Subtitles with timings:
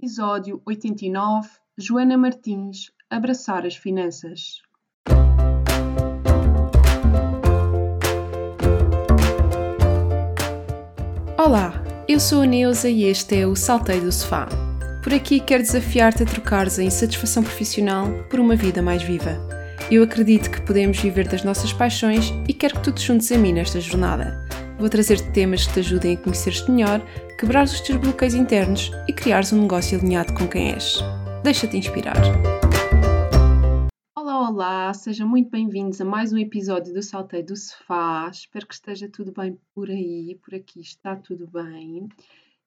[0.00, 4.62] Episódio 89 Joana Martins Abraçar as finanças.
[11.36, 14.46] Olá, eu sou a Neuza e este é o Saltei do Sofá.
[15.02, 19.36] Por aqui quero desafiar-te a trocares a insatisfação profissional por uma vida mais viva.
[19.90, 23.36] Eu acredito que podemos viver das nossas paixões e quero que tu te juntes a
[23.36, 24.47] mim nesta jornada.
[24.78, 27.00] Vou trazer-te temas que te ajudem a conhecer-te melhor,
[27.36, 31.00] quebrar os teus bloqueios internos e criares um negócio alinhado com quem és.
[31.42, 32.14] Deixa-te inspirar.
[34.16, 38.28] Olá, olá, sejam muito bem-vindos a mais um episódio do Saltei do Sofá.
[38.30, 42.08] Espero que esteja tudo bem por aí, por aqui está tudo bem.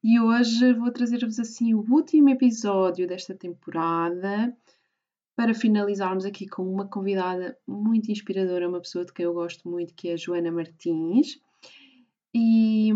[0.04, 4.54] E hoje vou trazer-vos assim o último episódio desta temporada
[5.34, 9.94] para finalizarmos aqui com uma convidada muito inspiradora, uma pessoa de quem eu gosto muito,
[9.94, 11.40] que é a Joana Martins.
[12.34, 12.92] E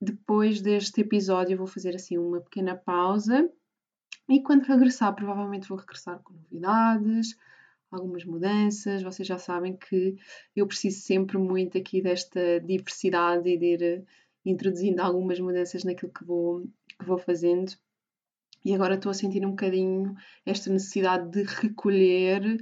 [0.00, 3.50] depois deste episódio vou fazer assim uma pequena pausa
[4.28, 7.34] e quando regressar, provavelmente vou regressar com novidades,
[7.90, 9.02] algumas mudanças.
[9.02, 10.16] Vocês já sabem que
[10.54, 14.04] eu preciso sempre muito aqui desta diversidade e de ir
[14.44, 16.62] introduzindo algumas mudanças naquilo que vou,
[16.98, 17.72] que vou fazendo.
[18.62, 20.14] E agora estou a sentir um bocadinho
[20.44, 22.58] esta necessidade de recolher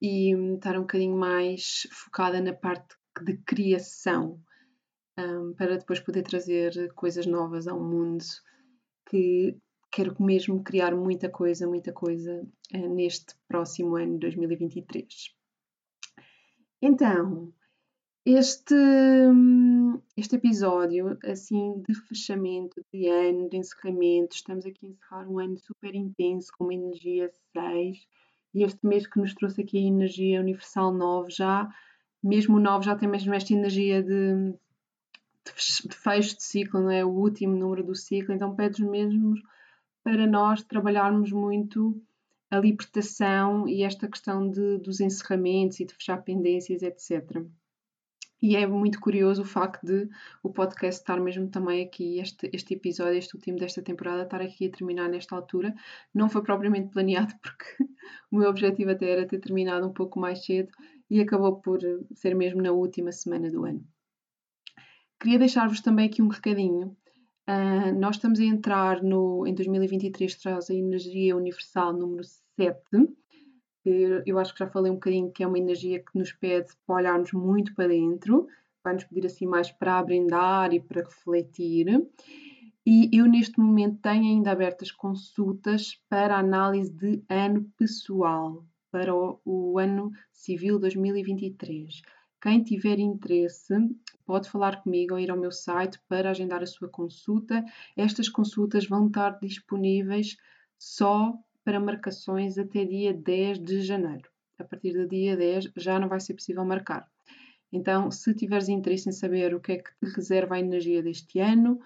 [0.00, 4.40] e estar um bocadinho mais focada na parte de criação
[5.18, 8.24] um, para depois poder trazer coisas novas ao mundo
[9.08, 9.56] que
[9.90, 12.42] quero mesmo criar muita coisa, muita coisa
[12.74, 15.06] uh, neste próximo ano 2023.
[16.80, 17.52] Então,
[18.24, 18.74] este,
[20.16, 25.58] este episódio, assim, de fechamento de ano, de encerramento, estamos aqui a encerrar um ano
[25.58, 27.98] super intenso, com uma energia 6,
[28.54, 31.68] e este mês que nos trouxe aqui a energia universal 9, já,
[32.22, 34.54] mesmo o 9 já tem mesmo esta energia de
[35.50, 37.04] fecho de ciclo, não é?
[37.04, 39.34] O último número do ciclo, então pede mesmo
[40.02, 42.00] para nós trabalharmos muito
[42.50, 47.42] a libertação e esta questão de, dos encerramentos e de fechar pendências, etc.
[48.42, 50.08] E é muito curioso o facto de
[50.42, 54.66] o podcast estar mesmo também aqui, este, este episódio, este último desta temporada, estar aqui
[54.66, 55.72] a terminar nesta altura.
[56.12, 57.84] Não foi propriamente planeado, porque
[58.32, 60.72] o meu objetivo até era ter terminado um pouco mais cedo
[61.08, 61.78] e acabou por
[62.14, 63.91] ser mesmo na última semana do ano.
[65.22, 66.96] Queria deixar-vos também aqui um recadinho.
[67.48, 72.24] Uh, nós estamos a entrar no, em 2023, traz a energia universal número
[72.58, 72.76] 7,
[73.84, 76.72] que eu acho que já falei um bocadinho que é uma energia que nos pede
[76.84, 78.48] para olharmos muito para dentro,
[78.82, 81.86] vai nos pedir assim mais para abrandar e para refletir.
[82.84, 89.40] E eu neste momento tenho ainda abertas consultas para análise de ano pessoal, para o,
[89.44, 92.02] o ano civil 2023.
[92.42, 93.72] Quem tiver interesse
[94.26, 97.64] pode falar comigo ou ir ao meu site para agendar a sua consulta.
[97.96, 100.36] Estas consultas vão estar disponíveis
[100.76, 104.28] só para marcações até dia 10 de janeiro.
[104.58, 107.08] A partir do dia 10 já não vai ser possível marcar.
[107.72, 111.38] Então, se tiveres interesse em saber o que é que te reserva a energia deste
[111.38, 111.78] ano,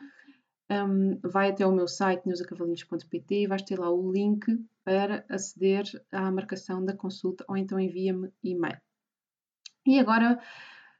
[0.71, 4.47] um, vai até o meu site neusacavalinhos.pt e vais ter lá o link
[4.83, 8.81] para aceder à marcação da consulta ou então envia-me e-mail.
[9.87, 10.41] E agora,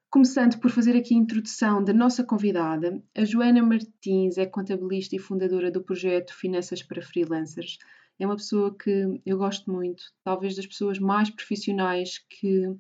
[0.09, 5.19] começando por fazer aqui a introdução da nossa convidada, a Joana Martins é contabilista e
[5.19, 7.79] fundadora do projeto Finanças para Freelancers.
[8.17, 12.77] É uma pessoa que eu gosto muito, talvez das pessoas mais profissionais que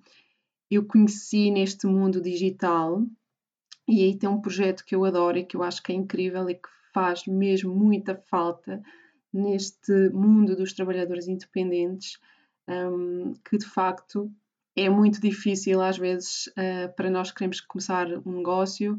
[0.71, 3.05] eu conheci neste mundo digital.
[3.89, 6.49] E aí tem um projeto que eu adoro e que eu acho que é incrível
[6.49, 8.81] e que faz mesmo muita falta
[9.33, 12.16] neste mundo dos trabalhadores independentes,
[12.69, 14.31] um, que de facto
[14.76, 18.98] é muito difícil, às vezes, uh, para nós que queremos começar um negócio,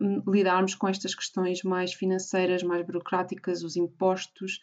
[0.00, 4.60] um, lidarmos com estas questões mais financeiras, mais burocráticas, os impostos.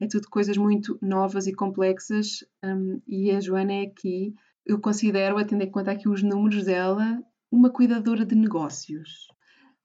[0.00, 2.44] É tudo coisas muito novas e complexas.
[2.64, 7.22] Um, e a Joana é aqui, eu considero, tendo em conta aqui os números dela,
[7.50, 9.28] uma cuidadora de negócios.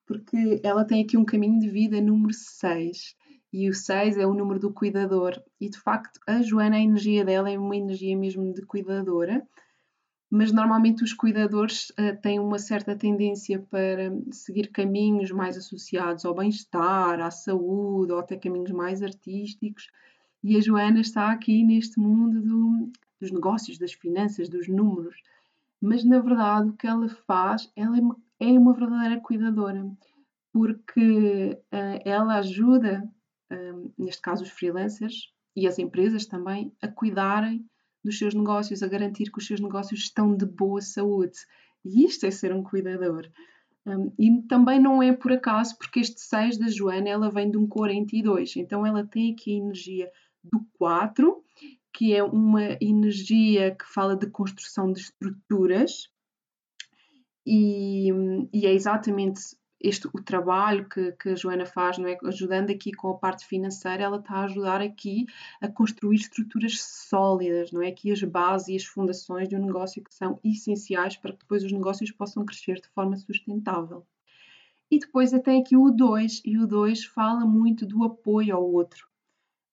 [0.07, 3.15] Porque ela tem aqui um caminho de vida número 6
[3.53, 5.39] e o 6 é o número do cuidador.
[5.59, 9.47] E de facto, a Joana, a energia dela é uma energia mesmo de cuidadora
[10.31, 16.33] mas normalmente os cuidadores uh, têm uma certa tendência para seguir caminhos mais associados ao
[16.33, 19.89] bem-estar, à saúde ou até caminhos mais artísticos.
[20.41, 25.21] E a Joana está aqui neste mundo do, dos negócios, das finanças, dos números.
[25.81, 29.85] Mas na verdade o que ela faz, ela é uma, é verdadeira cuidadora,
[30.53, 33.03] porque uh, ela ajuda,
[33.51, 37.69] uh, neste caso os freelancers e as empresas também, a cuidarem
[38.03, 41.37] dos seus negócios, a garantir que os seus negócios estão de boa saúde.
[41.83, 43.29] E isto é ser um cuidador.
[43.85, 47.57] Um, e também não é por acaso, porque este 6 da Joana ela vem de
[47.57, 50.11] um 42, então ela tem aqui a energia
[50.43, 51.43] do 4,
[51.91, 56.09] que é uma energia que fala de construção de estruturas,
[57.45, 58.09] e,
[58.53, 59.41] e é exatamente
[59.83, 62.17] este, o trabalho que, que a Joana faz, não é?
[62.23, 65.25] ajudando aqui com a parte financeira, ela está a ajudar aqui
[65.59, 67.87] a construir estruturas sólidas, não é?
[67.87, 71.63] Aqui as bases e as fundações de um negócio que são essenciais para que depois
[71.63, 74.05] os negócios possam crescer de forma sustentável.
[74.89, 79.07] E depois até aqui o 2, e o 2 fala muito do apoio ao outro,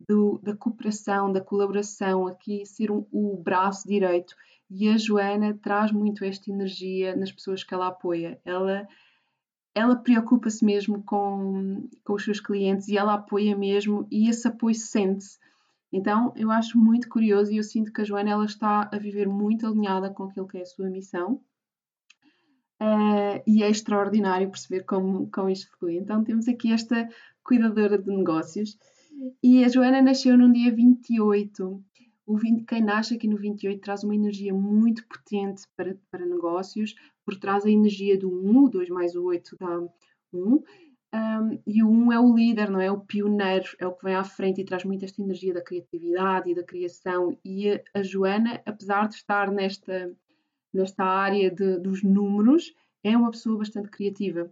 [0.08, 4.34] do, da cooperação, da colaboração, aqui ser um, o braço direito.
[4.70, 8.40] E a Joana traz muito esta energia nas pessoas que ela apoia.
[8.44, 8.86] Ela
[9.78, 14.74] ela preocupa-se mesmo com, com os seus clientes e ela apoia mesmo e esse apoio
[14.74, 15.38] sente-se.
[15.92, 19.28] Então eu acho muito curioso e eu sinto que a Joana ela está a viver
[19.28, 21.40] muito alinhada com aquilo que é a sua missão
[22.80, 25.96] uh, e é extraordinário perceber como, como isto flui.
[25.96, 27.08] Então temos aqui esta
[27.42, 28.76] cuidadora de negócios
[29.42, 31.82] e a Joana nasceu no dia 28
[32.28, 36.94] o 20, quem nasce aqui no 28 traz uma energia muito potente para, para negócios,
[37.28, 39.78] por trás a energia do 1, o 2 mais o 8 dá
[40.32, 40.62] 1, um,
[41.66, 42.90] e o 1 é o líder, não é?
[42.90, 46.50] O pioneiro, é o que vem à frente e traz muito esta energia da criatividade
[46.50, 47.38] e da criação.
[47.44, 50.10] E a, a Joana, apesar de estar nesta,
[50.72, 52.72] nesta área de, dos números,
[53.04, 54.50] é uma pessoa bastante criativa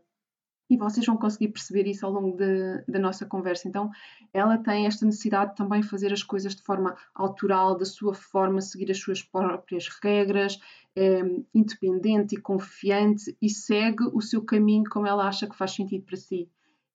[0.69, 3.69] e vocês vão conseguir perceber isso ao longo de, da nossa conversa.
[3.69, 3.91] Então,
[4.33, 8.61] ela tem esta necessidade de também fazer as coisas de forma autoral, da sua forma,
[8.61, 10.59] seguir as suas próprias regras,
[10.97, 11.23] é,
[11.55, 16.17] independente e confiante e segue o seu caminho como ela acha que faz sentido para
[16.17, 16.49] si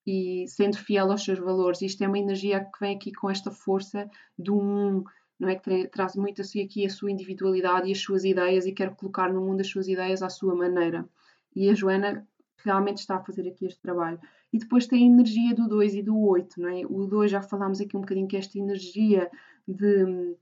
[0.06, 1.80] e sendo fiel aos seus valores.
[1.80, 5.04] Isto é uma energia que vem aqui com esta força do um,
[5.38, 8.72] não é que traz muito assim aqui a sua individualidade e as suas ideias e
[8.72, 11.08] quer colocar no mundo as suas ideias à sua maneira.
[11.54, 12.26] E a Joana
[12.64, 14.20] realmente está a fazer aqui este trabalho.
[14.52, 16.82] E depois tem a energia do 2 e do 8, não é?
[16.86, 19.30] O 2 já falámos aqui um bocadinho que é esta energia
[19.66, 20.36] de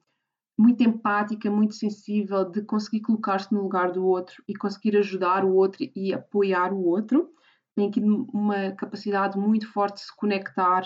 [0.61, 5.55] muito empática, muito sensível, de conseguir colocar-se no lugar do outro e conseguir ajudar o
[5.55, 7.33] outro e apoiar o outro.
[7.75, 10.83] Tem aqui uma capacidade muito forte de se conectar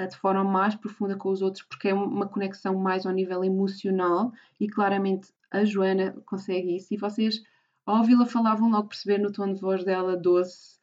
[0.00, 3.44] uh, de forma mais profunda com os outros, porque é uma conexão mais ao nível
[3.44, 6.92] emocional e claramente a Joana consegue isso.
[6.92, 7.42] E vocês
[7.86, 10.78] ao ouvi-la falar vão logo perceber no tom de voz dela doce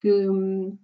[0.00, 0.76] que hum,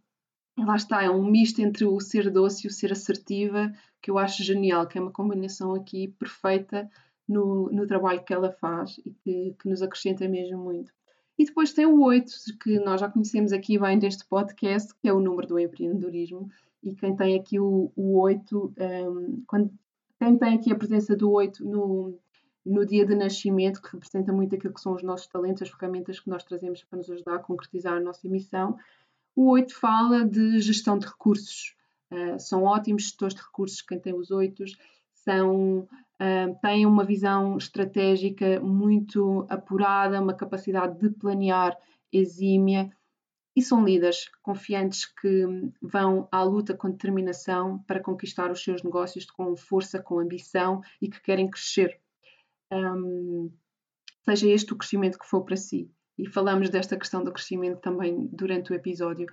[0.57, 4.19] lá está, é um misto entre o ser doce e o ser assertiva que eu
[4.19, 6.89] acho genial, que é uma combinação aqui perfeita
[7.29, 10.93] no, no trabalho que ela faz e que, que nos acrescenta mesmo muito.
[11.39, 15.13] E depois tem o 8, que nós já conhecemos aqui bem deste podcast, que é
[15.13, 16.49] o número do empreendedorismo.
[16.83, 18.75] E quem tem aqui o, o 8,
[19.09, 19.71] um, quando,
[20.19, 22.19] quem tem aqui a presença do 8 no,
[22.69, 26.21] no dia de nascimento, que representa muito aquilo que são os nossos talentos, as ferramentas
[26.21, 28.79] que nós trazemos para nos ajudar a concretizar a nossa missão.
[29.35, 31.75] O 8 fala de gestão de recursos.
[32.11, 34.65] Uh, são ótimos gestores de recursos quem tem os 8,
[35.13, 41.77] são, uh, têm uma visão estratégica muito apurada, uma capacidade de planear
[42.13, 42.91] exímia
[43.55, 45.45] e são líderes confiantes que
[45.83, 51.09] vão à luta com determinação para conquistar os seus negócios com força, com ambição e
[51.09, 52.01] que querem crescer
[52.73, 53.51] um,
[54.25, 55.91] seja este o crescimento que for para si.
[56.19, 59.27] E falamos desta questão do crescimento também durante o episódio.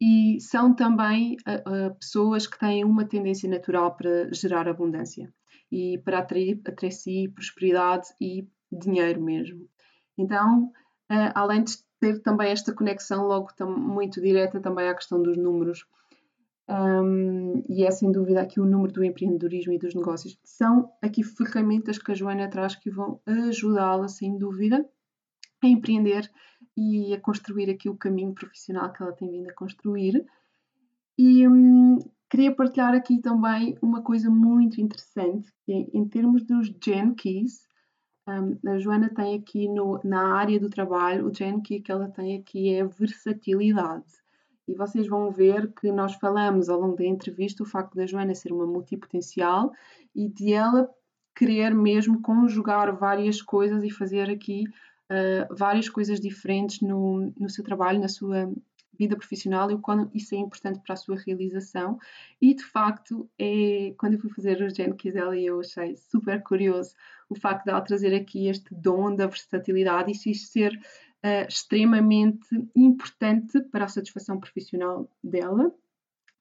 [0.00, 5.32] E são também uh, pessoas que têm uma tendência natural para gerar abundância
[5.72, 9.68] e para atrair, atrair si prosperidade e dinheiro mesmo.
[10.16, 10.66] Então,
[11.10, 15.84] uh, além de ter também esta conexão logo muito direta também à questão dos números,
[16.70, 20.38] um, e é sem dúvida aqui o número do empreendedorismo e dos negócios.
[20.44, 24.88] São aqui ferramentas que a Joana traz que vão ajudá-la, sem dúvida,
[25.62, 26.30] a empreender
[26.76, 30.24] e a construir aqui o caminho profissional que ela tem vindo a construir.
[31.18, 31.98] E um,
[32.30, 37.68] queria partilhar aqui também uma coisa muito interessante, que é em termos dos Gen Keys,
[38.28, 42.08] um, a Joana tem aqui no, na área do trabalho, o Gen Key que ela
[42.08, 44.19] tem aqui é versatilidade.
[44.70, 48.36] E vocês vão ver que nós falamos ao longo da entrevista o facto da Joana
[48.36, 49.72] ser uma multipotencial
[50.14, 50.88] e de ela
[51.34, 54.64] querer mesmo conjugar várias coisas e fazer aqui
[55.10, 58.48] uh, várias coisas diferentes no, no seu trabalho, na sua
[58.96, 61.98] vida profissional e o quanto isso é importante para a sua realização.
[62.40, 66.94] E de facto, é, quando eu fui fazer o Gen Quizel, eu achei super curioso
[67.28, 70.78] o facto de ela trazer aqui este dom da versatilidade e isso ser
[71.24, 75.72] uh, extremamente importante para a satisfação profissional dela.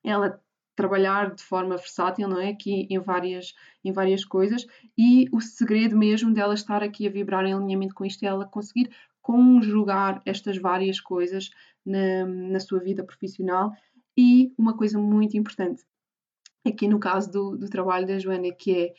[0.03, 0.41] Ela
[0.75, 2.49] trabalhar de forma versátil, não é?
[2.49, 4.65] Aqui em várias, em várias coisas.
[4.97, 8.45] E o segredo mesmo dela estar aqui a vibrar em alinhamento com isto é ela
[8.45, 8.89] conseguir
[9.21, 11.49] conjugar estas várias coisas
[11.85, 13.73] na, na sua vida profissional.
[14.17, 15.83] E uma coisa muito importante,
[16.65, 18.93] aqui no caso do, do trabalho da Joana, que é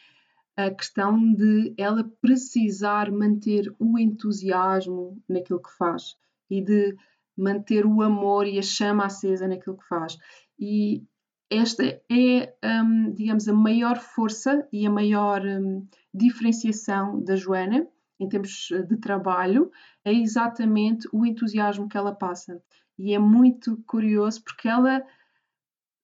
[0.66, 6.16] a questão de ela precisar manter o entusiasmo naquilo que faz
[6.48, 6.96] e de
[7.36, 10.18] manter o amor e a chama acesa naquilo que faz.
[10.58, 11.02] E
[11.48, 17.86] esta é, um, digamos, a maior força e a maior um, diferenciação da Joana
[18.20, 19.72] em termos de trabalho,
[20.04, 22.62] é exatamente o entusiasmo que ela passa.
[22.98, 25.02] E é muito curioso porque ela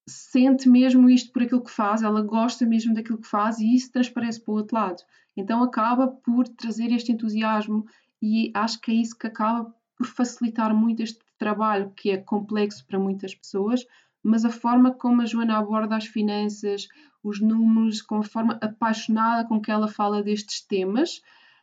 [0.09, 3.91] sente mesmo isto por aquilo que faz, ela gosta mesmo daquilo que faz e isso
[3.91, 5.03] transparece para o outro lado.
[5.37, 7.87] Então acaba por trazer este entusiasmo
[8.23, 12.87] e acho que é isso que acaba por facilitar muito este trabalho que é complexo
[12.87, 13.85] para muitas pessoas,
[14.23, 16.89] mas a forma como a Joana aborda as finanças,
[17.23, 21.21] os números, com a forma apaixonada com que ela fala destes temas,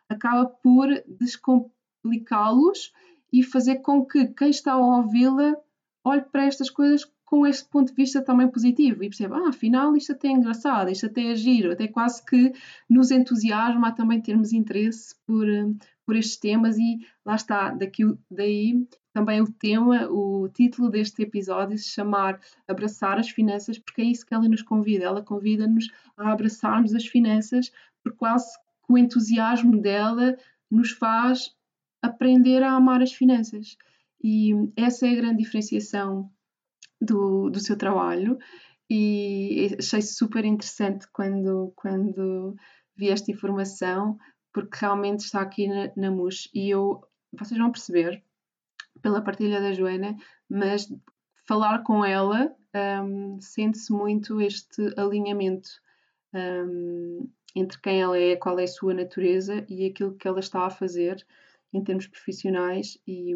[0.10, 2.92] acaba por descomplicá-los
[3.32, 5.56] e fazer com que quem está a ouvi-la
[6.04, 9.98] olhe para estas coisas com este ponto de vista também positivo e perceba, ah, afinal
[9.98, 12.54] isto até é engraçado, isto até é giro, até quase que
[12.88, 15.48] nos entusiasma a também termos interesse por,
[16.06, 21.75] por estes temas e lá está, daqui, daí também o tema, o título deste episódio
[21.75, 26.34] se chamar Abraçar as Finanças, porque é isso que ela nos convida, ela convida-nos a
[26.34, 27.72] abraçarmos as finanças,
[28.04, 30.38] por quase que o entusiasmo dela
[30.70, 31.52] nos faz
[32.00, 33.75] aprender a amar as finanças.
[34.24, 36.30] E essa é a grande diferenciação
[37.04, 38.38] do, do seu trabalho
[38.90, 42.56] e achei super interessante quando, quando
[42.96, 44.18] vi esta informação,
[44.54, 46.50] porque realmente está aqui na, na MUS.
[46.54, 48.24] E eu, vocês vão perceber
[49.02, 50.16] pela partilha da Joana,
[50.50, 50.88] mas
[51.48, 52.56] falar com ela
[53.04, 55.70] um, sente-se muito este alinhamento
[56.34, 60.66] um, entre quem ela é, qual é a sua natureza e aquilo que ela está
[60.66, 61.26] a fazer
[61.72, 63.36] em termos profissionais e,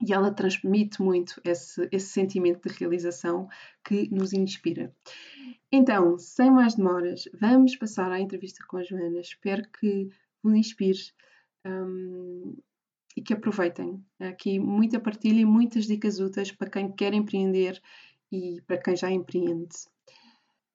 [0.00, 3.48] e ela transmite muito esse, esse sentimento de realização
[3.84, 4.94] que nos inspira.
[5.70, 9.20] Então, sem mais demoras, vamos passar à entrevista com a Joana.
[9.20, 10.08] Espero que
[10.42, 10.98] vos inspire
[11.64, 12.56] um,
[13.16, 14.04] e que aproveitem.
[14.20, 17.80] Aqui muita partilha e muitas dicas úteis para quem quer empreender
[18.30, 19.76] e para quem já empreende.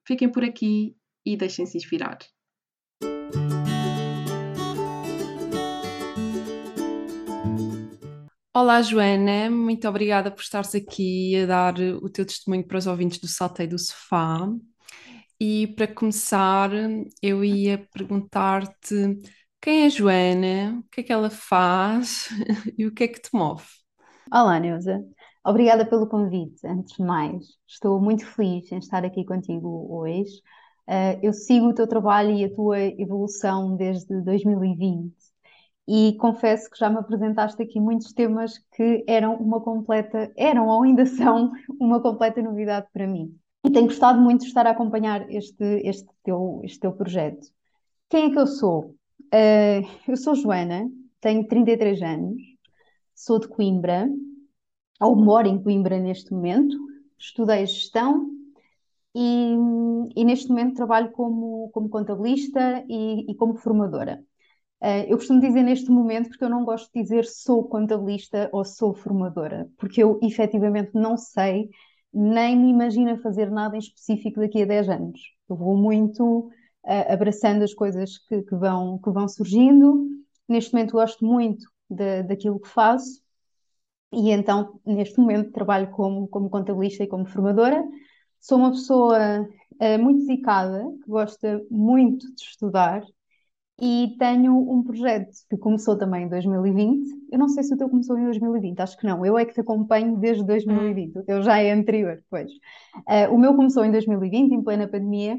[0.05, 2.17] Fiquem por aqui e deixem-se inspirar.
[8.53, 13.17] Olá, Joana, muito obrigada por estares aqui a dar o teu testemunho para os ouvintes
[13.17, 14.45] do Saltei do Sofá.
[15.39, 16.69] E para começar,
[17.21, 19.17] eu ia perguntar-te
[19.61, 22.27] quem é Joana, o que é que ela faz
[22.77, 23.63] e o que é que te move?
[24.29, 25.01] Olá, Neuza.
[25.45, 27.45] Obrigada pelo convite, antes de mais.
[27.65, 30.41] Estou muito feliz em estar aqui contigo hoje.
[30.89, 35.30] Uh, eu sigo o teu trabalho e a tua evolução desde 2020
[35.87, 40.83] e confesso que já me apresentaste aqui muitos temas que eram uma completa, eram ou
[40.83, 43.35] ainda são uma completa novidade para mim.
[43.63, 47.47] E tenho gostado muito de estar a acompanhar este, este, teu, este teu projeto.
[48.09, 48.95] Quem é que eu sou?
[49.33, 52.41] Uh, eu sou Joana, tenho 33 anos,
[53.13, 54.09] sou de Coimbra,
[54.99, 56.75] ou moro em Coimbra neste momento,
[57.17, 58.29] estudei gestão
[59.15, 59.55] e,
[60.15, 64.23] e neste momento trabalho como, como contabilista e, e como formadora.
[64.81, 68.65] Uh, eu costumo dizer neste momento, porque eu não gosto de dizer sou contabilista ou
[68.65, 71.69] sou formadora, porque eu efetivamente não sei,
[72.13, 75.21] nem me imagino fazer nada em específico daqui a 10 anos.
[75.47, 80.07] Eu vou muito uh, abraçando as coisas que, que, vão, que vão surgindo.
[80.49, 83.21] Neste momento gosto muito de, daquilo que faço
[84.13, 87.81] e então, neste momento, trabalho como, como contabilista e como formadora.
[88.39, 93.03] Sou uma pessoa uh, muito dedicada, que gosta muito de estudar
[93.81, 97.09] e tenho um projeto que começou também em 2020.
[97.31, 99.25] Eu não sei se o teu começou em 2020, acho que não.
[99.25, 101.19] Eu é que te acompanho desde 2020, hum.
[101.19, 102.51] o teu já é anterior, pois.
[103.09, 105.35] Uh, o meu começou em 2020, em plena pandemia,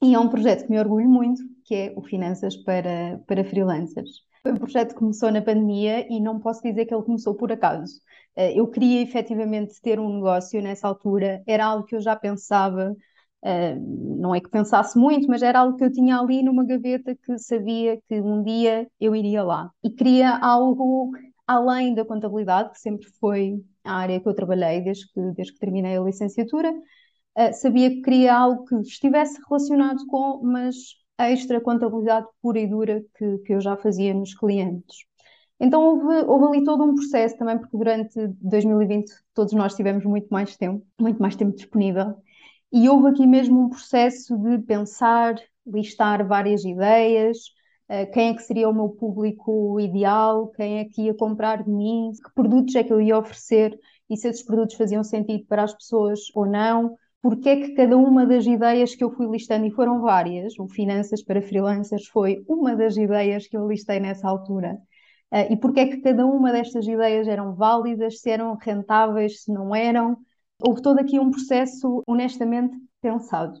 [0.00, 4.22] e é um projeto que me orgulho muito, que é o Finanças para, para Freelancers.
[4.40, 7.50] Foi um projeto que começou na pandemia e não posso dizer que ele começou por
[7.50, 7.96] acaso.
[8.36, 12.94] Uh, eu queria efetivamente ter um negócio nessa altura, era algo que eu já pensava
[13.42, 17.14] Uh, não é que pensasse muito, mas era algo que eu tinha ali numa gaveta
[17.14, 19.70] que sabia que um dia eu iria lá.
[19.82, 21.12] E queria algo
[21.46, 25.60] além da contabilidade, que sempre foi a área que eu trabalhei desde que, desde que
[25.60, 26.70] terminei a licenciatura.
[26.70, 30.74] Uh, sabia que queria algo que estivesse relacionado com, mas
[31.16, 35.06] a extra contabilidade pura e dura que, que eu já fazia nos clientes.
[35.60, 40.28] Então houve, houve ali todo um processo também, porque durante 2020 todos nós tivemos muito
[40.28, 42.16] mais tempo, muito mais tempo disponível
[42.72, 45.34] e houve aqui mesmo um processo de pensar,
[45.66, 47.38] listar várias ideias,
[47.88, 51.70] uh, quem é que seria o meu público ideal, quem é que ia comprar de
[51.70, 53.78] mim, que produtos é que eu ia oferecer
[54.10, 56.96] e se esses produtos faziam sentido para as pessoas ou não.
[57.20, 60.68] Porque é que cada uma das ideias que eu fui listando, e foram várias, o
[60.68, 64.78] Finanças para Freelancers foi uma das ideias que eu listei nessa altura,
[65.32, 69.52] uh, e porque é que cada uma destas ideias eram válidas, se eram rentáveis, se
[69.52, 70.16] não eram.
[70.60, 73.60] Houve todo aqui um processo honestamente pensado.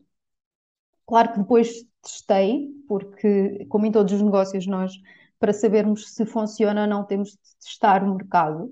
[1.06, 4.92] Claro que depois testei, porque, como em todos os negócios, nós,
[5.38, 8.64] para sabermos se funciona ou não, temos de testar o mercado.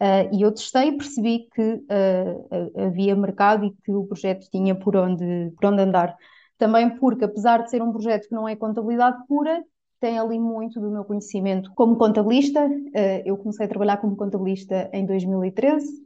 [0.00, 4.74] Uh, e eu testei e percebi que uh, havia mercado e que o projeto tinha
[4.74, 6.14] por onde, por onde andar.
[6.58, 9.64] Também porque, apesar de ser um projeto que não é contabilidade pura,
[9.98, 12.68] tem ali muito do meu conhecimento como contabilista.
[13.24, 16.02] Eu comecei a trabalhar como contabilista em 2013,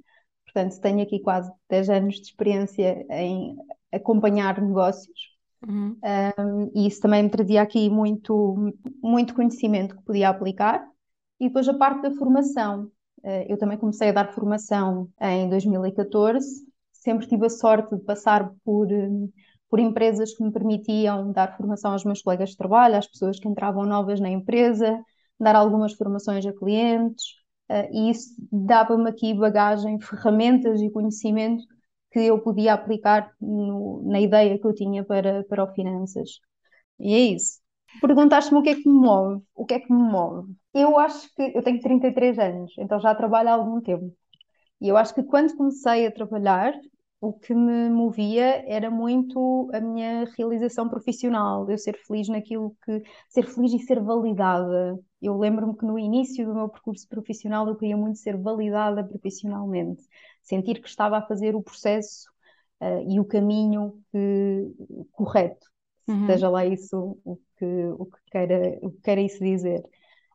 [0.57, 3.59] portanto, tenho aqui quase 10 anos de experiência em
[3.93, 5.37] acompanhar negócios.
[5.67, 5.99] Uhum.
[6.39, 8.73] Um, e isso também me trazia aqui muito,
[9.03, 10.83] muito conhecimento que podia aplicar.
[11.39, 12.85] E depois a parte da formação.
[13.19, 16.65] Uh, eu também comecei a dar formação em 2014.
[16.91, 18.89] Sempre tive a sorte de passar por,
[19.69, 23.47] por empresas que me permitiam dar formação aos meus colegas de trabalho, às pessoas que
[23.47, 24.99] entravam novas na empresa,
[25.39, 27.25] dar algumas formações a clientes.
[27.69, 31.65] Uh, e isso dava-me aqui bagagem, ferramentas e conhecimento
[32.13, 36.31] que eu podia aplicar no, na ideia que eu tinha para, para o Finanças.
[37.01, 37.61] E é isso.
[38.01, 39.43] Perguntaste-me o que é que me move.
[39.55, 40.55] O que é que me move?
[40.75, 44.15] Eu acho que eu tenho 33 anos, então já trabalho há algum tempo.
[44.81, 46.75] E eu acho que quando comecei a trabalhar,
[47.21, 53.03] o que me movia era muito a minha realização profissional, eu ser feliz naquilo que.
[53.29, 54.99] ser feliz e ser validada.
[55.21, 60.03] Eu lembro-me que no início do meu percurso profissional eu queria muito ser validada profissionalmente
[60.47, 62.31] sentir que estava a fazer o processo
[62.81, 64.73] uh, e o caminho que,
[65.13, 65.67] correto,
[66.09, 66.27] uhum.
[66.27, 67.65] seja lá isso o que,
[67.99, 69.83] o que, queira, o que queira isso dizer.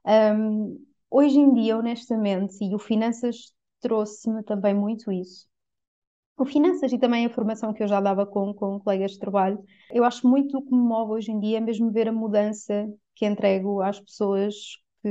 [0.06, 5.48] Um, hoje em dia, honestamente, e o Finanças trouxe-me também muito isso.
[6.42, 9.64] O Finanças e também a formação que eu já dava com, com colegas de trabalho,
[9.92, 12.92] eu acho muito o que me move hoje em dia é mesmo ver a mudança
[13.14, 14.56] que entrego às pessoas
[15.04, 15.10] que,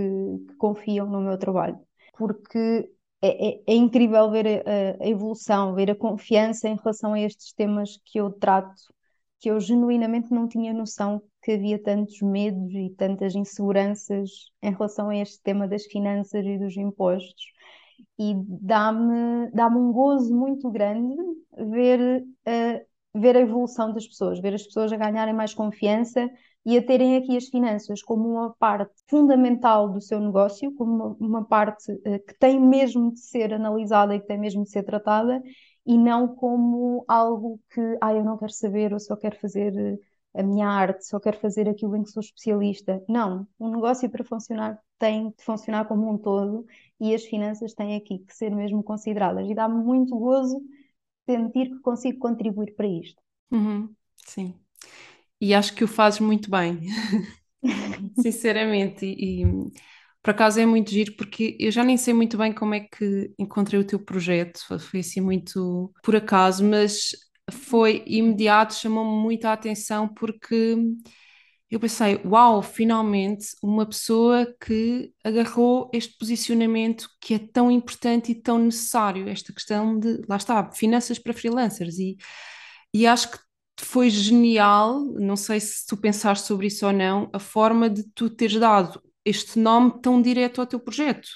[0.49, 1.79] que confiam no meu trabalho.
[2.19, 2.91] Porque
[3.23, 7.53] é, é, é, incrível ver a, a, evolução, ver a confiança em relação a estes
[7.53, 8.83] temas que eu trato,
[9.39, 15.11] que eu genuinamente não tinha noção que havia tantos medos e tantas inseguranças em relação
[15.11, 17.45] a este tema das finanças e dos impostos.
[18.19, 21.17] E dá-me dá um gozo muito grande
[21.57, 26.29] ver, uh, ver a evolução das pessoas, ver as pessoas a ganharem mais confiança
[26.65, 31.17] e a terem aqui as finanças como uma parte fundamental do seu negócio, como uma,
[31.21, 34.83] uma parte uh, que tem mesmo de ser analisada e que tem mesmo de ser
[34.85, 35.43] tratada,
[35.87, 39.99] e não como algo que, ah, eu não quero saber, ou só quero fazer uh,
[40.35, 43.03] a minha arte, só quero fazer aquilo em que sou especialista.
[43.09, 46.65] Não, um negócio para funcionar tem de funcionar como um todo
[47.01, 49.51] e as finanças têm aqui que ser mesmo consideradas.
[49.51, 50.63] E dá-me muito gozo
[51.29, 53.21] sentir que consigo contribuir para isto.
[53.51, 54.55] Uhum, sim
[55.41, 56.81] e acho que o fazes muito bem,
[58.21, 59.07] sinceramente.
[59.07, 59.47] E, e,
[60.23, 63.33] por acaso é muito giro, porque eu já nem sei muito bem como é que
[63.39, 67.11] encontrei o teu projeto, foi assim muito por acaso, mas
[67.51, 70.77] foi imediato, chamou-me muito a atenção, porque
[71.71, 78.35] eu pensei, uau, finalmente uma pessoa que agarrou este posicionamento que é tão importante e
[78.35, 81.99] tão necessário, esta questão de, lá está, finanças para freelancers.
[81.99, 82.17] E,
[82.93, 83.39] e acho que
[83.81, 88.29] foi genial, não sei se tu pensaste sobre isso ou não, a forma de tu
[88.29, 91.29] teres dado este nome tão direto ao teu projeto.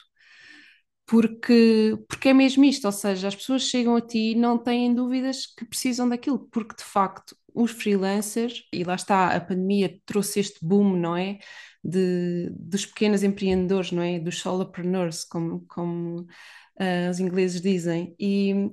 [1.06, 4.94] Porque, porque é mesmo isto, ou seja, as pessoas chegam a ti e não têm
[4.94, 10.40] dúvidas que precisam daquilo, porque de facto os freelancers, e lá está, a pandemia trouxe
[10.40, 11.38] este boom, não é?
[11.82, 14.18] De, dos pequenos empreendedores, não é?
[14.18, 18.14] Dos solopreneurs, como, como uh, os ingleses dizem.
[18.18, 18.72] E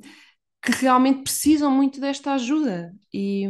[0.61, 3.45] que realmente precisam muito desta ajuda e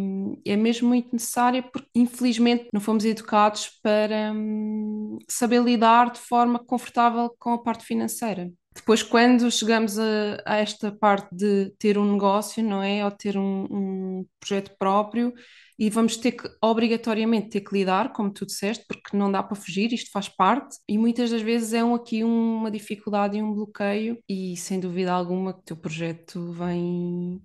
[0.46, 6.58] é mesmo muito necessária porque infelizmente não fomos educados para hum, saber lidar de forma
[6.60, 8.50] confortável com a parte financeira.
[8.74, 13.04] Depois, quando chegamos a, a esta parte de ter um negócio, não é?
[13.04, 15.34] Ou ter um, um projeto próprio,
[15.78, 19.56] e vamos ter que, obrigatoriamente, ter que lidar, como tu disseste, porque não dá para
[19.56, 23.54] fugir, isto faz parte, e muitas das vezes é um, aqui uma dificuldade e um
[23.54, 27.42] bloqueio, e sem dúvida alguma que o teu projeto vem.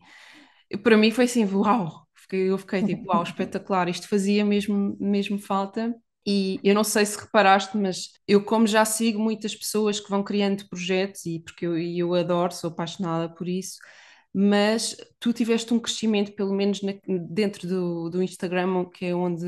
[0.82, 2.06] Para mim foi assim, uau!
[2.30, 5.94] Eu fiquei tipo, uau, espetacular, isto fazia mesmo, mesmo falta.
[6.26, 10.24] E eu não sei se reparaste, mas eu, como já sigo muitas pessoas que vão
[10.24, 13.78] criando projetos, e porque eu, eu adoro, sou apaixonada por isso,
[14.38, 19.46] mas tu tiveste um crescimento, pelo menos na, dentro do, do Instagram, que é onde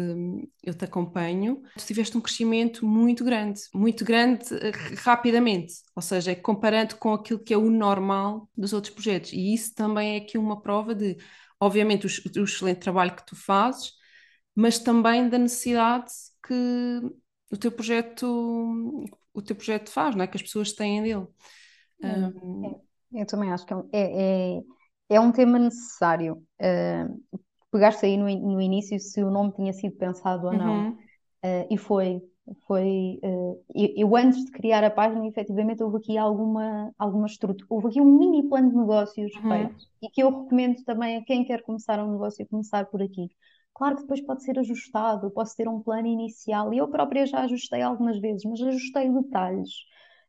[0.65, 4.71] eu te acompanho, tu tiveste um crescimento muito grande, muito grande eh,
[5.03, 9.33] rapidamente, ou seja, comparando com aquilo que é o normal dos outros projetos.
[9.35, 11.19] E isso também é aqui uma prova de,
[11.61, 13.93] obviamente, o, o excelente trabalho que tu fazes,
[14.55, 16.11] mas também da necessidade
[16.49, 17.01] que
[17.53, 20.27] o teu projeto o teu projeto faz, não é?
[20.27, 21.27] Que as pessoas têm dele.
[22.03, 22.81] Um...
[23.13, 24.63] Eu também acho que é, é, é
[25.09, 26.43] é um tema necessário.
[26.61, 30.93] Uh, pegaste aí no, no início se o nome tinha sido pensado ou não.
[30.93, 32.21] Uh, e foi.
[32.67, 37.67] foi uh, eu, eu, antes de criar a página, efetivamente, houve aqui alguma, alguma estrutura,
[37.71, 39.51] houve aqui um mini plano de negócios uhum.
[39.51, 43.29] feito e que eu recomendo também a quem quer começar um negócio começar por aqui.
[43.79, 47.43] Claro que depois pode ser ajustado, posso ter um plano inicial e eu própria já
[47.45, 49.71] ajustei algumas vezes, mas ajustei detalhes.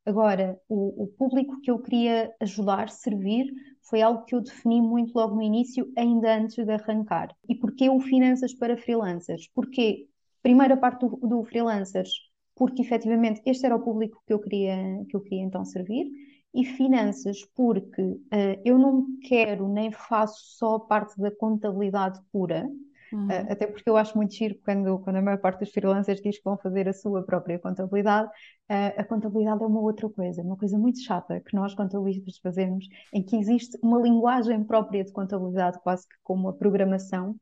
[0.06, 5.16] Agora, o, o público que eu queria ajudar, servir, foi algo que eu defini muito
[5.16, 7.36] logo no início, ainda antes de arrancar.
[7.50, 9.50] E porquê o Finanças para Freelancers?
[9.56, 10.08] Porque,
[10.44, 12.12] primeira parte do, do Freelancers,
[12.56, 14.78] porque efetivamente este era o público que eu queria,
[15.10, 16.06] que eu queria então servir,
[16.54, 22.70] e finanças, porque uh, eu não quero nem faço só parte da contabilidade pura,
[23.12, 23.28] Uhum.
[23.28, 26.38] Uh, até porque eu acho muito giro quando, quando a maior parte dos freelancers diz
[26.38, 28.30] que vão fazer a sua própria contabilidade.
[28.70, 32.86] Uh, a contabilidade é uma outra coisa, uma coisa muito chata que nós contabilistas fazemos,
[33.14, 37.36] em que existe uma linguagem própria de contabilidade, quase que como a programação,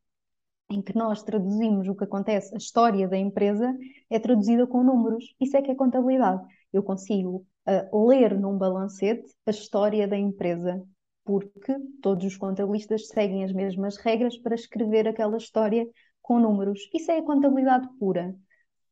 [0.69, 3.73] em que nós traduzimos o que acontece, a história da empresa
[4.10, 5.34] é traduzida com números.
[5.39, 6.41] Isso é que é contabilidade.
[6.73, 10.84] Eu consigo uh, ler num balancete a história da empresa
[11.27, 15.85] porque todos os contabilistas seguem as mesmas regras para escrever aquela história
[16.21, 16.89] com números.
[16.93, 18.33] Isso é a contabilidade pura,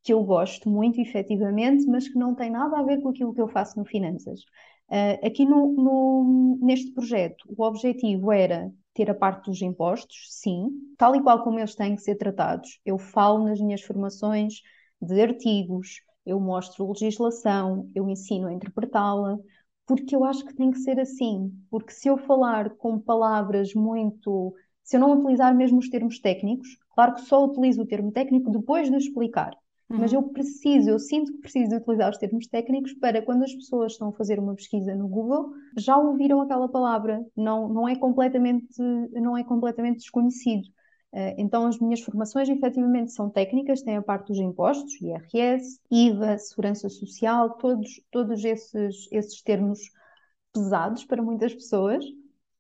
[0.04, 3.42] que eu gosto muito, efetivamente, mas que não tem nada a ver com aquilo que
[3.42, 4.42] eu faço no Finanças.
[4.90, 10.70] Uh, aqui no, no, neste projeto, o objetivo era ter a parte dos impostos, sim,
[10.98, 12.80] tal e qual como eles têm que ser tratados.
[12.86, 14.62] Eu falo nas minhas formações
[15.02, 19.38] de artigos, eu mostro legislação, eu ensino a interpretá-la,
[19.86, 21.52] porque eu acho que tem que ser assim.
[21.70, 24.54] Porque se eu falar com palavras muito.
[24.84, 28.52] Se eu não utilizar mesmo os termos técnicos, claro que só utilizo o termo técnico
[28.52, 29.52] depois de explicar.
[29.90, 30.00] Uhum.
[30.00, 33.94] Mas eu preciso, eu sinto que preciso utilizar os termos técnicos para quando as pessoas
[33.94, 38.68] estão a fazer uma pesquisa no Google, já ouviram aquela palavra, não, não, é, completamente,
[39.12, 40.68] não é completamente desconhecido.
[41.16, 46.38] Eh, então, as minhas formações efetivamente são técnicas, têm a parte dos impostos, IRS, IVA,
[46.38, 49.80] Segurança Social, todos, todos esses, esses termos
[50.54, 52.04] pesados para muitas pessoas,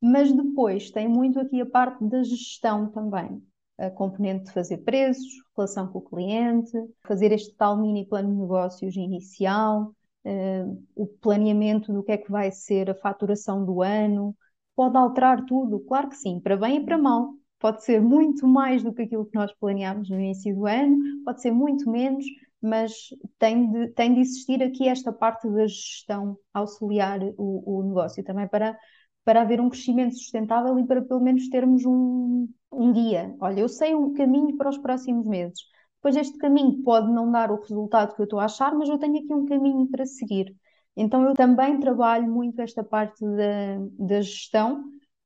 [0.02, 3.44] mas depois tem muito aqui a parte da gestão também.
[3.78, 6.72] A componente de fazer preços, relação com o cliente,
[7.06, 9.94] fazer este tal mini plano de negócios inicial,
[10.26, 14.34] uh, o planeamento do que é que vai ser a faturação do ano,
[14.78, 18.84] pode alterar tudo, claro que sim, para bem e para mal pode ser muito mais
[18.84, 22.26] do que aquilo que nós planeámos no início do ano, pode ser muito menos,
[22.62, 22.94] mas
[23.38, 28.48] tem de, tem de existir aqui esta parte da gestão auxiliar o, o negócio também
[28.48, 28.78] para,
[29.24, 33.36] para haver um crescimento sustentável e para pelo menos termos um, um guia.
[33.40, 35.60] Olha, eu sei um caminho para os próximos meses.
[35.98, 38.98] Depois este caminho pode não dar o resultado que eu estou a achar, mas eu
[39.00, 40.56] tenho aqui um caminho para seguir.
[40.96, 44.84] Então eu também trabalho muito esta parte da, da gestão,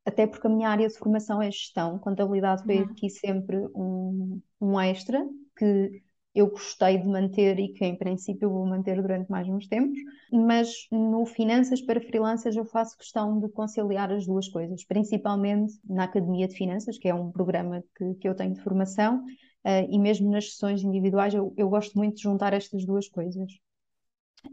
[0.09, 2.83] até porque a minha área de formação é gestão, contabilidade foi uhum.
[2.85, 5.25] aqui sempre um, um extra
[5.57, 6.01] que
[6.33, 9.97] eu gostei de manter e que em princípio eu vou manter durante mais uns tempos,
[10.31, 16.03] mas no Finanças para Freelancers eu faço questão de conciliar as duas coisas, principalmente na
[16.03, 19.97] Academia de Finanças, que é um programa que, que eu tenho de formação, uh, e
[19.97, 23.51] mesmo nas sessões individuais eu, eu gosto muito de juntar estas duas coisas.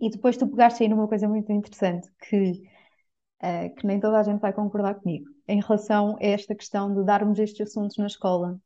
[0.01, 2.63] E depois tu pegaste aí numa coisa muito interessante, que,
[3.43, 7.05] uh, que nem toda a gente vai concordar comigo em relação a esta questão de
[7.05, 8.61] darmos estes assuntos na escola.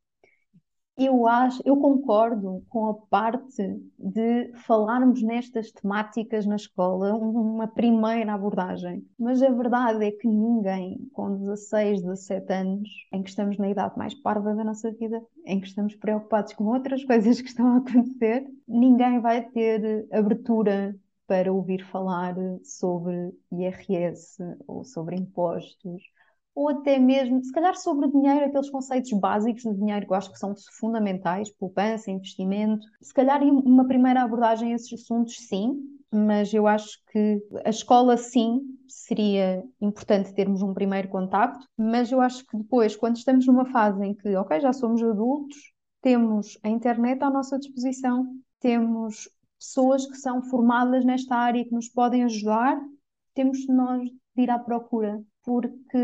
[1.03, 8.35] Eu acho, eu concordo com a parte de falarmos nestas temáticas na escola, uma primeira
[8.35, 9.03] abordagem.
[9.19, 13.97] Mas a verdade é que ninguém com 16, 17 anos, em que estamos na idade
[13.97, 17.77] mais parva da nossa vida, em que estamos preocupados com outras coisas que estão a
[17.79, 20.95] acontecer, ninguém vai ter abertura
[21.27, 26.03] para ouvir falar sobre IRS ou sobre impostos
[26.55, 30.33] ou até mesmo, se calhar, sobre dinheiro, aqueles conceitos básicos do dinheiro que eu acho
[30.33, 32.87] que são fundamentais, poupança, investimento.
[33.01, 35.79] Se calhar, uma primeira abordagem a esses assuntos, sim,
[36.13, 42.21] mas eu acho que a escola, sim, seria importante termos um primeiro contacto, mas eu
[42.21, 45.57] acho que depois, quando estamos numa fase em que, ok, já somos adultos,
[46.03, 48.27] temos a internet à nossa disposição,
[48.59, 52.81] temos pessoas que são formadas nesta área e que nos podem ajudar,
[53.35, 54.03] temos nós
[54.35, 55.97] de ir à procura porque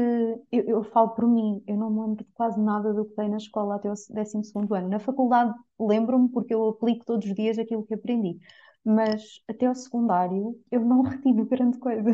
[0.50, 3.28] eu, eu, falo por mim, eu não me lembro de quase nada do que dei
[3.28, 4.88] na escola até o 12 ano.
[4.88, 8.38] Na faculdade lembro-me porque eu aplico todos os dias aquilo que aprendi,
[8.84, 12.10] mas até o secundário eu não retive grande coisa.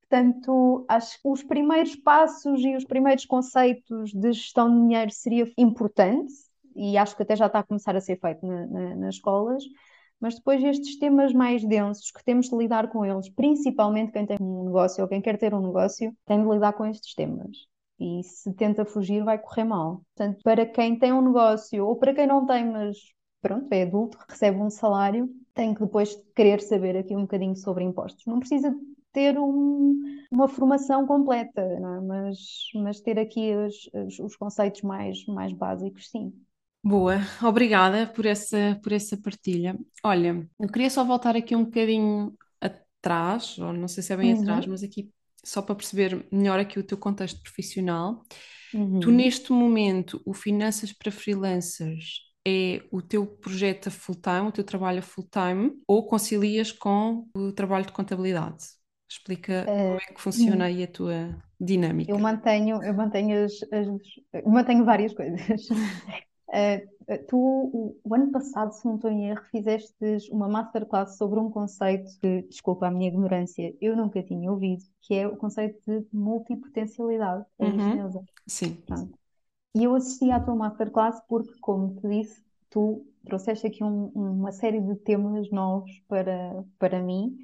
[0.00, 5.52] Portanto, acho que os primeiros passos e os primeiros conceitos de gestão de dinheiro seria
[5.58, 6.32] importante,
[6.74, 9.62] e acho que até já está a começar a ser feito na, na, nas escolas,
[10.20, 14.36] mas depois estes temas mais densos que temos de lidar com eles, principalmente quem tem
[14.40, 17.56] um negócio ou quem quer ter um negócio, tem de lidar com estes temas.
[18.00, 20.02] E se tenta fugir, vai correr mal.
[20.14, 22.96] Portanto, para quem tem um negócio ou para quem não tem, mas
[23.40, 27.84] pronto, é adulto, recebe um salário, tem que depois querer saber aqui um bocadinho sobre
[27.84, 28.24] impostos.
[28.26, 28.72] Não precisa
[29.12, 30.00] ter um,
[30.30, 31.80] uma formação completa, é?
[32.00, 32.38] mas,
[32.74, 36.32] mas ter aqui os, os, os conceitos mais, mais básicos, sim.
[36.82, 39.76] Boa, obrigada por essa, por essa partilha.
[40.04, 44.32] Olha, eu queria só voltar aqui um bocadinho atrás, ou não sei se é bem
[44.32, 45.12] atrás, Uhum, mas aqui
[45.44, 48.22] só para perceber melhor aqui o teu contexto profissional.
[49.00, 49.12] Tu, uhum.
[49.12, 55.00] neste momento, o Finanças para Freelancers é o teu projeto a full-time, o teu trabalho
[55.00, 58.64] a full-time, ou concilias com o trabalho de contabilidade?
[59.08, 61.42] Explica como Eh, é que funciona aí a tua
[62.06, 62.18] eu dinâmica.
[62.18, 63.88] mantenho, eu mantenho as, as-
[64.32, 65.40] eu mantenho várias coisas.
[66.52, 66.86] Eh,
[67.28, 69.94] tu, o, o ano passado, se não estou em erro, fizeste
[70.30, 75.14] uma masterclass sobre um conceito que, desculpa a minha ignorância, eu nunca tinha ouvido, que
[75.14, 77.44] é o conceito de multipotencialidade.
[77.58, 78.24] É isto, Uhum, Neuza?
[78.46, 78.82] sim.
[78.86, 79.18] Pronto.
[79.74, 84.52] E eu assisti à tua masterclass porque, como te disse, tu trouxeste aqui um- uma
[84.52, 87.36] série de temas novos para, para mim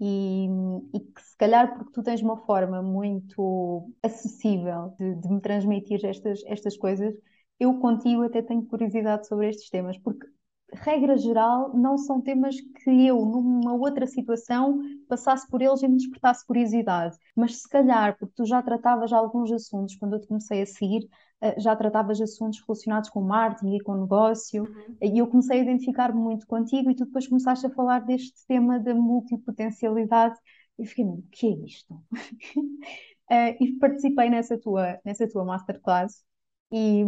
[0.00, 0.46] e,
[0.94, 6.04] e que se calhar porque tu tens uma forma muito acessível de, de me transmitir
[6.04, 7.14] estas, estas coisas,
[7.58, 10.26] eu contigo até tenho curiosidade sobre estes temas, porque
[10.72, 15.96] regra geral não são temas que eu, numa outra situação, passasse por eles e me
[15.96, 17.16] despertasse curiosidade.
[17.34, 21.08] Mas se calhar, porque tu já tratavas alguns assuntos quando eu te comecei a seguir,
[21.40, 24.96] eh, já tratavas assuntos relacionados com marketing e com negócio, Uhum.
[25.02, 28.78] e eu comecei a identificar-me muito contigo, e tu depois começaste a falar deste tema
[28.78, 30.38] da multipotencialidade.
[30.78, 31.94] E fiquei, o que é isto?
[33.30, 36.24] Eh, e participei nessa tua, nessa tua masterclass
[36.70, 37.04] e,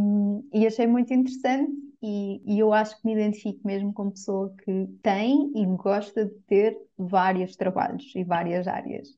[0.53, 1.73] e achei muito interessante.
[2.03, 6.35] E, e eu acho que me identifico mesmo como pessoa que tem e gosta de
[6.47, 9.09] ter vários trabalhos e várias áreas.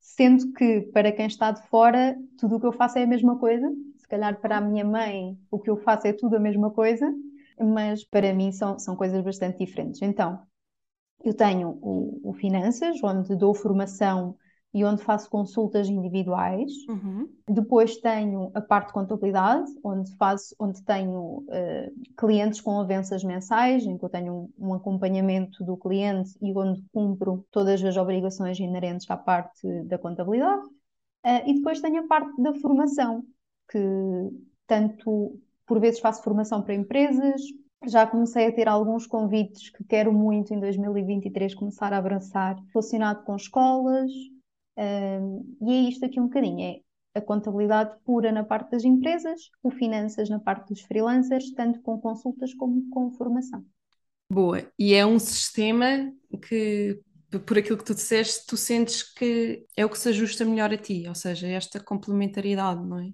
[0.00, 3.38] Sendo que para quem está de fora, tudo o que eu faço é a mesma
[3.38, 3.70] coisa.
[3.98, 7.12] Se calhar para a minha mãe, o que eu faço é tudo a mesma coisa,
[7.58, 10.00] mas para mim são, são coisas bastante diferentes.
[10.02, 10.40] Então,
[11.24, 14.36] eu tenho o, o Finanças, onde dou formação
[14.74, 16.72] e onde faço consultas individuais.
[16.88, 17.28] Uhum.
[17.48, 23.86] Depois tenho a parte de contabilidade, onde faço, onde tenho eh, clientes com avanças mensais,
[23.86, 28.58] em que eu tenho um, um acompanhamento do cliente e onde cumpro todas as obrigações
[28.58, 30.66] inerentes à parte da contabilidade.
[31.22, 33.22] Eh, e depois tenho a parte da formação,
[33.70, 33.78] que
[34.66, 37.40] tanto por vezes faço formação para empresas,
[37.86, 43.24] já comecei a ter alguns convites que quero muito em 2023 começar a abraçar, relacionado
[43.24, 44.10] com escolas,
[44.78, 46.60] um, e é isto aqui um bocadinho:
[47.14, 51.80] é a contabilidade pura na parte das empresas, o finanças na parte dos freelancers, tanto
[51.82, 53.64] com consultas como com formação.
[54.30, 54.70] Boa.
[54.78, 56.12] E é um sistema
[56.48, 57.00] que,
[57.46, 60.76] por aquilo que tu disseste, tu sentes que é o que se ajusta melhor a
[60.78, 63.12] ti, ou seja, esta complementaridade, não é?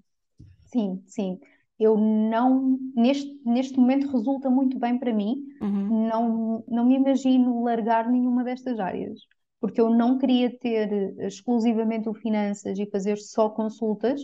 [0.67, 1.41] Sim, sim.
[1.79, 6.01] Eu não, neste, neste momento resulta muito bem para mim, Uhum.
[6.13, 9.19] não, não me imagino largar nenhuma destas áreas,
[9.61, 14.23] porque eu não queria ter eh, exclusivamente o finanças e fazer só consultas,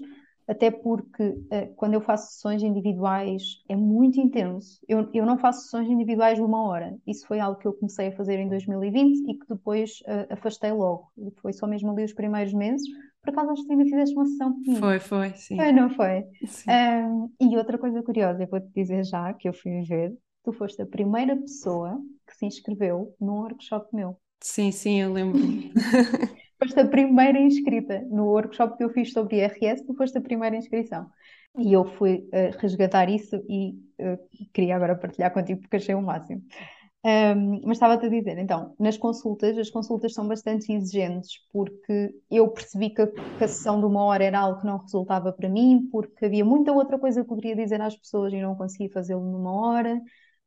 [0.48, 4.80] até porque eh, quando eu faço sessões individuais é muito intenso.
[4.88, 6.96] Eu, eu não faço sessões individuais de uma hora.
[7.06, 10.70] Isso foi algo que eu comecei a fazer em 2020 e que depois eh, afastei
[10.72, 11.10] logo.
[11.42, 12.86] Foi só mesmo ali os primeiros meses.
[13.22, 14.78] Por acaso acho que ainda fizeste uma sessão comigo.
[14.78, 15.72] Foi, foi, Foi, sim.
[15.72, 16.24] não foi?
[16.46, 16.70] Sim.
[16.70, 20.80] Ahm, e outra coisa curiosa, eu vou-te dizer já, que eu fui ver, tu foste
[20.80, 24.16] a primeira pessoa que se inscreveu num workshop meu.
[24.40, 25.40] Sim, sim, eu lembro.
[26.58, 30.56] Foste a primeira inscrita no workshop que eu fiz sobre IRS, tu foste a primeira
[30.56, 31.06] inscrição.
[31.58, 34.18] E eu fui eh, resgatar isso e eh,
[34.54, 36.42] queria agora partilhar contigo porque achei o máximo.
[37.04, 42.48] Um, mas estava-te a dizer, então, nas consultas, as consultas são bastante exigentes porque eu
[42.48, 45.48] percebi que a, que a sessão de uma hora era algo que não resultava para
[45.48, 48.90] mim, porque havia muita outra coisa que eu queria dizer às pessoas e não conseguia
[48.90, 50.00] fazê-lo numa hora.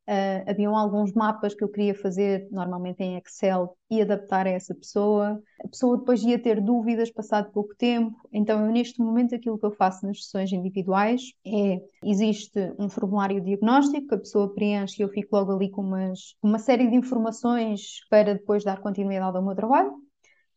[0.09, 4.73] Uh, haviam alguns mapas que eu queria fazer, normalmente em Excel, e adaptar a essa
[4.73, 5.39] pessoa.
[5.63, 8.17] A pessoa depois ia ter dúvidas passado pouco tempo.
[8.33, 13.39] Então, eu, neste momento, aquilo que eu faço nas sessões individuais é: existe um formulário
[13.39, 16.95] diagnóstico que a pessoa preenche e eu fico logo ali com umas, uma série de
[16.95, 19.93] informações para depois dar continuidade ao meu trabalho.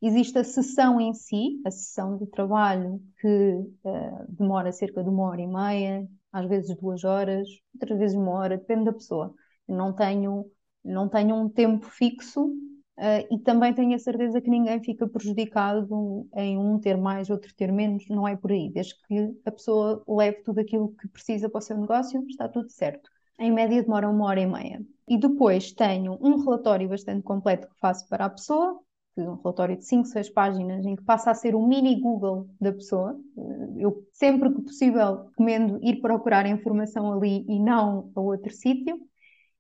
[0.01, 3.29] Existe a sessão em si, a sessão de trabalho, que
[3.85, 8.33] uh, demora cerca de uma hora e meia, às vezes duas horas, outras vezes uma
[8.33, 9.35] hora, depende da pessoa.
[9.69, 10.47] Não tenho,
[10.85, 16.29] não tenho um tempo fixo uh, e também tenho a certeza que ninguém fica prejudicado
[16.37, 18.71] em um ter mais, outro ter menos, não é por aí.
[18.71, 22.71] Desde que a pessoa leve tudo aquilo que precisa para o seu negócio, está tudo
[22.71, 23.11] certo.
[23.39, 24.81] Em média demora uma hora e meia.
[25.09, 28.81] E depois tenho um relatório bastante completo que faço para a pessoa,
[29.17, 32.73] um relatório de 5, 6 páginas, em que passa a ser o mini Google da
[32.73, 33.19] pessoa.
[33.77, 38.99] Eu, sempre que possível, recomendo ir procurar a informação ali e não a outro sítio.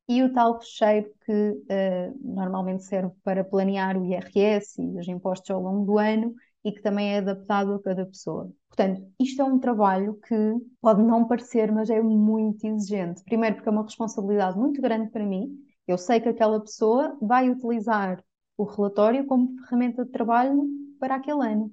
[0.09, 5.51] E o tal fecheiro que uh, normalmente serve para planear o IRS e os impostos
[5.51, 6.35] ao longo do ano
[6.65, 8.53] e que também é adaptado a cada pessoa.
[8.69, 10.35] Portanto, isto é um trabalho que
[10.81, 13.23] pode não parecer, mas é muito exigente.
[13.25, 15.59] Primeiro, porque é uma responsabilidade muito grande para mim.
[15.87, 18.23] Eu sei que aquela pessoa vai utilizar
[18.57, 20.65] o relatório como ferramenta de trabalho
[20.99, 21.73] para aquele ano.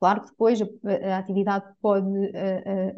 [0.00, 0.66] Claro que depois a,
[1.14, 2.10] a atividade pode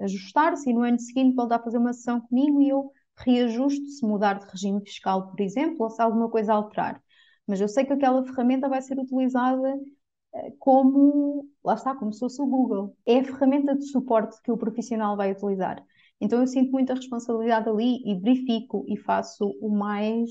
[0.00, 4.06] ajustar-se e no ano seguinte voltar a fazer uma sessão comigo e eu reajusto se
[4.06, 7.02] mudar de regime fiscal, por exemplo, ou se alguma coisa alterar.
[7.46, 12.20] Mas eu sei que aquela ferramenta vai ser utilizada uh, como, lá está, como se
[12.20, 12.96] fosse o Google.
[13.06, 15.84] É a ferramenta de suporte que o profissional vai utilizar.
[16.20, 20.30] Então eu sinto muita responsabilidade ali e verifico e faço o mais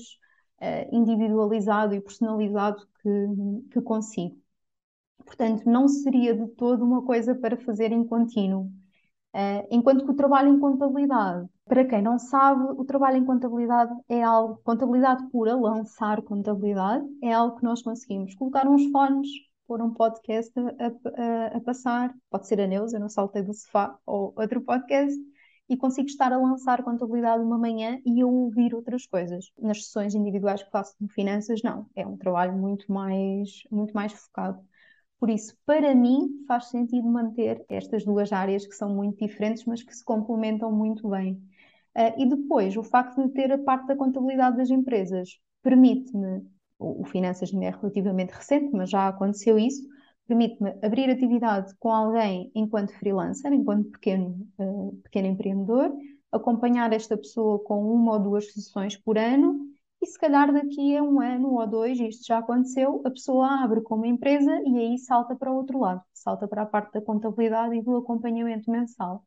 [0.60, 4.36] uh, individualizado e personalizado que, que consigo.
[5.24, 8.70] Portanto, não seria de todo uma coisa para fazer em contínuo.
[9.34, 13.92] Uh, enquanto que o trabalho em contabilidade, para quem não sabe, o trabalho em contabilidade
[14.08, 19.28] é algo, contabilidade pura, lançar contabilidade, é algo que nós conseguimos colocar uns fones,
[19.66, 20.62] pôr um podcast a,
[21.20, 25.18] a, a passar, pode ser a Neuza, não saltei do sofá, ou outro podcast,
[25.68, 29.46] e consigo estar a lançar contabilidade uma manhã e a ouvir outras coisas.
[29.58, 31.86] Nas sessões individuais que faço de finanças, não.
[31.96, 34.60] É um trabalho muito mais, muito mais focado.
[35.24, 39.82] Por isso, para mim, faz sentido manter estas duas áreas que são muito diferentes, mas
[39.82, 41.32] que se complementam muito bem.
[41.96, 46.42] Uh, e depois, o facto de ter a parte da contabilidade das empresas permite-me,
[46.78, 49.88] o, o Finanças me é relativamente recente, mas já aconteceu isso,
[50.28, 55.90] permite-me abrir atividade com alguém enquanto freelancer, enquanto pequeno, uh, pequeno empreendedor,
[56.30, 59.73] acompanhar esta pessoa com uma ou duas sessões por ano
[60.04, 63.80] e se calhar daqui a um ano ou dois, isto já aconteceu, a pessoa abre
[63.82, 67.74] como empresa e aí salta para o outro lado, salta para a parte da contabilidade
[67.76, 69.24] e do acompanhamento mensal.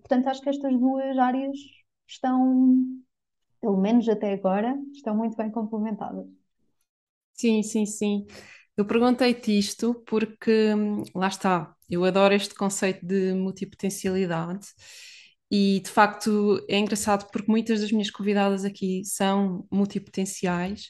[0.00, 1.56] Portanto, acho que estas duas áreas
[2.06, 2.76] estão,
[3.60, 6.26] pelo menos até agora, estão muito bem complementadas.
[7.34, 8.26] Sim, sim, sim.
[8.76, 14.68] Eu perguntei-te isto porque, hum, lá está, eu adoro este conceito de multipotencialidade
[15.52, 20.88] e, de facto, é engraçado porque muitas das minhas convidadas aqui são multipotenciais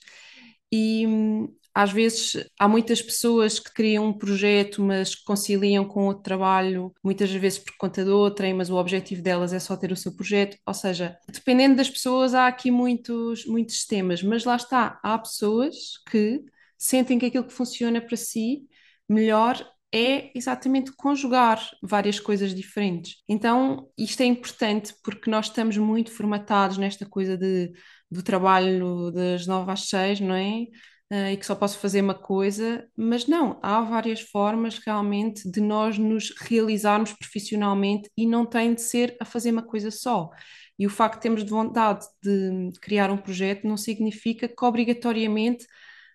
[0.73, 6.23] e, hum, às vezes, há muitas pessoas que criam um projeto, mas conciliam com outro
[6.23, 9.97] trabalho, muitas vezes por conta de outrem, mas o objetivo delas é só ter o
[9.97, 10.57] seu projeto.
[10.67, 15.75] Ou seja, dependendo das pessoas, há aqui muitos, muitos temas, mas lá está, há pessoas
[16.11, 16.45] que
[16.79, 18.69] sentem que aquilo que funciona para si
[19.09, 19.57] melhor
[19.95, 23.17] é exatamente conjugar várias coisas diferentes.
[23.29, 27.73] Então, isto é importante porque nós estamos muito formatados nesta coisa de,
[28.11, 30.65] do trabalho das nove às seis, não é?
[31.13, 35.61] Uh, e que só posso fazer uma coisa, mas não, há várias formas realmente de
[35.61, 40.31] nós nos realizarmos profissionalmente e não tem de ser a fazer uma coisa só.
[40.79, 45.67] E o facto de termos de vontade de criar um projeto não significa que obrigatoriamente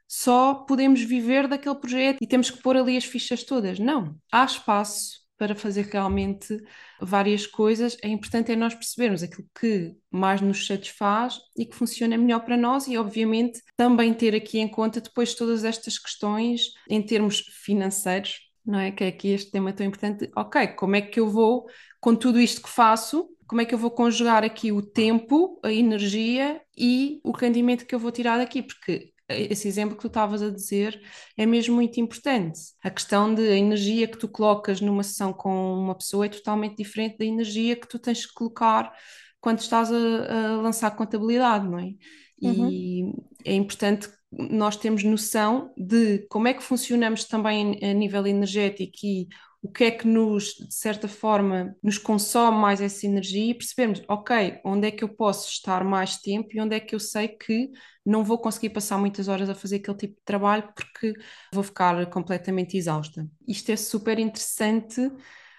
[0.07, 3.79] só podemos viver daquele projeto e temos que pôr ali as fichas todas.
[3.79, 6.57] Não, há espaço para fazer realmente
[6.99, 7.95] várias coisas.
[8.01, 12.57] É importante é nós percebermos aquilo que mais nos satisfaz e que funciona melhor para
[12.57, 18.39] nós e, obviamente, também ter aqui em conta depois todas estas questões em termos financeiros,
[18.65, 18.91] não é?
[18.91, 20.29] Que é aqui este tema tão importante.
[20.35, 21.67] Ok, como é que eu vou,
[21.99, 25.71] com tudo isto que faço, como é que eu vou conjugar aqui o tempo, a
[25.71, 28.61] energia e o rendimento que eu vou tirar daqui?
[28.61, 31.01] Porque esse exemplo que tu estavas a dizer
[31.35, 32.59] é mesmo muito importante.
[32.83, 36.77] A questão de a energia que tu colocas numa sessão com uma pessoa é totalmente
[36.77, 38.93] diferente da energia que tu tens que colocar
[39.39, 41.93] quando estás a, a lançar contabilidade, não é?
[42.41, 42.69] Uhum.
[42.69, 43.13] E
[43.45, 49.27] é importante nós termos noção de como é que funcionamos também a nível energético e
[49.61, 54.01] o que é que nos, de certa forma, nos consome mais essa energia e percebermos,
[54.07, 57.27] ok, onde é que eu posso estar mais tempo e onde é que eu sei
[57.27, 57.71] que
[58.07, 61.13] não vou conseguir passar muitas horas a fazer aquele tipo de trabalho porque
[61.53, 63.29] vou ficar completamente exausta.
[63.47, 65.01] Isto é super interessante,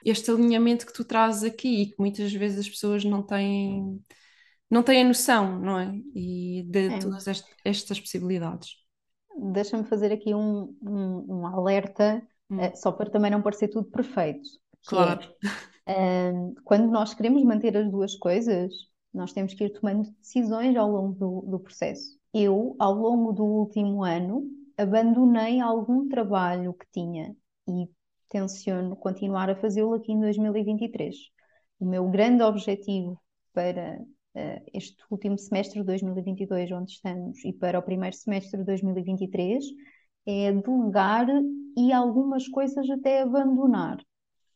[0.05, 4.03] este alinhamento que tu trazes aqui e que muitas vezes as pessoas não têm,
[4.71, 5.95] não têm a noção, não é?
[6.15, 6.99] E de é.
[6.99, 7.27] todas
[7.65, 8.71] estas possibilidades.
[9.53, 12.67] deixa-me fazer aqui um, um, um alerta, Hum.
[12.67, 14.49] uh, só para também não parecer tudo perfeito.
[14.91, 15.21] É, Claro.
[15.89, 18.73] um, quando nós queremos manter as duas coisas,
[19.15, 22.18] nós temos que ir tomando decisões ao longo do, do processo.
[22.33, 27.35] Eu, ao longo do último ano, abandonei algum trabalho que tinha
[27.69, 27.89] e
[28.29, 31.17] tenciono continuar a fazê-lo aqui em 2023.
[31.81, 33.21] O meu grande objetivo
[33.53, 38.65] para uh, este último semestre de 2022, onde estamos, e para o primeiro semestre de
[38.65, 39.65] 2023,
[40.27, 41.27] é delegar
[41.77, 43.99] e algumas coisas até abandonar.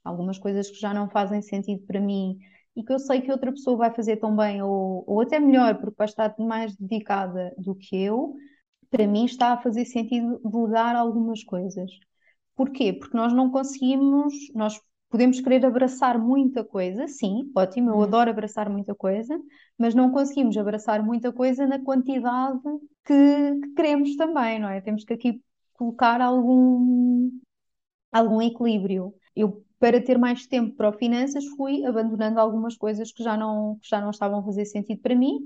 [0.05, 2.39] Algumas coisas que já não fazem sentido para mim
[2.77, 5.77] e que eu sei que outra pessoa vai fazer tão bem ou, ou até melhor,
[5.79, 8.37] porque vai estar mais dedicada do que eu,
[8.91, 11.91] para mim está a fazer sentido delegar algumas coisas.
[12.57, 12.93] Porquê?
[12.93, 18.03] Porque nós não conseguimos, nós podemos querer abraçar muita coisa, sim, ótimo, eu Uhum.
[18.05, 19.39] adoro abraçar muita coisa,
[19.79, 22.61] mas não conseguimos abraçar muita coisa na quantidade
[23.05, 23.15] que,
[23.61, 24.81] que queremos também, não é?
[24.81, 25.43] Temos que aqui
[25.75, 27.31] colocar algum,
[28.13, 29.15] algum equilíbrio.
[29.37, 33.81] Eu, para ter mais tempo para o finanças, fui abandonando algumas coisas que já não,
[33.83, 35.41] que já não estavam a fazer sentido para mim,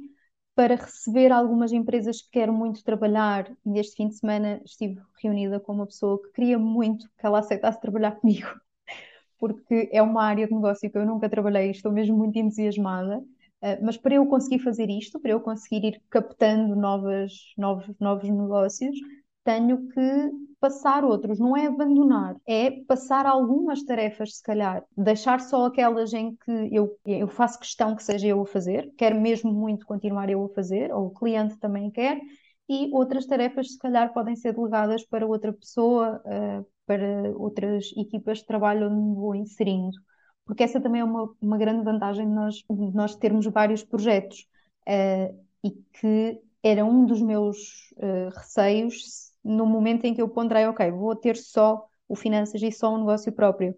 [0.55, 3.51] para receber algumas empresas que quero muito trabalhar.
[3.65, 7.39] E este fim de semana estive reunida com uma pessoa que queria muito que ela
[7.39, 8.47] aceitasse trabalhar comigo,
[9.41, 13.21] porque é uma área de negócio que eu nunca trabalhei e estou mesmo muito entusiasmada.
[13.63, 18.29] Uh, mas para eu conseguir fazer isto, para eu conseguir ir captando novas, novos, novos
[18.29, 18.99] negócios,
[19.47, 25.67] tenho que passar outros, não é abandonar, é passar algumas tarefas, se calhar, deixar só
[25.67, 29.87] aquelas em que eu, eu faço questão que seja eu a fazer, quero mesmo muito
[29.87, 32.21] continuar eu a fazer, ou o cliente também quer,
[32.69, 38.39] e outras tarefas, se calhar, podem ser delegadas para outra pessoa, uh, para outras equipas
[38.39, 39.97] de trabalho onde me vou inserindo.
[40.45, 44.49] Porque essa também é uma, uma grande vantagem de nós, de nós termos vários projetos,
[44.89, 45.71] uh, e
[46.01, 51.15] que era um dos meus uh, receios no momento em que eu ponderei, ok, vou
[51.15, 53.75] ter só o finanças e só um negócio próprio.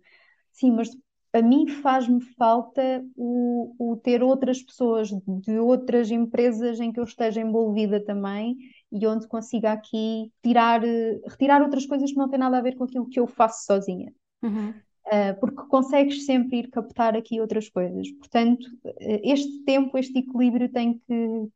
[0.52, 0.90] Sim, mas
[1.32, 7.04] a mim faz-me falta o, o, ter outras pessoas de outras empresas em que eu
[7.04, 8.56] esteja envolvida também
[8.90, 10.80] e onde consiga aqui tirar,
[11.26, 14.12] retirar outras coisas que não têm nada a ver com aquilo que eu faço sozinha.
[14.42, 14.70] Uhum.
[15.06, 18.10] Uh, porque consegues sempre ir captar aqui outras coisas.
[18.12, 18.66] Portanto,
[19.22, 21.48] este tempo, este equilíbrio tem que,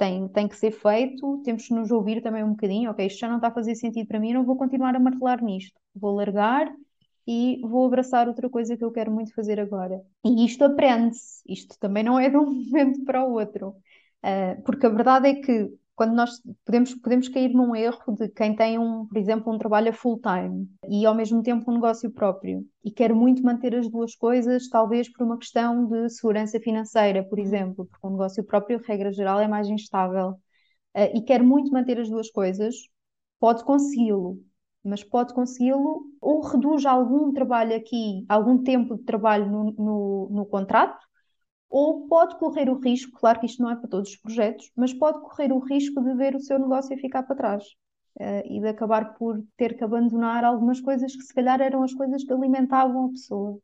[0.00, 3.28] tem, tem que ser feito, temos que nos ouvir também um bocadinho, ok, isto já
[3.28, 6.72] não está a fazer sentido para mim, não vou continuar a martelar nisto, vou largar
[7.28, 10.00] e vou abraçar outra coisa que eu quero muito fazer agora.
[10.24, 13.76] E isto aprende-se, isto também não é de um momento para o outro,
[14.24, 15.70] uh, porque a verdade é que
[16.00, 19.90] quando nós podemos, podemos cair num erro de quem tem, um, por exemplo, um trabalho
[19.90, 22.66] a full time e ao mesmo tempo um negócio próprio.
[22.82, 27.38] E quer muito manter as duas coisas, talvez por uma questão de segurança financeira, por
[27.38, 30.30] exemplo, porque um negócio próprio, regra geral, é mais instável.
[30.96, 32.76] Uh, e quer muito manter as duas coisas,
[33.38, 34.38] pode consegui-lo,
[34.82, 40.46] mas pode consegui-lo ou reduz algum trabalho aqui, algum tempo de trabalho no, no, no
[40.46, 41.09] contrato
[41.70, 44.92] ou pode correr o risco, claro que isto não é para todos os projetos, mas
[44.92, 47.64] pode correr o risco de ver o seu negócio ficar para trás
[48.16, 51.94] uh, e de acabar por ter que abandonar algumas coisas que se calhar eram as
[51.94, 53.58] coisas que alimentavam a pessoa.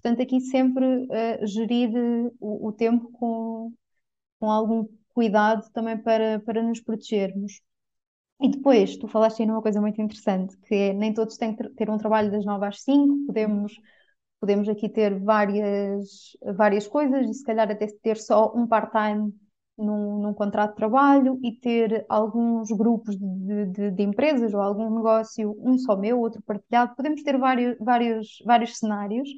[0.00, 1.90] Portanto, aqui sempre uh, gerir
[2.38, 3.72] o, o, tempo com,
[4.38, 7.60] com algum cuidado também para, para nos protegermos.
[8.40, 11.68] E depois, tu falaste aí numa coisa muito interessante, que é nem todos têm que
[11.70, 13.72] ter um trabalho das 9 às 5, podemos
[14.40, 19.32] podemos aqui ter várias, várias coisas e se calhar até ter só um part-time
[19.76, 24.94] num, num, contrato de trabalho e ter alguns grupos de, de, de, empresas ou algum
[24.94, 26.96] negócio, um só meu, outro partilhado.
[26.96, 29.28] Podemos ter vários, vários, vários cenários,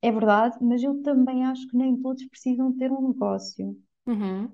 [0.00, 3.76] é verdade, mas eu também acho que nem todos precisam ter um negócio.
[4.06, 4.50] Uhum.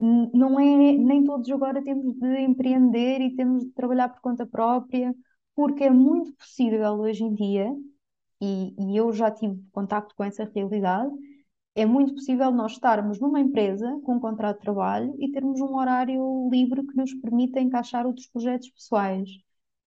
[0.00, 5.14] Não é, nem todos agora temos de empreender e temos de trabalhar por conta própria,
[5.54, 7.72] porque é muito possível hoje em dia
[8.44, 11.10] e, e eu já tive contacto com essa realidade,
[11.74, 15.74] é muito possível nós estarmos numa empresa com um contrato de trabalho e termos um
[15.76, 19.28] horário livre que nos permita encaixar outros projetos pessoais.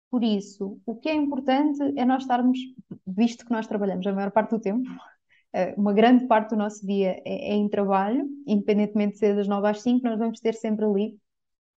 [0.10, 2.60] Por isso, o que é importante é nós estarmos,
[3.06, 4.90] visto que nós trabalhamos a maior parte do tempo,
[5.54, 9.48] eh, uma grande parte do nosso dia é, é em trabalho, independentemente de ser das
[9.48, 11.18] 9 às 5, nós vamos ter sempre ali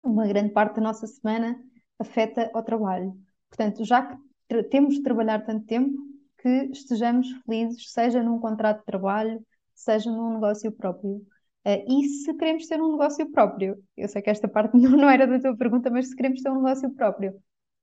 [0.04, 1.60] uma grande parte da nossa semana
[2.00, 3.14] afeta ao trabalho.
[3.50, 6.09] Portanto, já que temos de trabalhar tanto tempo,
[6.42, 11.18] que estejamos felizes, seja num contrato de trabalho, seja num negócio próprio.
[11.66, 15.10] Uh, e se queremos ter um negócio próprio, eu sei que esta parte não, não
[15.10, 17.34] era da tua pergunta, mas se queremos ter um negócio próprio,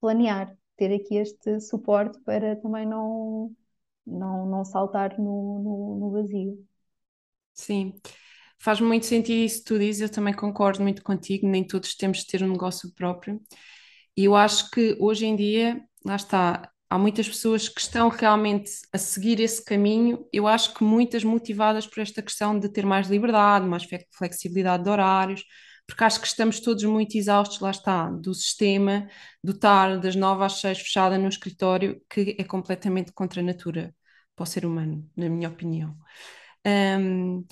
[0.01, 3.55] planear, ter aqui este suporte para também não,
[4.07, 6.67] não, não saltar no, no, no vazio.
[7.53, 7.95] Sim,
[8.59, 12.19] faz muito sentido isso que tu dizes, eu também concordo muito contigo, nem todos temos
[12.19, 13.41] de ter um negócio próprio.
[14.17, 18.70] E eu acho que hoje em dia, lá está, há muitas pessoas que estão realmente
[18.93, 23.09] a seguir esse caminho, eu acho que muitas motivadas por esta questão de ter mais
[23.09, 25.45] liberdade, mais flexibilidade de horários,
[25.87, 29.09] porque acho que estamos todos muito exaustos, lá está, do sistema,
[29.43, 33.95] do estar das nove às seis fechada no escritório, que é completamente contra a natura
[34.34, 35.97] para o ser humano, na minha opinião.
[36.66, 37.45] Um,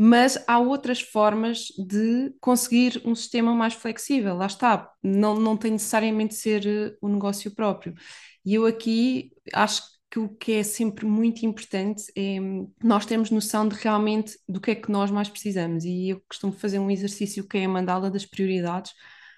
[0.00, 4.36] mas há outras formas de conseguir um sistema mais flexível.
[4.36, 7.94] Lá está, não, não tem necessariamente ser eh, o um negócio próprio.
[8.44, 12.38] E eu aqui acho que o que é sempre muito importante é
[12.82, 15.84] nós termos noção de realmente do que é que nós mais precisamos.
[15.84, 18.92] E eu costumo fazer um exercício que é a mandala das prioridades.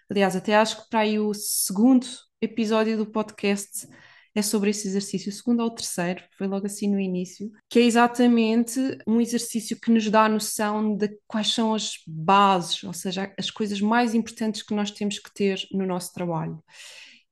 [0.08, 2.06] Aliás, até acho que para aí o segundo
[2.40, 3.86] episódio do podcast
[4.34, 7.82] é sobre esse exercício, o segundo ou terceiro, foi logo assim no início, que é
[7.82, 13.32] exatamente um exercício que nos dá a noção de quais são as bases, ou seja,
[13.36, 16.62] as coisas mais importantes que nós temos que ter no nosso trabalho.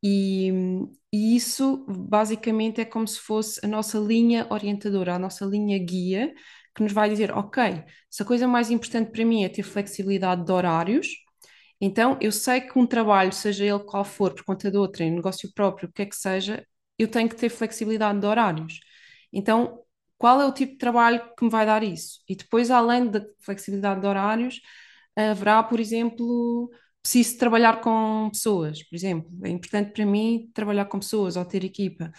[0.02, 0.50] E,
[1.12, 6.32] e, isso basicamente é como se fosse a nossa linha orientadora, a nossa linha guia,
[6.74, 10.44] que nos vai dizer: ok, se a coisa mais importante para mim é ter flexibilidade
[10.44, 11.08] de horários,
[11.80, 15.10] então eu sei que um trabalho, seja ele qual for, por conta de outra, em
[15.12, 16.66] negócio próprio, o que é que seja,
[16.98, 18.80] eu tenho que ter flexibilidade de horários.
[19.32, 19.82] Então,
[20.16, 22.20] qual é o tipo de trabalho que me vai dar isso?
[22.28, 24.60] E depois, além da flexibilidade de horários,
[25.16, 26.70] haverá, por exemplo,
[27.02, 29.30] preciso trabalhar com pessoas, por exemplo.
[29.44, 32.12] É importante para mim trabalhar com pessoas ou ter equipa.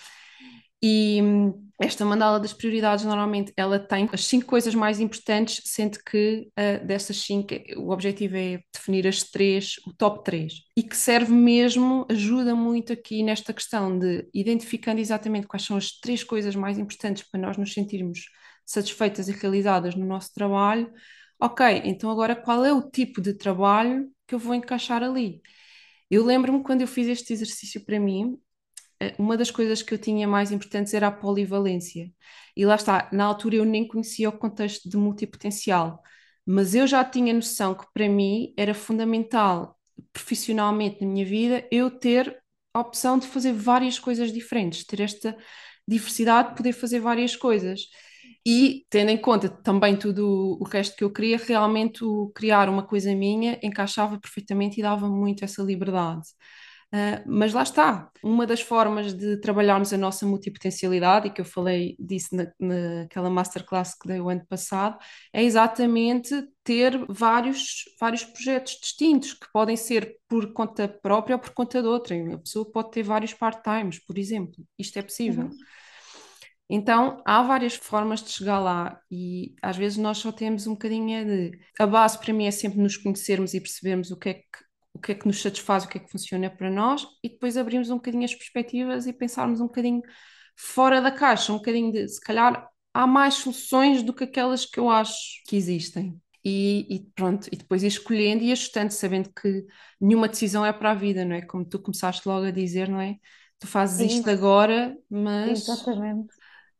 [0.82, 5.99] E hum, esta mandala das prioridades, normalmente, ela tem as cinco coisas mais importantes, sendo
[6.03, 10.61] que uh, dessas cinco, o objetivo é definir as três, o top três.
[10.77, 15.91] E que serve mesmo, ajuda muito aqui nesta questão de identificando exatamente quais são as
[15.99, 18.25] três coisas mais importantes para nós nos sentirmos
[18.65, 20.89] satisfeitas e realizadas no nosso trabalho.
[21.41, 25.41] Ok, então agora qual é o tipo de trabalho que eu vou encaixar ali?
[26.11, 28.38] Eu lembro-me quando eu fiz este exercício para mim,
[29.01, 32.11] eh, uma das coisas que eu tinha mais importantes era a polivalência.
[32.55, 36.01] E lá está, na altura eu nem conhecia o contexto de multipotencial,
[36.45, 39.80] mas eu já tinha noção que para mim era fundamental,
[40.13, 42.41] profissionalmente na minha vida, eu ter
[42.73, 45.38] a opção de fazer várias coisas diferentes, ter esta
[45.88, 47.82] diversidade de poder fazer várias coisas.
[48.45, 51.99] E tendo em conta também tudo o resto que eu queria, realmente
[52.33, 56.27] criar uma coisa minha encaixava perfeitamente e dava muito essa liberdade.
[56.91, 61.45] Uh, mas lá está, uma das formas de trabalharmos a nossa multipotencialidade, e que eu
[61.45, 64.97] falei disso na, naquela masterclass que dei o ano passado,
[65.31, 66.33] é exatamente
[66.63, 71.87] ter vários, vários projetos distintos, que podem ser por conta própria ou por conta de
[71.87, 72.15] outra.
[72.33, 74.65] A pessoa pode ter vários part-times, por exemplo.
[74.77, 75.45] Isto é possível.
[75.45, 75.57] Uhum.
[76.70, 81.26] Então, há várias formas de chegar lá e às vezes nós só temos um bocadinho
[81.26, 81.59] de.
[81.80, 84.99] A base para mim é sempre nos conhecermos e percebermos o que é que o
[84.99, 87.89] que é que nos satisfaz, o que é que funciona para nós, e depois abrirmos
[87.89, 90.01] um bocadinho as perspectivas e pensarmos um bocadinho
[90.57, 94.80] fora da caixa, um bocadinho de se calhar há mais soluções do que aquelas que
[94.80, 96.20] eu acho que existem.
[96.43, 99.65] E, e pronto, e depois ir escolhendo e ajustando, sabendo que
[99.99, 101.41] nenhuma decisão é para a vida, não é?
[101.41, 103.15] Como tu começaste logo a dizer, não é?
[103.59, 104.30] Tu fazes isto Isso.
[104.30, 106.34] agora, mas Exatamente.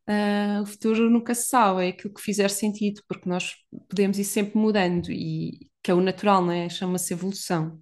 [0.08, 3.54] Uh, o futuro nunca se sabe, é aquilo que fizer sentido, porque nós
[3.88, 6.68] podemos ir sempre mudando e que é o natural, não é?
[6.68, 7.80] Chama-se evolução.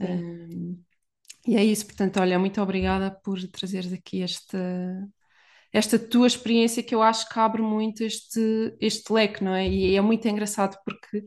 [0.00, 0.78] Uh,
[1.46, 4.58] e é isso, portanto, olha, muito obrigada por trazeres aqui esta,
[5.72, 8.40] esta tua experiência que eu acho que abre muito este,
[8.80, 9.68] este leque, não é?
[9.68, 11.24] E é muito engraçado porque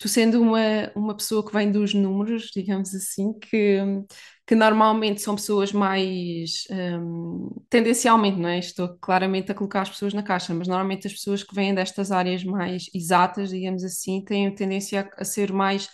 [0.00, 3.78] tu sendo uma, uma pessoa que vem dos números, digamos assim, que,
[4.46, 8.58] que normalmente são pessoas mais um, tendencialmente, não é?
[8.58, 12.10] Estou claramente a colocar as pessoas na caixa, mas normalmente as pessoas que vêm destas
[12.10, 15.86] áreas mais exatas, digamos assim, têm tendência a, a ser mais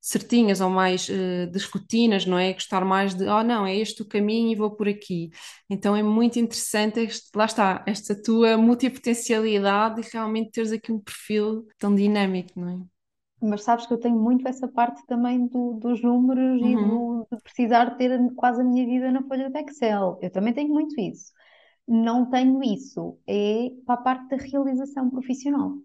[0.00, 2.54] certinhas ou mais uh, não é?
[2.54, 5.30] Gostar mais de, oh não, é este o caminho e vou por aqui.
[5.68, 10.98] Então é muito interessante, este, lá está, esta tua multipotencialidade e realmente teres aqui um
[11.00, 12.91] perfil tão dinâmico, não é?
[13.42, 16.68] Mas sabes que eu tenho muito essa parte também do, dos números uhum.
[16.68, 20.18] e do, de precisar ter quase a minha vida na folha de Excel.
[20.22, 21.32] Eu também tenho muito isso.
[21.86, 25.76] Não tenho isso, é para a parte da realização profissional,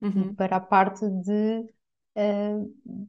[0.00, 0.34] uhum.
[0.34, 1.66] para a parte de
[2.16, 3.08] uh,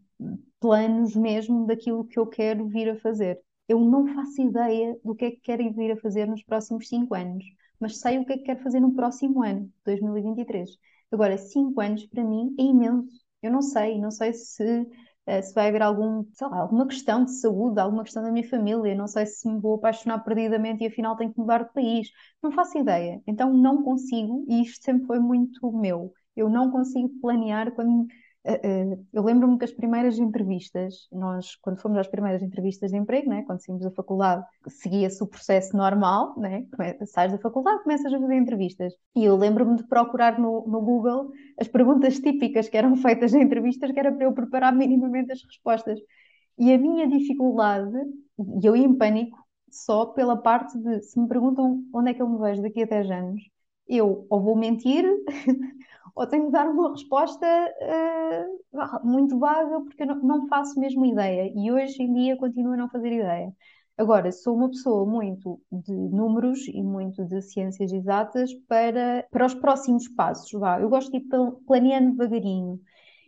[0.60, 3.40] planos mesmo daquilo que eu quero vir a fazer.
[3.68, 7.16] Eu não faço ideia do que é que quero vir a fazer nos próximos cinco
[7.16, 7.46] anos,
[7.80, 10.78] mas sei o que é que quero fazer no próximo ano, 2023.
[11.12, 13.25] Agora, cinco anos para mim é imenso.
[13.46, 14.64] Eu não sei, não sei se,
[15.26, 18.48] eh, se vai haver algum, sei lá, alguma questão de saúde, alguma questão da minha
[18.48, 22.10] família, não sei se me vou apaixonar perdidamente e afinal tenho que mudar de país.
[22.42, 23.22] Não faço ideia.
[23.28, 26.14] Então não consigo, e isto sempre foi muito meu.
[26.36, 28.08] Eu não consigo planear quando
[29.12, 33.44] eu lembro-me que as primeiras entrevistas, nós, quando fomos às primeiras entrevistas de emprego, né,
[33.44, 38.94] quando saímos da faculdade, seguia-se o processo normal, né, da faculdade, começas a fazer entrevistas.
[39.16, 43.42] E eu lembro-me de procurar no, no Google as perguntas típicas que eram feitas em
[43.42, 46.00] entrevistas, que era para eu preparar minimamente as respostas.
[46.58, 47.98] E a minha dificuldade,
[48.62, 49.38] e eu ia em pânico,
[49.72, 52.86] só pela parte de se me perguntam onde é que eu me vejo daqui a
[52.86, 53.42] 10 anos,
[53.88, 55.04] eu ou vou mentir
[56.16, 61.06] ou tenho de dar uma resposta uh, muito vaga porque eu não, não, faço mesmo
[61.06, 63.54] ideia e hoje em dia continuo a não fazer ideia.
[63.98, 69.54] Agora, sou uma pessoa muito de números e muito de ciências exatas para, para os
[69.54, 70.52] próximos passos.
[70.52, 70.82] Vá.
[70.82, 71.28] Eu gosto de ir
[71.66, 72.80] planeando devagarinho.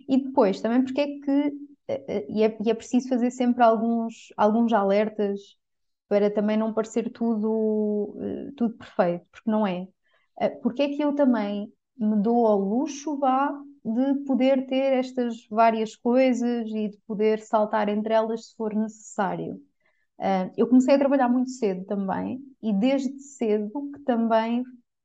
[0.10, 4.34] E depois, também porque é que uh, e é, e é preciso fazer sempre alguns,
[4.38, 5.40] alguns alertas
[6.10, 8.16] para também não parecer tudo,
[8.56, 9.88] tudo perfeito, porque não é.
[10.62, 13.52] Porque é que eu também me dou ao luxo, vá,
[13.84, 19.56] de poder ter estas várias coisas e de poder saltar entre elas se for necessário.
[20.20, 24.64] Uh, eu comecei a trabalhar muito cedo também e desde cedo que também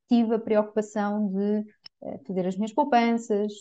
[0.08, 1.60] tive a preocupação de
[2.00, 3.52] uh, fazer as minhas poupanças,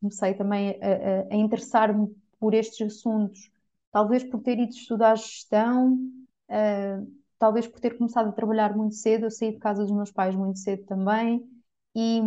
[0.00, 2.08] comecei também a, a, a interessar-me
[2.40, 3.50] por estes assuntos,
[3.92, 9.26] talvez por ter ido estudar gestão, uh, talvez por ter começado a trabalhar muito cedo,
[9.26, 11.46] eu saí de casa dos meus pais muito cedo também,
[11.94, 12.20] e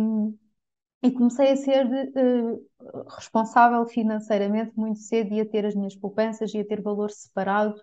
[1.02, 2.66] e comecei a ser uh,
[3.08, 7.80] responsável financeiramente muito cedo e a ter as minhas poupanças e a ter valor separado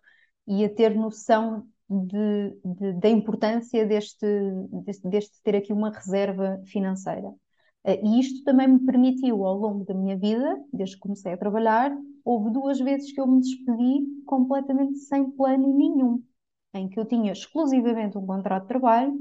[0.48, 4.26] e a ter noção de, de, da importância deste,
[4.84, 7.28] deste, deste, ter aqui uma reserva financeira.
[7.28, 11.38] Uh, e isto também me permitiu, ao longo da minha vida, desde que comecei a
[11.38, 16.22] trabalhar, houve duas vezes que eu me despedi completamente sem plano nenhum,
[16.74, 19.14] em que eu tinha exclusivamente um contrato de trabalho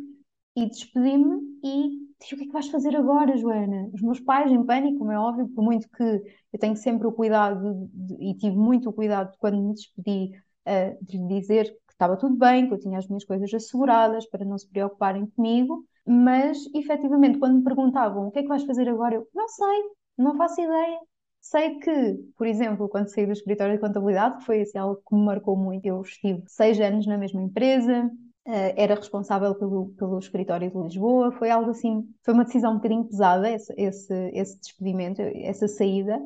[0.56, 3.90] e despedi-me e o que é que vais fazer agora, Joana?
[3.92, 7.12] Os meus pais em pânico, como é óbvio, por muito que eu tenho sempre o
[7.12, 10.30] cuidado de, e tive muito o cuidado quando me despedi
[10.66, 14.26] uh, de lhe dizer que estava tudo bem, que eu tinha as minhas coisas asseguradas
[14.28, 18.64] para não se preocuparem comigo, mas efetivamente quando me perguntavam o que é que vais
[18.64, 19.82] fazer agora, eu não sei,
[20.18, 21.00] não faço ideia.
[21.40, 25.14] Sei que, por exemplo, quando saí do escritório de contabilidade, que foi assim, algo que
[25.14, 28.10] me marcou muito, eu estive seis anos na mesma empresa,
[28.46, 31.32] era responsável pelo, pelo escritório de Lisboa.
[31.32, 36.18] Foi algo assim, foi uma decisão um bocadinho pesada esse, esse, esse despedimento, essa saída.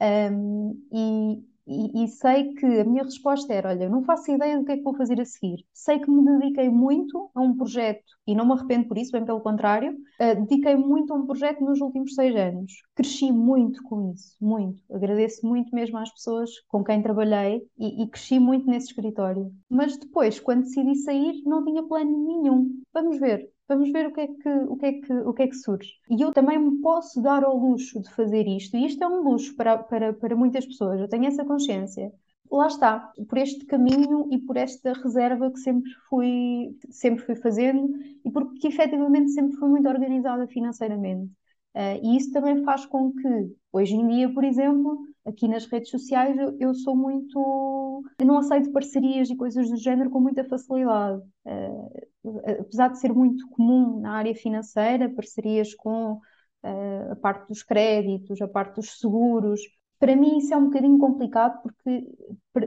[0.00, 4.64] Um, e, e, e, sei que a minha resposta era: olha, não faço ideia do
[4.64, 5.64] que é que vou fazer a seguir.
[5.72, 9.24] Sei que me dediquei muito a um projeto, e não me arrependo por isso, bem
[9.24, 12.72] pelo contrário, uh, dediquei muito a um projeto nos últimos seis anos.
[12.94, 14.82] Cresci muito com isso, muito.
[14.92, 19.52] Agradeço muito mesmo às pessoas com quem trabalhei e, e cresci muito nesse escritório.
[19.68, 22.82] Mas depois, quando decidi sair, não tinha plano nenhum.
[22.92, 25.48] Vamos ver, vamos ver o que, é que, o, que é que, o que é
[25.48, 25.92] que surge.
[26.10, 29.22] E eu também me posso dar ao luxo de fazer isto, e isto é um
[29.22, 32.12] luxo para, para, para muitas pessoas, eu tenho essa consciência.
[32.50, 37.88] Lá está, por este caminho e por esta reserva que sempre fui, sempre fui fazendo
[38.22, 41.32] e porque efetivamente sempre fui muito organizada financeiramente.
[41.74, 45.90] Uh, e isso também faz com que, hoje em dia, por exemplo, aqui nas redes
[45.90, 48.02] sociais, eu, eu sou muito.
[48.18, 51.22] Eu não aceito parcerias e coisas do género com muita facilidade.
[51.44, 57.62] Uh, apesar de ser muito comum na área financeira, parcerias com uh, a parte dos
[57.62, 59.60] créditos, a parte dos seguros,
[60.02, 62.04] para mim isso é um bocadinho complicado porque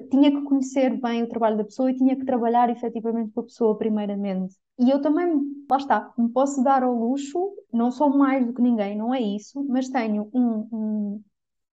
[0.10, 3.44] tinha que conhecer bem o trabalho da pessoa e tinha que trabalhar efetivamente com a
[3.44, 4.56] pessoa primeiramente.
[4.80, 8.62] E eu também, lá está, me posso dar ao luxo, não sou mais do que
[8.62, 11.24] ninguém, não é isso, mas tenho um, um,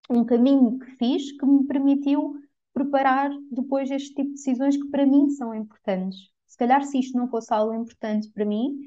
[0.09, 2.35] um caminho que fiz que me permitiu
[2.73, 6.17] preparar depois este tipo de decisões que para mim são importantes.
[6.47, 8.77] Se calhar se isto não fosse algo importante para mim,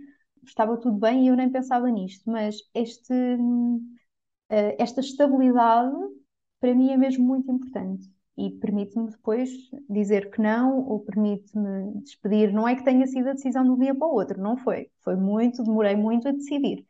[0.45, 3.13] estava tudo bem e eu nem pensava nisto, mas este,
[4.49, 5.95] eh, esta estabilidade
[6.61, 9.51] para mim é mesmo muito importante e permite-me depois
[9.89, 12.53] dizer que não ou permite-me despedir.
[12.53, 14.91] Não é que tenha sido a decisão de um dia para o outro, não foi.
[15.03, 16.87] Foi muito, demorei muito a decidir.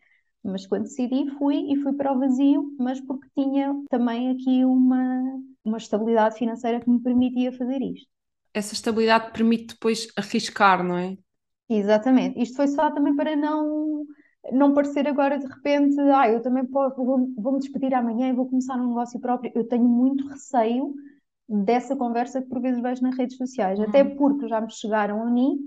[0.46, 5.40] Mas quando decidi, fui e fui para o vazio, mas porque tinha também aqui uma,
[5.64, 8.08] uma estabilidade financeira que me permitia fazer isto.
[8.54, 11.16] Essa estabilidade permite depois arriscar, não é?
[11.68, 12.40] Exatamente.
[12.40, 14.06] Isto foi só também para não
[14.52, 18.32] não parecer agora de repente, ah, eu também posso, vou, vou me despedir amanhã e
[18.32, 19.50] vou começar um negócio próprio.
[19.54, 20.94] Eu tenho muito receio
[21.48, 23.86] dessa conversa que por vezes vejo nas redes sociais, uhum.
[23.86, 25.58] até porque já me chegaram a mim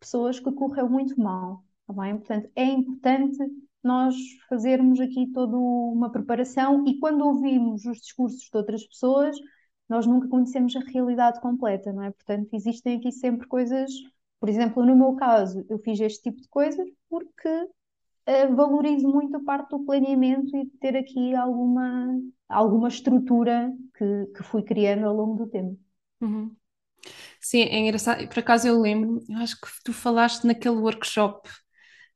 [0.00, 2.16] pessoas que correu muito mal, tá bem?
[2.16, 3.38] Portanto, é importante
[3.82, 4.14] nós
[4.48, 9.36] fazermos aqui toda uma preparação e quando ouvimos os discursos de outras pessoas,
[9.88, 12.10] nós nunca conhecemos a realidade completa, não é?
[12.10, 13.90] Portanto, existem aqui sempre coisas,
[14.38, 19.36] por exemplo, no meu caso, eu fiz este tipo de coisas porque uh, valorizo muito
[19.36, 25.06] a parte do planeamento e de ter aqui alguma, alguma estrutura que, que fui criando
[25.06, 25.78] ao longo do tempo.
[26.20, 26.54] Uhum.
[27.40, 28.28] Sim, é engraçado.
[28.28, 31.48] Por acaso eu lembro, eu acho que tu falaste naquele workshop,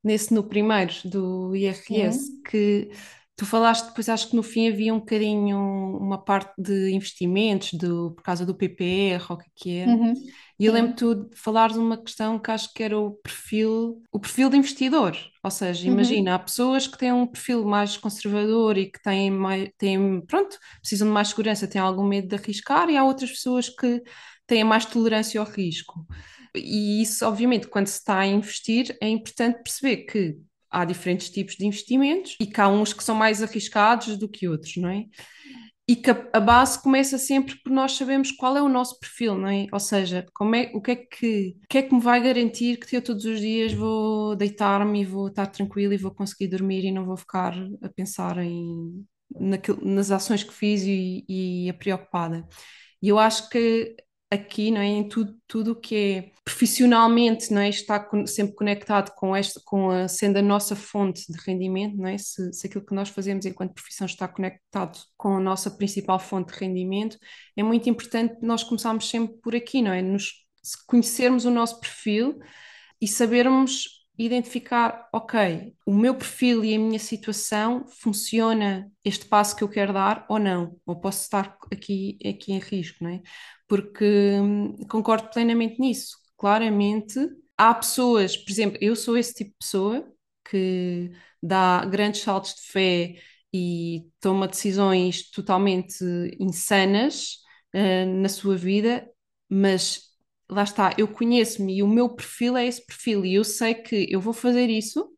[0.03, 2.91] nesse no primeiro, do IRS, que
[3.37, 5.59] tu falaste depois, acho que no fim havia um bocadinho
[5.99, 9.91] uma parte de investimentos, do, por causa do PPR, ou o que é que era.
[9.91, 10.15] Uhum.
[10.59, 14.49] E eu lembro-te de falares uma questão que acho que era o perfil, o perfil
[14.49, 15.17] de investidor.
[15.43, 15.95] Ou seja, uhum.
[15.95, 20.57] imagina, há pessoas que têm um perfil mais conservador e que têm mais, têm, pronto,
[20.81, 24.03] precisam de mais segurança, têm algum medo de arriscar, e há outras pessoas que
[24.47, 26.07] têm mais tolerância ao risco.
[26.55, 30.37] E isso, obviamente, quando se está a investir, é importante perceber que
[30.71, 34.49] há diferentes tipos de investimentos e que há uns que são mais arriscados do que
[34.49, 35.05] outros, não é?
[35.87, 39.49] e que a, base começa sempre por nós sabemos qual é o nosso perfil, não
[39.49, 39.67] é?
[39.73, 42.97] Ou seja, como é, o, que é que, que é que me vai garantir que
[42.97, 46.93] eu todos os dias vou deitar-me e vou estar tranquilo e vou conseguir dormir e
[46.93, 49.05] não vou ficar a pensar em,
[49.39, 52.47] naquilo, nas ações que fiz e, e a preocupada.
[53.03, 53.97] E eu acho que
[54.33, 59.37] aqui, não é, em tudo tudo que é profissionalmente, não é, está sempre conectado com
[59.37, 62.95] esta, com a, sendo a nossa fonte de rendimento, não é, se, se aquilo que
[62.95, 67.19] nós fazemos enquanto profissão está conectado com a nossa principal fonte de rendimento,
[67.57, 70.33] é muito importante nós começarmos sempre por aqui, não é, nos
[70.87, 72.39] conhecermos o nosso perfil
[73.01, 79.65] e sabermos identificar, ok, o meu perfil e a minha situação funciona este passo que
[79.65, 83.23] eu quero dar ou não, ou posso estar aqui, aqui em risco, não é?
[83.69, 84.05] Porque
[84.41, 86.17] hum, concordo plenamente nisso.
[86.37, 87.19] Claramente,
[87.57, 90.13] há pessoas, por exemplo, eu sou esse tipo de pessoa
[90.49, 91.11] que
[91.43, 93.15] dá grandes saltos de fé
[93.53, 96.05] e toma decisões totalmente
[96.41, 97.37] insanas
[97.75, 99.09] uh, na sua vida,
[99.49, 100.12] mas
[100.53, 104.07] lá está, eu conheço-me e o meu perfil é esse perfil e eu sei que
[104.11, 105.11] eu vou fazer isso,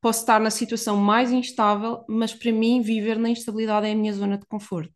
[0.00, 4.12] posso estar na situação mais instável, mas para mim viver na instabilidade é a minha
[4.12, 4.94] zona de conforto.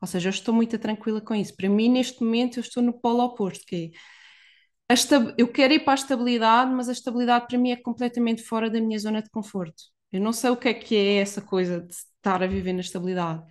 [0.00, 1.56] Ou seja, eu estou muito tranquila com isso.
[1.56, 4.94] Para mim, neste momento, eu estou no polo oposto, que é
[5.36, 8.80] eu quero ir para a estabilidade, mas a estabilidade para mim é completamente fora da
[8.80, 9.82] minha zona de conforto.
[10.12, 12.80] Eu não sei o que é que é essa coisa de estar a viver na
[12.80, 13.42] estabilidade.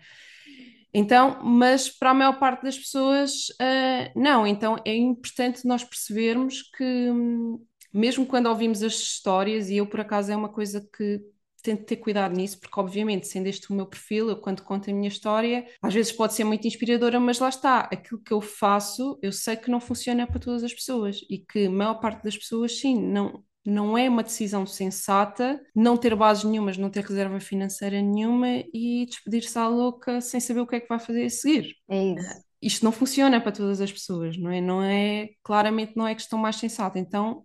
[0.97, 4.47] Então, mas para a maior parte das pessoas, uh, não.
[4.47, 7.61] Então é importante nós percebermos que, hum,
[7.93, 11.19] mesmo quando ouvimos as histórias, e eu por acaso é uma coisa que
[11.61, 14.93] tento ter cuidado nisso, porque obviamente, sendo este o meu perfil, eu quando conto a
[14.93, 19.19] minha história, às vezes pode ser muito inspiradora, mas lá está, aquilo que eu faço,
[19.21, 22.37] eu sei que não funciona para todas as pessoas e que a maior parte das
[22.37, 27.39] pessoas, sim, não, não é uma decisão sensata não ter bases nenhumas, não ter reserva
[27.39, 31.30] financeira nenhuma e despedir-se à louca sem saber o que é que vai fazer a
[31.30, 31.76] seguir.
[31.89, 32.28] É isso.
[32.28, 34.61] Uh, isto não funciona para todas as pessoas, não é?
[34.61, 36.97] Não é, claramente não é questão mais sensata.
[36.97, 37.43] Então,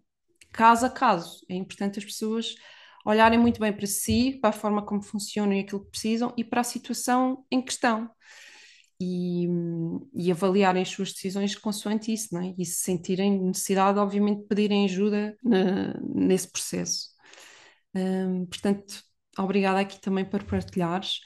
[0.53, 2.55] caso a caso, é importante as pessoas
[3.05, 6.45] olharem muito bem para si, para a forma como funcionam e aquilo que precisam e
[6.45, 8.11] para a situação em questão
[9.01, 9.49] e,
[10.13, 12.55] e avaliarem as suas decisões consoante isso, não é?
[12.59, 17.09] E se sentirem necessidade, obviamente, pedirem ajuda uh, nesse processo.
[17.95, 19.03] Um, portanto,
[19.39, 21.21] obrigada aqui também por partilhares.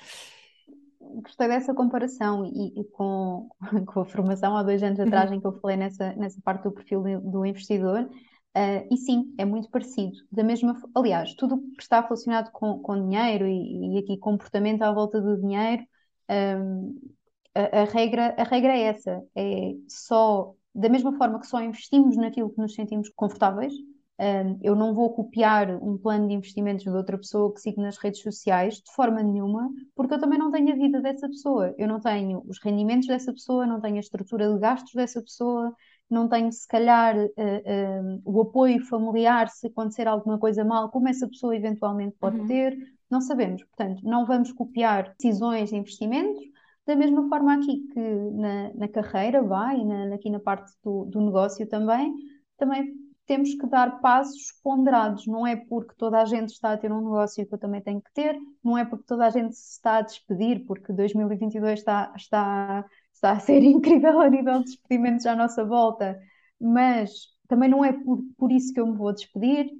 [1.01, 3.49] Gostei dessa comparação e, e com,
[3.87, 5.07] com a formação há dois anos uhum.
[5.07, 8.09] atrás em que eu falei nessa, nessa parte do perfil do investidor.
[8.57, 10.17] Uh, e sim, é muito parecido.
[10.31, 14.93] Da mesma, aliás, tudo que está relacionado com, com dinheiro e, e aqui comportamento à
[14.93, 15.85] volta do dinheiro
[16.31, 17.15] um,
[17.55, 22.17] a, a, regra, a regra é essa, é só, da mesma forma que só investimos
[22.17, 23.73] naquilo que nos sentimos confortáveis,
[24.19, 27.97] um, eu não vou copiar um plano de investimentos de outra pessoa que sigo nas
[27.97, 31.89] redes sociais de forma nenhuma, porque eu também não tenho a vida dessa pessoa, eu
[31.89, 35.75] não tenho os rendimentos dessa pessoa, não tenho a estrutura de gastos dessa pessoa,
[36.09, 41.09] não tenho se calhar uh, uh, o apoio familiar se acontecer alguma coisa mal, como
[41.09, 42.47] essa pessoa eventualmente pode uhum.
[42.47, 42.77] ter,
[43.11, 43.65] não sabemos.
[43.65, 46.41] Portanto, não vamos copiar decisões de investimentos,
[46.87, 51.05] da mesma forma aqui que na, na carreira vai, e na, aqui na parte do,
[51.07, 52.15] do negócio também,
[52.57, 52.95] também
[53.27, 55.27] temos que dar passos ponderados.
[55.27, 58.01] Não é porque toda a gente está a ter um negócio que eu também tenho
[58.01, 62.13] que ter, não é porque toda a gente se está a despedir, porque 2022 está,
[62.17, 66.21] está, está a ser incrível a nível de despedimentos à nossa volta,
[66.61, 67.11] mas
[67.49, 69.71] também não é por, por isso que eu me vou despedir.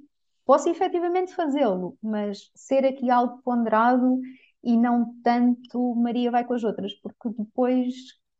[0.45, 4.19] Posso efetivamente fazê-lo, mas ser aqui algo ponderado
[4.65, 7.93] e não tanto Maria vai com as outras, porque depois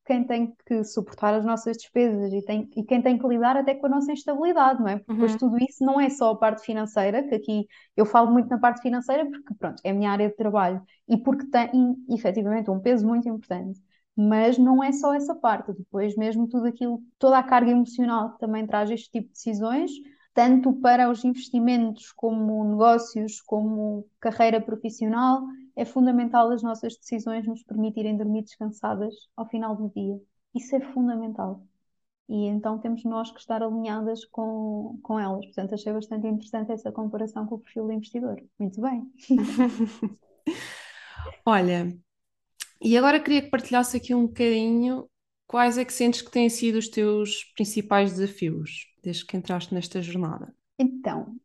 [0.05, 3.73] quem tem que suportar as nossas despesas e, tem, e quem tem que lidar até
[3.73, 4.97] com a nossa instabilidade, não é?
[4.97, 5.37] Porque depois uhum.
[5.37, 7.67] tudo isso não é só a parte financeira, que aqui
[7.97, 11.17] eu falo muito na parte financeira porque, pronto, é a minha área de trabalho e
[11.17, 13.79] porque tem efetivamente um peso muito importante.
[14.15, 18.39] Mas não é só essa parte, depois mesmo tudo aquilo, toda a carga emocional que
[18.39, 19.91] também traz este tipo de decisões,
[20.33, 25.41] tanto para os investimentos como negócios, como carreira profissional,
[25.75, 30.19] é fundamental as nossas decisões nos permitirem dormir descansadas ao final do dia.
[30.53, 31.65] Isso é fundamental.
[32.27, 35.45] E então temos nós que estar alinhadas com, com elas.
[35.45, 38.41] Portanto, achei bastante interessante essa comparação com o perfil do investidor.
[38.57, 39.11] Muito bem.
[41.45, 41.95] Olha,
[42.81, 45.07] e agora queria que partilhasse aqui um bocadinho
[45.47, 50.01] quais é que sentes que têm sido os teus principais desafios desde que entraste nesta
[50.01, 50.53] jornada.
[50.79, 51.35] Então,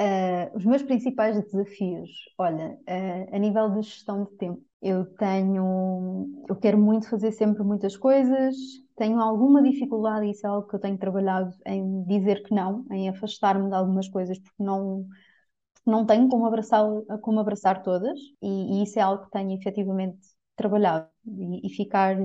[0.00, 6.44] uh, os meus principais desafios, olha, uh, a nível de gestão de tempo, eu tenho,
[6.48, 8.56] eu quero muito fazer sempre muitas coisas,
[8.96, 13.08] tenho alguma dificuldade, isso é algo que eu tenho trabalhado, em dizer que não, em
[13.08, 15.06] afastar-me de algumas coisas, porque não,
[15.86, 16.84] não tenho como abraçar,
[17.22, 20.18] como abraçar todas, e, e isso é algo que tenho efetivamente
[20.56, 22.16] trabalhado, e, e ficar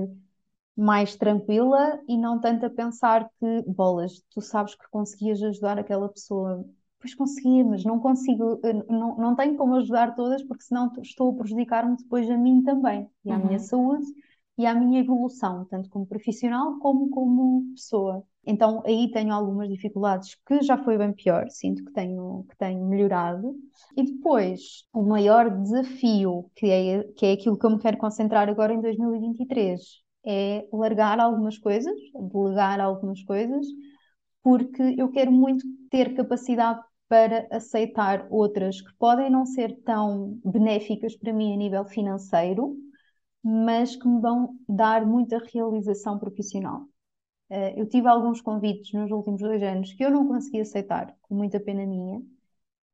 [0.76, 6.08] mais tranquila e não tanto a pensar que, bolas, tu sabes que conseguias ajudar aquela
[6.08, 6.64] pessoa.
[7.14, 11.96] Pois mas não consigo, não, não tenho como ajudar todas porque senão estou a prejudicar-me
[11.96, 13.46] depois a mim também, e à uhum.
[13.46, 14.06] minha saúde
[14.58, 18.24] e à minha evolução, tanto como profissional como como pessoa.
[18.44, 22.86] Então aí tenho algumas dificuldades que já foi bem pior, sinto que tenho, que tenho
[22.86, 23.54] melhorado.
[23.96, 28.48] E depois, o maior desafio, que é, que é aquilo que eu me quero concentrar
[28.48, 29.80] agora em 2023,
[30.24, 31.94] é largar algumas coisas,
[32.32, 33.66] delegar algumas coisas,
[34.42, 41.16] porque eu quero muito ter capacidade para aceitar outras que podem não ser tão benéficas
[41.16, 42.76] para mim a nível financeiro,
[43.42, 46.86] mas que me vão dar muita realização profissional.
[47.50, 51.34] Eh, eu tive alguns convites nos últimos dois anos que eu não consegui aceitar, com
[51.34, 52.22] muita pena minha.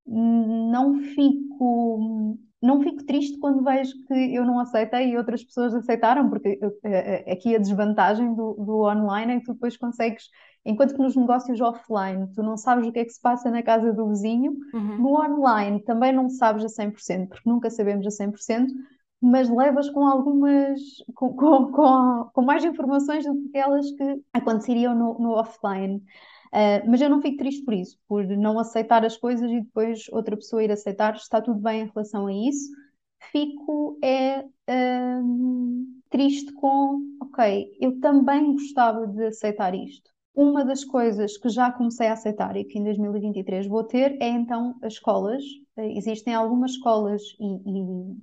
[0.07, 6.31] Não fico não fico triste quando vejo que eu não aceitei e outras pessoas aceitaram,
[6.31, 10.29] porque eh, eh, aqui a desvantagem do, do, online é que tu depois consegues,
[10.65, 13.63] enquanto que nos negócios offline tu não sabes o que é que se passa na
[13.63, 14.99] casa do vizinho, uhum.
[14.99, 18.67] no online também não sabes a 100%, porque nunca sabemos a 100%,
[19.21, 20.81] mas levas com algumas,
[21.15, 26.03] com, com, com, com mais informações do que aquelas que aconteceriam no, no offline.
[26.53, 30.07] Uh, mas eu não fico triste por isso, por não aceitar as coisas e depois
[30.11, 32.71] outra pessoa ir aceitar, está tudo bem em relação a isso.
[33.31, 40.12] Fico é uh, triste com, ok, eu também gostava de aceitar isto.
[40.35, 44.29] Uma das coisas que já comecei a aceitar e que em 2023 vou ter é
[44.29, 45.43] então as escolas.
[45.77, 48.17] Uh, existem algumas escolas e, e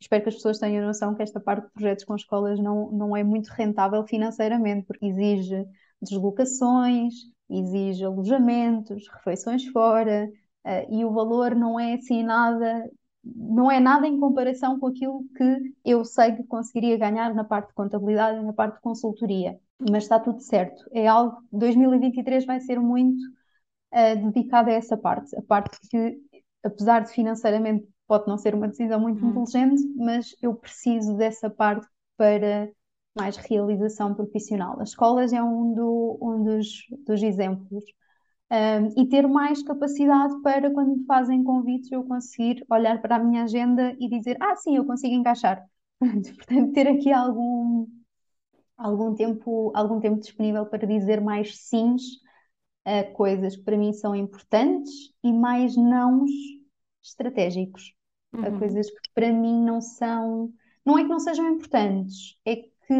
[0.00, 3.16] espero que as pessoas tenham noção que esta parte de projetos com escolas não, não
[3.16, 5.66] é muito rentável financeiramente, porque exige
[6.00, 7.14] deslocações,
[7.50, 10.30] exige alojamentos, refeições fora,
[10.64, 12.88] uh, e o valor não é assim nada,
[13.24, 17.68] não é nada em comparação com aquilo que eu sei que conseguiria ganhar na parte
[17.68, 19.58] de contabilidade e na parte de consultoria.
[19.78, 20.82] Mas está tudo certo.
[20.92, 23.22] É algo, 2023 vai ser muito
[23.92, 26.18] uh, dedicado a essa parte, a parte que,
[26.64, 29.30] apesar de financeiramente pode não ser uma decisão muito hum.
[29.30, 32.70] inteligente, mas eu preciso dessa parte para
[33.16, 34.80] mais realização profissional.
[34.80, 37.84] As escolas é um, do, um dos, dos exemplos.
[38.48, 43.18] Um, e ter mais capacidade para, quando me fazem convites, eu conseguir olhar para a
[43.18, 45.64] minha agenda e dizer: Ah, sim, eu consigo encaixar.
[46.00, 47.86] Portanto, ter aqui algum,
[48.76, 52.02] algum, tempo, algum tempo disponível para dizer mais sims
[52.84, 56.30] a coisas que para mim são importantes e mais nãos
[57.02, 57.94] estratégicos.
[58.32, 58.44] Uhum.
[58.44, 60.52] A coisas que para mim não são.
[60.84, 62.94] Não é que não sejam importantes, é que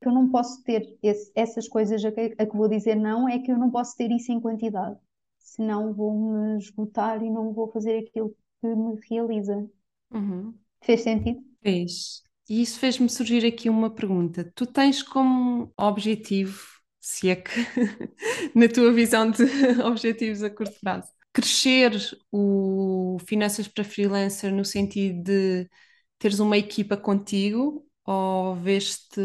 [0.00, 3.38] eu não posso ter esse, essas coisas a que, a que vou dizer não, é
[3.38, 4.98] que eu não posso ter isso em quantidade.
[5.38, 9.70] Senão vou-me esgotar e não vou fazer aquilo que me realiza.
[10.12, 10.52] Uhum.
[10.82, 11.40] Fez sentido?
[11.62, 12.24] Fez.
[12.52, 14.52] E isso fez-me surgir aqui uma pergunta.
[14.54, 16.60] Tu tens como objetivo,
[17.00, 17.50] se é que
[18.54, 19.42] na tua visão de
[19.82, 21.92] objetivos a curto prazo, crescer
[22.30, 25.70] o Finanças para Freelancer no sentido de
[26.18, 29.22] teres uma equipa contigo ou vês-te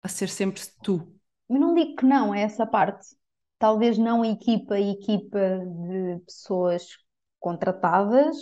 [0.00, 1.12] a ser sempre tu?
[1.50, 3.08] Eu não digo que não, é essa parte.
[3.58, 6.86] Talvez não a equipa, a equipa de pessoas
[7.40, 8.36] contratadas,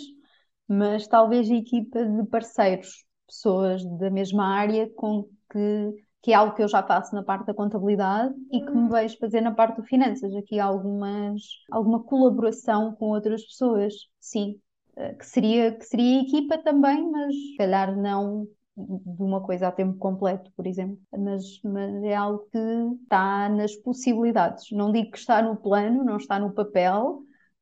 [0.67, 6.53] mas talvez a equipa de parceiros, pessoas da mesma área com que, que é algo
[6.53, 9.77] que eu já faço na parte da contabilidade e que me vejo fazer na parte
[9.77, 10.35] do finanças.
[10.35, 14.59] Aqui há algumas, alguma colaboração com outras pessoas, sim.
[14.97, 19.71] Eh, que seria, que seria equipa também, mas se calhar não de uma coisa a
[19.71, 22.57] tempo completo, por exemplo, mas, mas é algo que
[23.03, 24.71] está nas possibilidades.
[24.71, 27.21] Não digo que está no plano, não está no papel,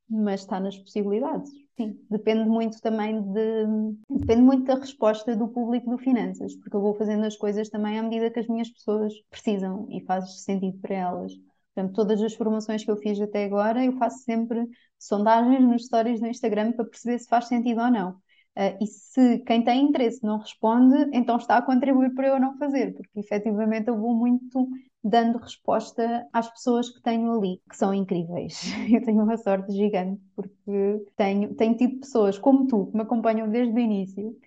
[0.10, 1.52] mas está nas possibilidades.
[1.80, 3.66] Sim, depende muito também de.
[4.10, 7.98] Depende muito da resposta do público do Finanças, porque eu vou fazendo as coisas também
[7.98, 11.32] à medida que as minhas pessoas precisam e faz sentido para elas.
[11.74, 14.68] Portanto, todas as formações que eu fiz até agora, eu faço sempre
[14.98, 18.18] sondagens nas histórias do Instagram para perceber se faz sentido ou não.
[18.60, 22.58] Uh, e se quem tem interesse não responde, então está a contribuir para eu não
[22.58, 24.68] fazer, porque efetivamente eu vou muito
[25.02, 28.64] dando resposta às pessoas que tenho ali, que são incríveis.
[28.92, 33.50] Eu tenho uma sorte gigante, porque tenho, tenho tido pessoas como tu, que me acompanham
[33.50, 34.38] desde o início,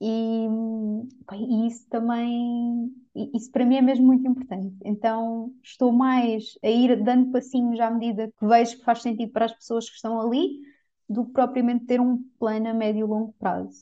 [0.00, 0.46] e,
[1.34, 2.90] e, isso também,
[3.34, 4.74] isso para mim é mesmo muito importante.
[4.82, 9.44] Então estou mais a ir dando passinhos à medida que vejo que faz sentido para
[9.44, 10.60] as pessoas que estão ali,
[11.08, 13.78] do que propriamente ter um plano a médio e longo prazo.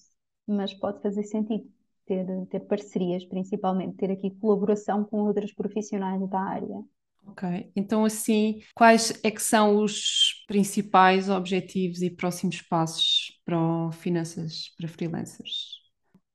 [0.47, 1.69] Mas pode fazer sentido
[2.07, 6.85] ter, ter parcerias, principalmente, ter aqui colaboração com outros profissionais da área.
[7.27, 14.73] Ok, então assim, quais é que são os principais objetivos e próximos passos para finanças
[14.79, 15.77] para freelancers?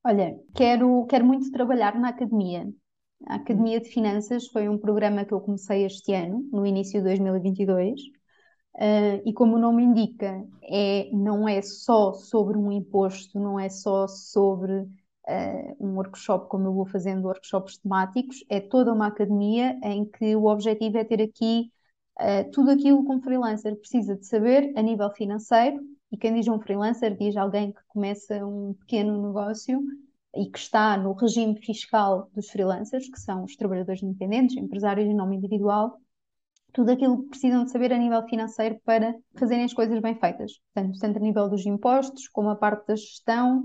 [0.04, 2.68] Olha, quero, quero muito trabalhar na academia.
[3.26, 7.04] A Academia de Finanças foi um programa que eu comecei este ano, no início de
[7.04, 8.00] 2022,
[8.74, 13.68] Uh, e como o nome indica, é, não é só sobre um imposto, não é
[13.68, 19.78] só sobre uh, um workshop, como eu vou fazendo workshops temáticos, é toda uma academia
[19.82, 21.70] em que o objetivo é ter aqui
[22.18, 25.80] uh, tudo aquilo que um freelancer precisa de saber a nível financeiro.
[26.10, 29.82] E quem diz um freelancer diz alguém que começa um pequeno negócio
[30.34, 35.14] e que está no regime fiscal dos freelancers, que são os trabalhadores independentes, empresários em
[35.14, 35.98] nome individual,
[36.72, 40.52] tudo aquilo que precisam de saber a nível financeiro para fazerem as coisas bem feitas.
[40.72, 43.64] Portanto, tanto a nível dos impostos, como a parte da gestão,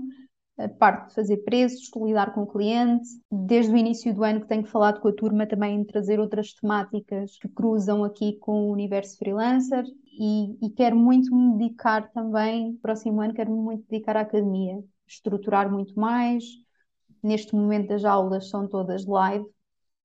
[0.58, 3.08] a parte de fazer preços, lidar com o cliente.
[3.30, 7.38] Desde o início do ano que tenho falado com a turma também trazer outras temáticas
[7.38, 9.84] que cruzam aqui com o universo freelancer
[10.18, 15.70] e, e quero muito me dedicar também, próximo ano, quero muito dedicar à academia, estruturar
[15.70, 16.44] muito mais.
[17.22, 19.46] Neste momento as aulas são todas live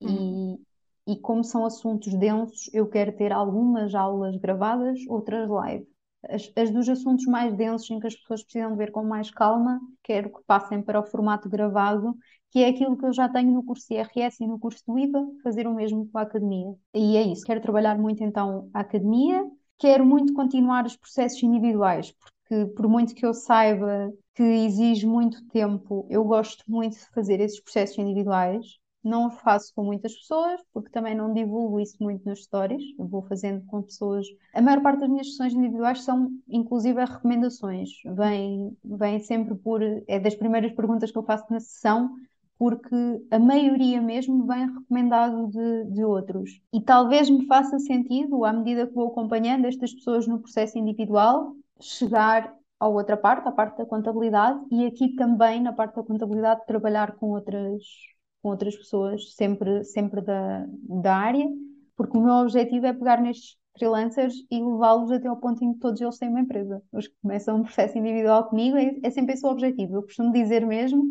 [0.01, 0.57] uhum.
[0.59, 0.72] e,
[1.05, 5.87] e como são assuntos densos, eu quero ter algumas aulas gravadas, outras live.
[6.29, 9.81] As, as, dos assuntos mais densos, em que as pessoas precisam ver com mais calma,
[10.01, 12.15] quero que passem para o formato gravado,
[12.49, 15.25] que é aquilo que eu já tenho no curso IRS e no curso do IVA,
[15.43, 16.73] fazer o mesmo com a academia.
[16.93, 19.43] E é isso, quero trabalhar muito então a academia,
[19.77, 25.45] quero muito continuar os processos individuais, porque por muito que eu saiba que exige muito
[25.47, 30.89] tempo, eu gosto muito de fazer esses processos individuais não faço com muitas pessoas, porque
[30.89, 32.83] também não divulgo isso muito nas stories.
[32.97, 34.25] Eu vou fazendo com pessoas.
[34.53, 37.89] A maior parte das minhas sessões individuais são, inclusive, recomendações.
[38.05, 39.81] Vem, vem sempre por.
[40.07, 42.15] É das primeiras perguntas que eu faço na sessão,
[42.57, 42.95] porque
[43.29, 46.61] a maioria mesmo vem recomendado de, de outros.
[46.71, 51.55] E talvez me faça sentido, à medida que vou acompanhando estas pessoas no processo individual,
[51.81, 56.65] chegar à outra parte, à parte da contabilidade, e aqui também, na parte da contabilidade,
[56.65, 57.83] trabalhar com outras
[58.43, 61.47] com outras pessoas, sempre, sempre da, da área,
[61.95, 65.79] porque o meu objetivo é pegar nestes freelancers e levá-los até ao ponto em que
[65.79, 66.83] todos eles têm uma empresa.
[66.91, 69.95] Os que começam um processo individual comigo é, é sempre esse o objetivo.
[69.95, 71.03] Eu costumo dizer mesmo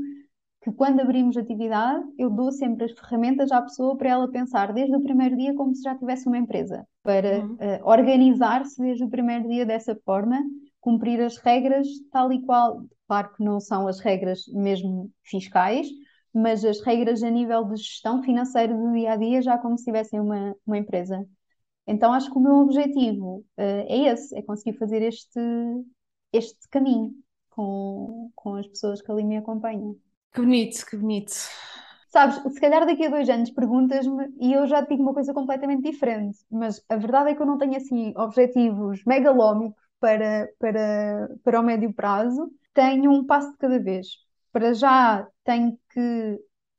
[0.62, 4.94] que quando abrimos atividade, eu dou sempre as ferramentas à pessoa para ela pensar desde
[4.94, 7.54] o primeiro dia como se já tivesse uma empresa, para uhum.
[7.54, 10.38] uh, organizar-se desde o primeiro dia dessa forma,
[10.80, 12.84] cumprir as regras tal e qual.
[13.08, 15.88] Claro que não são as regras mesmo fiscais,
[16.34, 19.84] mas as regras a nível de gestão financeira do dia a dia já como se
[19.84, 21.26] tivessem uma, uma empresa.
[21.86, 25.40] Então acho que o meu objetivo uh, é esse, é conseguir fazer este,
[26.32, 27.12] este caminho
[27.50, 29.96] com, com as pessoas que ali me acompanham.
[30.32, 31.32] Que bonito, que bonito.
[32.08, 35.32] Sabes, se calhar daqui a dois anos perguntas-me e eu já te digo uma coisa
[35.32, 41.30] completamente diferente, mas a verdade é que eu não tenho assim objetivos megalómicos para, para,
[41.42, 44.08] para o médio prazo, tenho um passo de cada vez
[44.52, 46.00] para já tenho que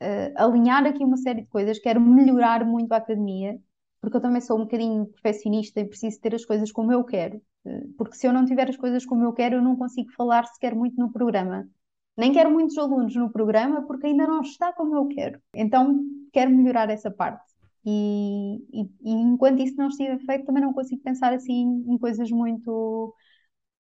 [0.02, 3.60] uh, alinhar aqui uma série de coisas, quero melhorar muito a academia,
[4.00, 7.42] porque eu também sou um bocadinho perfeccionista e preciso ter as coisas como eu quero.
[7.66, 10.46] Uh, porque se eu não tiver as coisas como eu quero, eu não consigo falar
[10.46, 11.68] sequer muito no programa.
[12.16, 15.42] Nem quero muitos alunos no programa porque ainda não está como eu quero.
[15.56, 16.00] Então,
[16.32, 17.54] quero melhorar essa parte.
[17.86, 22.30] E, e, e enquanto isso não estiver feito, também não consigo pensar assim em coisas
[22.30, 23.14] muito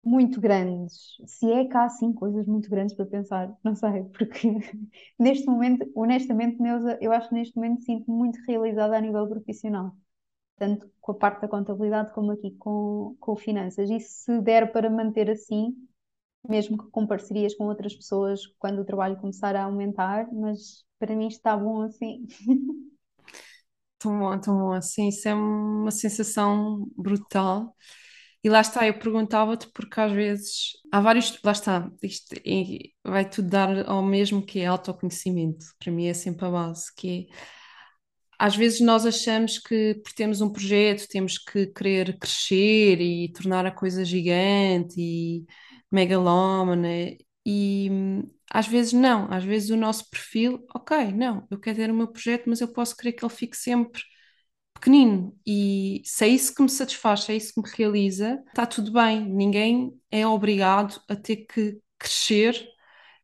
[0.05, 1.17] muito grandes.
[1.27, 4.49] Se é que há assim coisas muito grandes para pensar, não sei, porque
[5.19, 9.97] neste momento, honestamente, Neuza, eu acho que neste momento sinto-me muito realizada a nível profissional,
[10.59, 13.91] tanto com a parte da contabilidade como aqui com, com finanças.
[13.91, 15.77] E se der para manter assim,
[16.49, 21.17] mesmo que com parcerias com outras pessoas, quando o trabalho começar a aumentar, mas para
[21.17, 22.27] mim está bom assim.
[23.99, 27.77] Tão bom, tão bom assim, isso é uma sensação brutal.
[28.45, 33.29] E lá está, eu perguntava-te porque às vezes há vários, lá está, isto é, vai
[33.29, 37.35] tudo dar ao mesmo que é autoconhecimento, para mim é sempre a base, que é,
[38.39, 43.65] às vezes nós achamos que por termos um projeto temos que querer crescer e tornar
[43.67, 45.47] a coisa gigante e
[45.91, 46.89] megalómana
[47.47, 47.91] e
[48.51, 52.09] às vezes não, às vezes o nosso perfil, ok, não, eu quero ter o meu
[52.09, 54.03] projeto, mas eu posso querer que ele fique sempre
[54.83, 58.67] pequenino e se é isso que me satisfaz, se é isso que me realiza, está
[58.67, 62.69] tudo bem, ninguém é obrigado a ter que crescer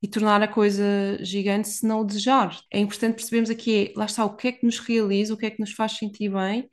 [0.00, 0.84] e tornar a coisa
[1.20, 2.56] gigante se não o desejar.
[2.72, 5.46] É importante percebermos aqui, é, lá está, o que é que nos realiza, o que
[5.46, 6.70] é que nos faz sentir bem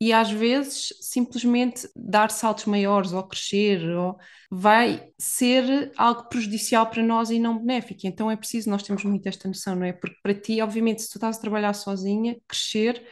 [0.00, 4.16] e às vezes simplesmente dar saltos maiores ou crescer ou
[4.50, 8.00] vai ser algo prejudicial para nós e não benéfico.
[8.04, 9.92] Então é preciso, nós temos muito esta noção, não é?
[9.92, 13.06] Porque para ti, obviamente, se tu estás a trabalhar sozinha, crescer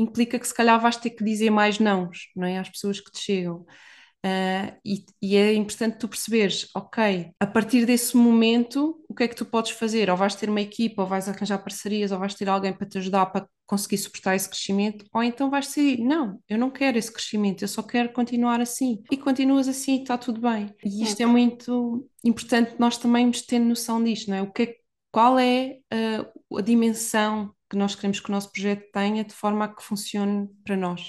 [0.00, 2.58] implica que se calhar vais ter que dizer mais nãos, não é?
[2.58, 3.66] Às pessoas que te chegam.
[4.24, 9.28] Uh, e, e, é importante tu perceberes, ok, a partir desse momento, o que é
[9.28, 10.10] que tu podes fazer?
[10.10, 12.98] Ou vais ter uma equipa, ou vais arranjar parcerias, ou vais ter alguém para te
[12.98, 17.10] ajudar para conseguir suportar esse crescimento, ou então vais decidir, não, eu não quero esse
[17.10, 19.02] crescimento, eu só quero continuar assim.
[19.10, 20.74] E continuas assim e está tudo bem.
[20.84, 24.42] E isto é, muito importante nós também ter noção disto, não é?
[24.42, 24.74] O que é
[25.10, 29.64] qual é uh, a dimensão que nós queremos que o nosso projeto tenha de forma
[29.64, 31.08] a que funcione para nós.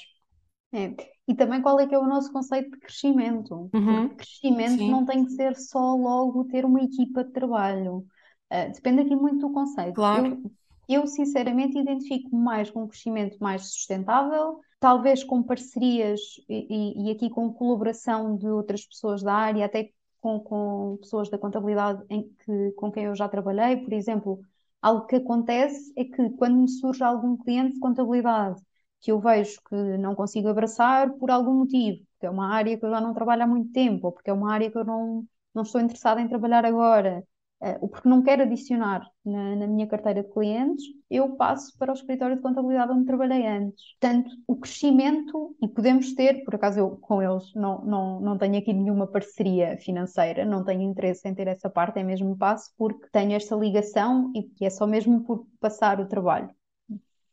[0.71, 0.95] É.
[1.27, 3.69] E também qual é que é o nosso conceito de crescimento?
[3.73, 4.09] Uhum.
[4.09, 4.91] Crescimento Sim.
[4.91, 8.05] não tem que ser só logo ter uma equipa de trabalho.
[8.51, 9.95] Uh, depende aqui muito do conceito.
[9.95, 10.41] Claro.
[10.87, 17.11] Eu, eu, sinceramente, identifico mais com um crescimento mais sustentável, talvez com parcerias e, e,
[17.11, 19.89] aqui com colaboração de outras pessoas da área, até
[20.19, 23.77] com, com pessoas da contabilidade em que, com quem eu já trabalhei.
[23.77, 24.41] Por exemplo,
[24.81, 28.61] algo que acontece é que quando me surge algum cliente de contabilidade
[29.01, 32.85] que eu vejo que não consigo abraçar por algum motivo, porque é uma área que
[32.85, 35.25] eu já não trabalho há muito tempo, ou porque é uma área que eu não,
[35.53, 37.23] não estou interessada em trabalhar agora,
[37.61, 41.91] uh, ou porque não quero adicionar na, na, minha carteira de clientes, eu passo para
[41.91, 43.83] o escritório de contabilidade onde trabalhei antes.
[43.99, 48.57] Portanto, o crescimento, e podemos ter, por acaso eu com eles não, não, não tenho
[48.57, 53.07] aqui nenhuma parceria financeira, não tenho interesse em ter essa parte, é mesmo passo porque
[53.11, 56.49] tenho esta ligação e que é só mesmo por passar o trabalho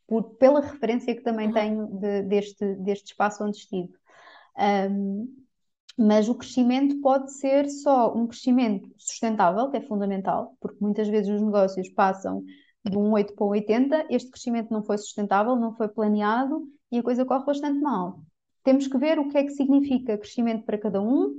[0.09, 1.53] por, pela referência que também uhum.
[1.53, 3.93] tenho de, deste, deste espaço onde estive.
[4.59, 5.47] Um,
[5.99, 11.35] mas o crescimento pode ser só um crescimento sustentável, que é fundamental, porque muitas vezes
[11.35, 12.45] os negócios passam
[12.89, 16.99] de um 8 para um 80, este crescimento não foi sustentável, não foi planeado e
[16.99, 18.21] a coisa corre bastante mal.
[18.63, 21.35] Temos que ver o que é que significa crescimento para cada um,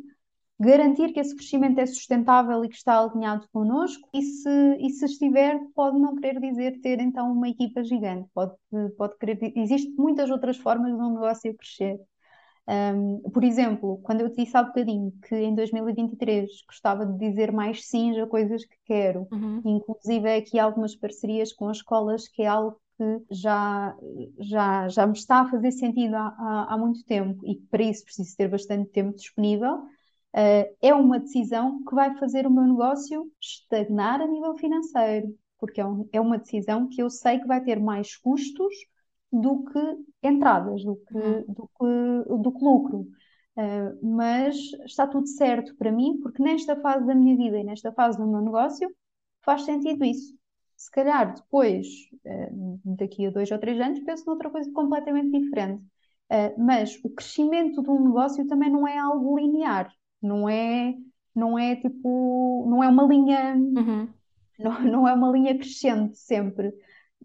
[0.59, 5.05] garantir que esse crescimento é sustentável e que está alinhado connosco, e se, e se
[5.05, 8.53] estiver, pode não querer dizer ter então uma equipa gigante, pode,
[8.97, 11.97] pode querer, existem muitas outras formas de um negócio crescer.
[12.69, 17.51] Um, por exemplo, quando eu te disse há bocadinho que em 2023 gostava de dizer
[17.51, 19.59] mais sim a coisas que quero, uhum.
[19.65, 23.97] inclusive aqui algumas parcerias com as escolas, que é algo que já,
[24.39, 28.03] já, já me está a fazer sentido há, há, há muito tempo e para isso
[28.03, 29.85] preciso ter bastante tempo disponível
[30.35, 35.81] uh, é uma decisão que vai fazer o meu negócio estagnar a nível financeiro, porque
[35.81, 38.75] é, um, é uma decisão que eu sei que vai ter mais custos
[39.31, 39.79] do que
[40.21, 41.45] entradas, do que, uhum.
[41.47, 43.07] do que, do que lucro.
[43.57, 44.55] Uh, mas
[44.85, 48.25] está tudo certo para mim, porque nesta fase da minha vida e nesta fase do
[48.25, 48.89] meu negócio
[49.43, 50.33] faz sentido isso.
[50.77, 51.87] Se calhar depois,
[52.25, 55.83] uh, daqui a dois ou três anos, penso noutra coisa completamente diferente.
[56.31, 59.91] Uh, mas o crescimento de um negócio também não é algo linear
[60.21, 60.95] não é,
[61.35, 64.09] não é tipo, não é uma linha, uhum.
[64.59, 66.73] não, não é uma linha crescente sempre.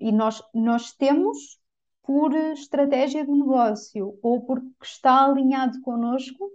[0.01, 1.59] E nós, nós temos
[2.05, 6.51] por estratégia do negócio ou porque está alinhado connosco,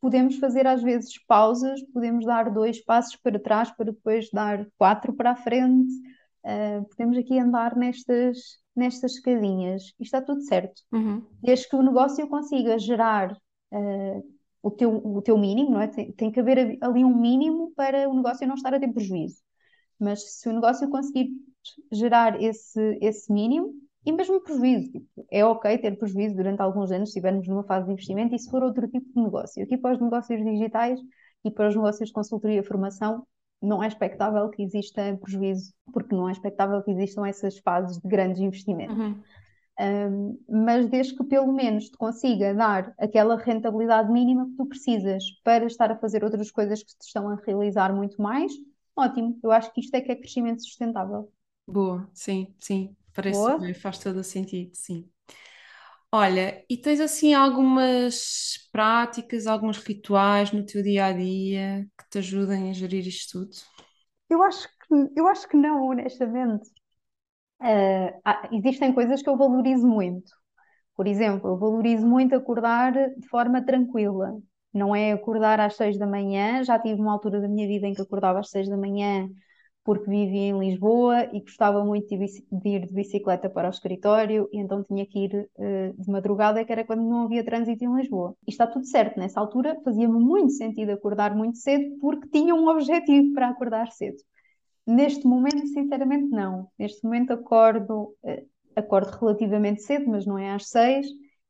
[0.00, 5.12] podemos fazer às vezes pausas, podemos dar dois passos para trás para depois dar quatro
[5.12, 5.92] para a frente.
[6.44, 8.38] Uh, podemos aqui andar nestas,
[8.74, 10.82] nestas escadinhas e está tudo certo.
[10.90, 11.24] Uhum.
[11.40, 15.86] Desde que o negócio consiga gerar uh, o teu, o teu mínimo, não é?
[15.86, 19.40] Tem, tem que haver ali um mínimo para o negócio não estar a ter prejuízo.
[19.98, 21.30] Mas se o negócio conseguir
[21.92, 27.10] gerar esse, esse mínimo, e mesmo prejuízo, tipo, é ok ter prejuízo durante alguns anos
[27.10, 29.62] se estivermos numa fase de investimento e se for outro tipo de negócio.
[29.62, 30.98] Aqui para os negócios digitais
[31.44, 33.26] e para os negócios de consultoria e formação,
[33.62, 38.08] não é expectável que exista prejuízo, porque não é expectável que existam essas fases de
[38.08, 38.96] grandes investimentos.
[38.96, 39.22] Uhum.
[39.80, 45.24] Um, mas desde que pelo menos te consiga dar aquela rentabilidade mínima que tu precisas
[45.42, 48.52] para estar a fazer outras coisas que te estão a realizar muito mais,
[48.94, 49.38] ótimo.
[49.42, 51.30] Eu acho que isto é que é crescimento sustentável.
[51.66, 53.58] Boa, sim, sim, parece Boa.
[53.58, 55.08] bem, faz todo o sentido, sim.
[56.12, 62.18] Olha, e tens assim algumas práticas, alguns rituais no teu dia a dia que te
[62.18, 63.56] ajudem a gerir isto tudo?
[64.28, 66.68] Eu acho que, eu acho que não, honestamente.
[67.60, 70.32] Uh, existem coisas que eu valorizo muito.
[70.96, 74.40] Por exemplo, eu valorizo muito acordar de forma tranquila.
[74.74, 76.64] Não é acordar às seis da manhã.
[76.64, 79.28] Já tive uma altura da minha vida em que acordava às seis da manhã
[79.84, 84.48] porque vivia em Lisboa e gostava muito de, de ir de bicicleta para o escritório
[84.52, 87.94] e então tinha que ir uh, de madrugada, que era quando não havia trânsito em
[87.96, 88.34] Lisboa.
[88.46, 89.18] E está tudo certo.
[89.18, 94.18] Nessa altura fazia-me muito sentido acordar muito cedo porque tinha um objetivo para acordar cedo.
[94.86, 96.68] Neste momento, sinceramente, não.
[96.78, 98.46] Neste momento acordo, uh,
[98.76, 101.06] acordo relativamente cedo, mas não é às seis,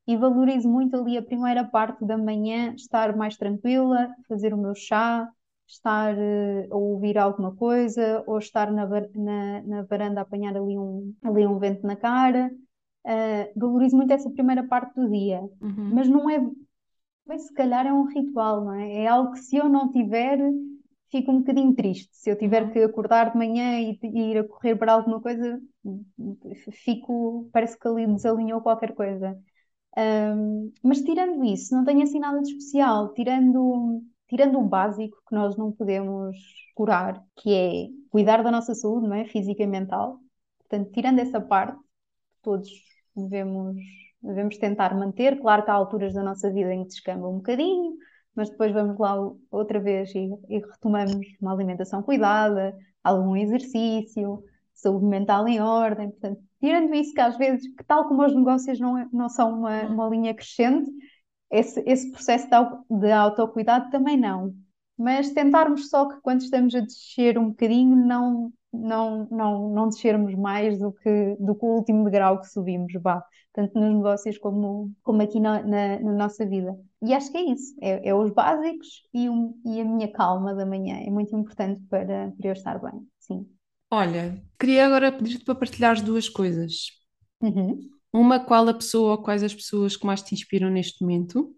[0.06, 4.74] e valorizo muito ali a primeira parte da manhã, estar mais tranquila, fazer o meu
[4.74, 5.28] chá,
[5.70, 10.78] estar uh, a ouvir alguma coisa, ou estar na, na, na, varanda a apanhar ali
[10.78, 12.50] um, ali um vento na cara.
[13.04, 15.90] Uh, valorizo muito essa primeira parte do dia, uhum.
[15.94, 16.38] mas não é,
[17.26, 19.04] bem, se calhar é um ritual, não é?
[19.04, 20.38] É algo que se eu não tiver,
[21.10, 22.10] fico um bocadinho triste.
[22.12, 22.70] Se eu tiver uhum.
[22.70, 25.60] que acordar de manhã e, e, ir a correr para alguma coisa,
[26.72, 29.38] fico, parece que ali desalinhou qualquer coisa.
[29.96, 35.34] Um, mas tirando isso, não tenho assim nada de especial, tirando, tirando o básico que
[35.34, 36.36] nós não podemos
[36.74, 39.24] curar, que é cuidar da nossa saúde, não é?
[39.26, 40.20] Física e mental.
[40.60, 41.76] Portanto, tirando essa parte,
[42.40, 42.70] todos
[43.14, 43.76] devemos,
[44.22, 45.40] devemos tentar manter.
[45.40, 47.94] Claro que há alturas da nossa vida em que descamba um bocadinho,
[48.34, 49.16] mas depois vamos lá
[49.50, 56.08] outra vez e, e retomamos uma alimentação cuidada, algum exercício, saúde mental em ordem.
[56.08, 59.58] Portanto, tirando isso, que às vezes, que tal como os negócios não, é, não são
[59.58, 60.88] uma, uma linha crescente,
[61.50, 64.54] esse, esse processo de, de autocuidado também não.
[64.96, 70.34] Mas tentarmos só que quando estamos a descer um bocadinho, não, não, não, não descermos
[70.34, 74.92] mais do que, do que o último degrau que subimos, vá, tanto nos negócios como,
[75.02, 76.76] como aqui na, na, na nossa vida.
[77.02, 80.54] E acho que é isso, é, é os básicos e, um, e a minha calma
[80.54, 83.48] da manhã, é muito importante para, para eu estar bem, sim.
[83.90, 86.90] Olha, queria agora pedir-te para partilhar duas coisas.
[87.40, 87.99] Uhum.
[88.12, 91.54] Uma, qual a pessoa ou quais as pessoas que mais te inspiram neste momento?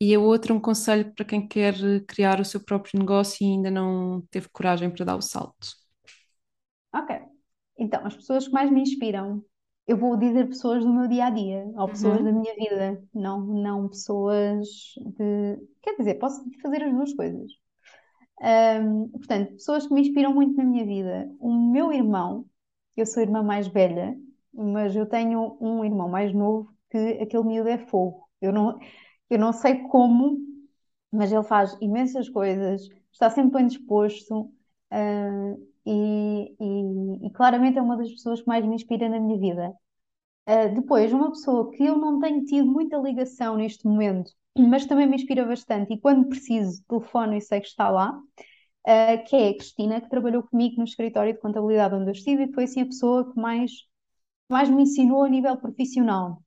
[0.00, 1.74] E a outra, um conselho para quem quer
[2.06, 5.68] criar o seu próprio negócio e ainda não teve coragem para dar o salto.
[6.94, 7.16] Ok.
[7.78, 9.42] Então, as pessoas que mais me inspiram,
[9.86, 12.24] eu vou dizer pessoas do meu dia a dia, ou pessoas uhum.
[12.24, 14.66] da minha vida, não, não pessoas
[14.98, 15.58] de.
[15.82, 17.52] Quer dizer, posso fazer as duas coisas.
[18.42, 21.30] Um, portanto, pessoas que me inspiram muito na minha vida.
[21.38, 22.44] O meu irmão,
[22.96, 24.16] eu sou a irmã mais velha,
[24.56, 28.28] mas eu tenho um irmão mais novo que aquele miúdo é fogo.
[28.40, 28.78] Eu não,
[29.30, 30.38] eu não sei como,
[31.12, 34.52] mas ele faz imensas coisas, está sempre bem disposto.
[34.92, 39.38] Uh, e, e, e, claramente é uma das pessoas que mais me inspira na minha
[39.38, 39.72] vida.
[40.48, 45.06] Uh, depois, uma pessoa que eu não tenho tido muita ligação neste momento, mas também
[45.06, 49.48] me inspira bastante, e quando preciso, telefono e sei que está lá, uh, que é
[49.48, 52.82] a Cristina, que trabalhou comigo no escritório de contabilidade onde eu estive e foi assim
[52.82, 53.70] a pessoa que mais,
[54.48, 56.42] mais me ensinou a nível profissional.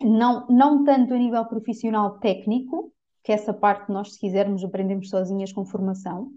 [0.00, 2.92] Não, não tanto a nível profissional técnico,
[3.24, 6.30] que essa parte nós, se quisermos, aprendemos sozinhas com formação,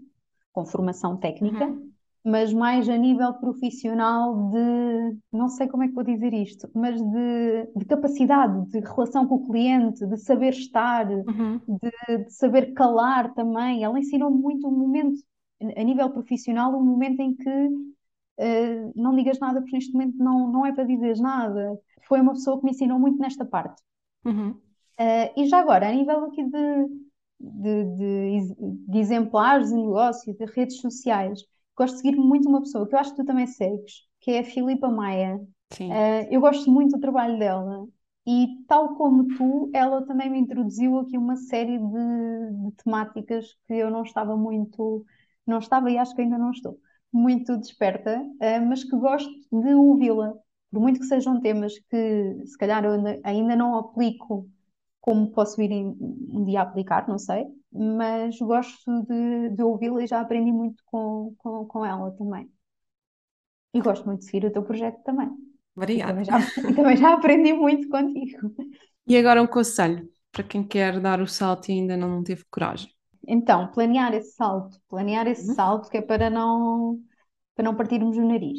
[0.52, 1.92] com formação técnica, uhum
[2.24, 7.00] mas mais a nível profissional de, não sei como é que vou dizer isto, mas
[7.02, 11.60] de, de capacidade, de relação com o cliente, de saber estar, uhum.
[11.66, 13.82] de, de, saber calar também.
[13.82, 15.20] Ela ensinou muito um momento,
[15.76, 17.68] a nível profissional, um momento em que
[18.38, 21.78] uh, não digas nada, porque neste momento não, não é para dizer nada.
[22.06, 23.82] Foi uma pessoa que me ensinou muito nesta parte.
[24.24, 24.50] Uhum.
[24.50, 26.86] Uh, e já agora, a nível aqui de,
[27.40, 28.54] de, de,
[28.88, 31.40] de exemplares de negócio, de redes sociais,
[31.76, 34.40] gosto de seguir muito uma pessoa que eu acho que tu também segues, que é
[34.40, 35.40] a Filipa Maia.
[35.80, 37.88] Uh, eu gosto muito do trabalho dela
[38.26, 43.74] e, tal como tu, ela também me introduziu aqui uma série de, de temáticas que
[43.74, 45.04] eu não estava muito,
[45.46, 46.78] não estava e acho que ainda não estou
[47.12, 50.34] muito desperta, uh, mas que gosto de ouvi-la.
[50.70, 52.92] Por muito que sejam temas que se calhar eu
[53.24, 54.48] ainda não aplico
[55.00, 60.20] como posso em, um dia aplicar, não sei, mas gosto de, de ouvi-la e já
[60.20, 62.48] aprendi muito com, com, com ela também.
[63.74, 65.28] E gosto muito de seguir o teu projeto também.
[65.74, 66.22] Obrigada.
[66.22, 66.38] E também, já,
[66.70, 68.54] e também já aprendi muito contigo.
[69.06, 72.90] E agora um conselho para quem quer dar o salto e ainda não teve coragem.
[73.26, 75.54] Então, planear esse salto, planear esse uhum.
[75.54, 76.98] salto que é para não,
[77.54, 78.58] para não partirmos o nariz.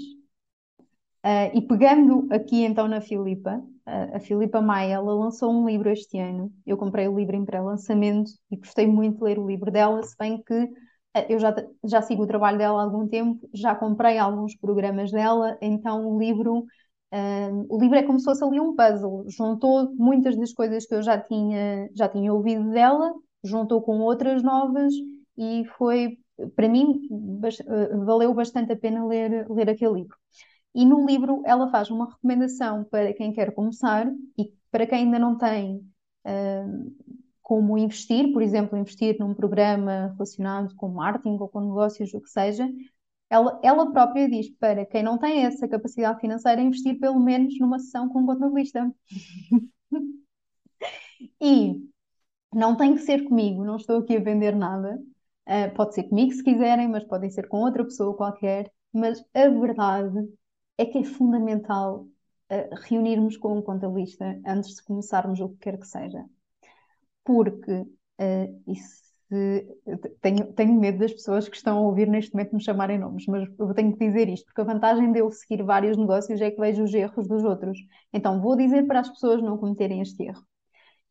[1.26, 5.90] Uh, e pegando aqui então na Filipa, uh, a Filipa Maia, ela lançou um livro
[5.90, 6.52] este ano.
[6.66, 10.16] Eu comprei o livro em pré-lançamento e gostei muito de ler o livro dela, se
[10.18, 14.18] bem que uh, eu já, já sigo o trabalho dela há algum tempo, já comprei
[14.18, 16.66] alguns programas dela, então o livro,
[17.70, 21.02] o livro é como se fosse ali um puzzle, juntou muitas das coisas que eu
[21.04, 23.14] já tinha, já tinha ouvido dela,
[23.44, 24.94] juntou com outras novas
[25.38, 26.18] e foi,
[26.56, 27.08] para mim,
[28.06, 30.18] valeu bastante a pena ler, ler aquele livro.
[30.76, 35.20] E no livro ela faz uma recomendação para quem quer começar e para quem ainda
[35.20, 35.78] não tem
[36.26, 36.94] uh,
[37.44, 42.30] como investir, por exemplo, investir num programa relacionado com marketing ou com negócios, o que
[42.30, 42.68] seja,
[43.30, 47.80] ela, ela própria diz para quem não tem essa capacidade financeira, investir pelo menos numa
[47.80, 48.92] sessão com um contabilista.
[51.42, 51.73] e
[52.54, 55.00] não tem que ser comigo, não estou aqui a vender nada.
[55.48, 58.72] Uh, pode ser comigo se quiserem, mas podem ser com outra pessoa qualquer.
[58.94, 60.28] Mas a verdade
[60.78, 62.08] é que é fundamental
[62.52, 66.26] uh, reunirmos com um contabilista antes de começarmos o que quer que seja.
[67.24, 69.04] Porque uh, isso
[70.22, 73.48] tenho, tenho medo das pessoas que estão a ouvir neste momento me chamarem nomes, mas
[73.58, 76.60] eu tenho que dizer isto, porque a vantagem de eu seguir vários negócios é que
[76.60, 77.78] vejo os erros dos outros.
[78.12, 80.44] Então vou dizer para as pessoas não cometerem este erro.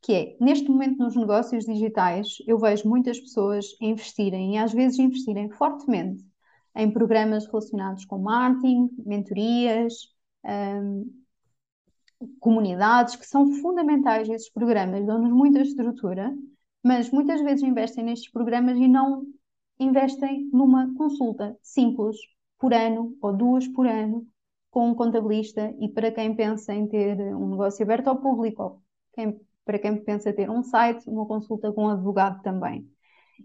[0.02, 4.98] Que é, neste momento nos negócios digitais, eu vejo muitas pessoas investirem, e às vezes
[4.98, 6.24] investirem fortemente,
[6.74, 9.94] em programas relacionados com marketing, mentorias,
[10.44, 11.22] um,
[12.40, 16.34] comunidades, que são fundamentais esses programas, dão-nos muita estrutura,
[16.82, 19.24] mas muitas vezes investem nestes programas e não
[19.78, 22.16] investem numa consulta simples
[22.58, 24.26] por ano ou duas por ano
[24.70, 29.38] com um contabilista e para quem pensa em ter um negócio aberto ao público, quem,
[29.64, 32.86] para quem pensa ter um site, uma consulta com um advogado também.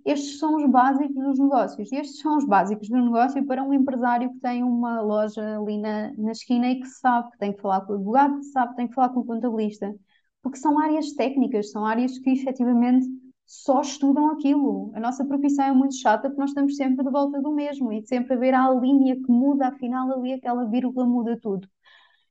[0.05, 1.91] Estes são os básicos dos negócios.
[1.91, 6.13] Estes são os básicos do negócio para um empresário que tem uma loja ali na,
[6.17, 8.75] na esquina e que sabe que tem que falar com o advogado, que sabe que
[8.77, 9.95] tem que falar com o contabilista.
[10.41, 13.07] Porque são áreas técnicas, são áreas que efetivamente
[13.45, 14.91] só estudam aquilo.
[14.93, 18.05] A nossa profissão é muito chata porque nós estamos sempre de volta do mesmo e
[18.05, 21.67] sempre a ver a linha que muda, afinal ali aquela vírgula muda tudo.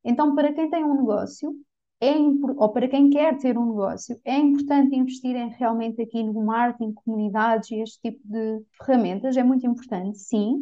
[0.04, 1.52] Então, para quem tem um negócio,
[2.00, 2.12] é
[2.56, 7.70] ou para quem quer ter um negócio, é importante investirem realmente aqui no marketing, comunidades
[7.70, 10.58] e este tipo de ferramentas, é muito importante, sim,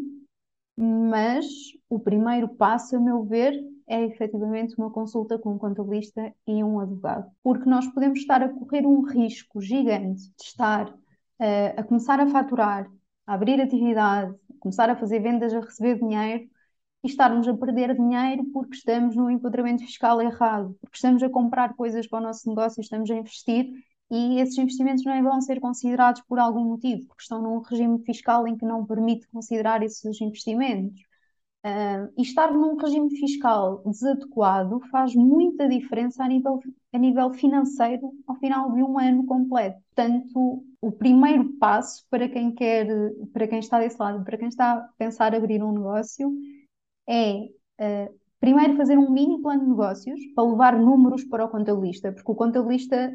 [0.76, 1.46] mas
[1.88, 3.54] o primeiro passo, a meu ver,
[3.86, 8.48] é efetivamente uma consulta com um contabilista e um advogado, porque nós podemos estar a
[8.48, 12.88] correr um risco gigante de estar uh, a começar a faturar,
[13.26, 16.48] a abrir atividade, a começar a fazer vendas, a receber dinheiro
[17.04, 21.74] e estarmos a perder dinheiro porque estamos no enquadramento fiscal errado, porque estamos a comprar
[21.74, 23.70] coisas para o nosso negócio, estamos a investir
[24.10, 28.48] e esses investimentos não vão ser considerados por algum motivo, porque estão num regime fiscal
[28.48, 30.98] em que não permite considerar esses investimentos.
[31.66, 36.60] Uh, e estar num regime fiscal desadequado faz muita diferença a nível,
[36.92, 39.80] a nível financeiro ao final de um ano completo.
[39.94, 42.86] Portanto, o primeiro passo para quem quer,
[43.32, 46.30] para quem está desse lado, para quem está a pensar abrir um negócio,
[47.08, 47.48] é
[47.80, 52.30] uh, primeiro fazer um mini plano de negócios para levar números para o contabilista, porque
[52.30, 53.12] o contabilista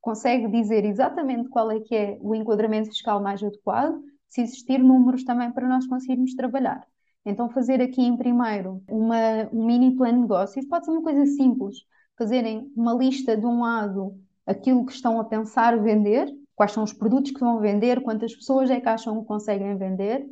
[0.00, 5.24] consegue dizer exatamente qual é que é o enquadramento fiscal mais adequado, se existir números
[5.24, 6.84] também para nós conseguirmos trabalhar.
[7.24, 11.24] Então, fazer aqui em primeiro uma, um mini plano de negócios pode ser uma coisa
[11.26, 11.76] simples.
[12.18, 16.92] Fazerem uma lista de um lado aquilo que estão a pensar vender, quais são os
[16.92, 20.26] produtos que vão vender, quantas pessoas é que acham que conseguem vender,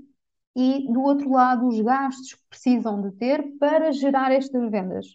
[0.57, 5.07] e do outro lado os gastos que precisam de ter para gerar estas vendas.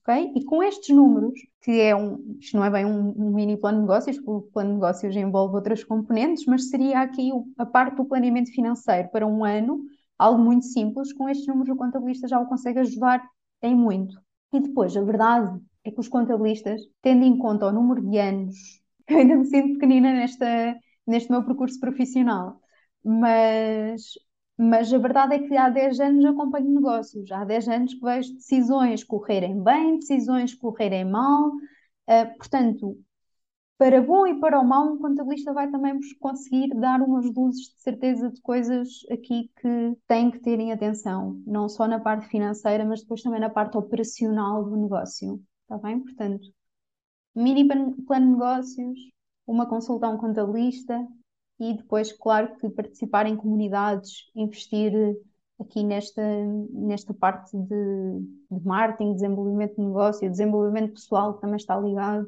[0.00, 0.32] Okay?
[0.36, 3.78] E com estes números, que é um, isto não é bem um, um mini plano
[3.78, 7.96] de negócios, porque o plano de negócios envolve outras componentes, mas seria aqui a parte
[7.96, 9.82] do planeamento financeiro para um ano,
[10.16, 13.28] algo muito simples, com estes números o contabilista já o consegue ajudar
[13.62, 14.16] em muito.
[14.52, 18.56] E depois, a verdade é que os contabilistas, tendo em conta o número de anos,
[19.08, 20.76] eu ainda me sinto pequenina nesta,
[21.06, 22.60] neste meu percurso profissional,
[23.04, 24.12] mas,
[24.58, 28.34] mas a verdade é que há 10 anos acompanho negócios, há 10 anos que vejo
[28.34, 32.98] decisões correrem bem, decisões correrem mal, uh, portanto,
[33.78, 37.80] para bom e para o mal, um contabilista vai também conseguir dar umas luzes de
[37.82, 43.02] certeza de coisas aqui que têm que terem atenção, não só na parte financeira, mas
[43.02, 45.42] depois também na parte operacional do negócio.
[45.62, 46.00] Está bem?
[46.00, 46.48] Portanto,
[47.34, 48.98] mini plano de negócios,
[49.46, 51.06] uma consulta a um contabilista
[51.58, 54.92] e depois, claro, que participar em comunidades, investir
[55.58, 56.22] aqui nesta,
[56.70, 58.20] nesta parte de,
[58.50, 62.26] de marketing, desenvolvimento de negócio, desenvolvimento pessoal que também está ligado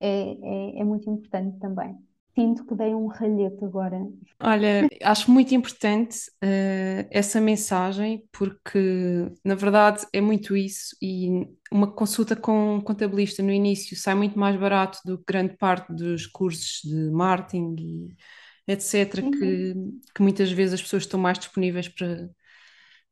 [0.00, 1.96] é, é, é muito importante também.
[2.34, 3.98] Sinto que dei um ralhete agora.
[4.38, 11.90] Olha, acho muito importante uh, essa mensagem, porque na verdade é muito isso, e uma
[11.90, 16.26] consulta com um contabilista no início sai muito mais barato do que grande parte dos
[16.26, 18.16] cursos de marketing e
[18.66, 19.30] etc., uhum.
[19.30, 19.74] que,
[20.14, 22.28] que muitas vezes as pessoas estão mais disponíveis para,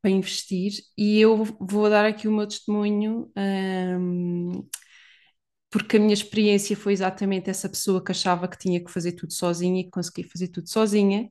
[0.03, 0.73] para investir.
[0.97, 3.31] E eu vou dar aqui o meu testemunho.
[3.37, 4.67] Um,
[5.75, 9.33] porque a minha experiência foi exatamente essa pessoa que achava que tinha que fazer tudo
[9.33, 11.29] sozinha e que conseguia fazer tudo sozinha.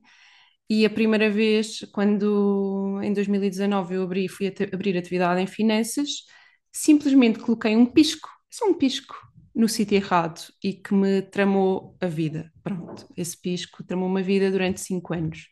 [0.68, 6.26] E a primeira vez, quando em 2019 eu abri, fui abrir atividade em finanças,
[6.72, 9.14] simplesmente coloquei um pisco, só um pisco,
[9.54, 12.50] no sítio errado e que me tramou a vida.
[12.62, 15.48] Pronto, esse pisco tramou uma vida durante cinco anos.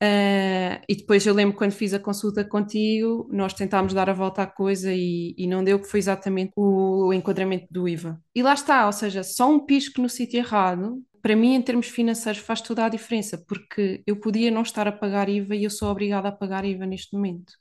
[0.00, 4.42] Uh, e depois eu lembro quando fiz a consulta contigo, nós tentámos dar a volta
[4.42, 8.20] à coisa e, e não deu, que foi exatamente o, o, enquadramento do IVA.
[8.32, 11.88] E lá está, ou seja, só um pisco no sítio errado, para mim, em termos
[11.88, 15.70] financeiros, faz toda a diferença, porque eu podia não estar a pagar IVA e eu
[15.70, 17.52] sou obrigada a pagar IVA neste momento.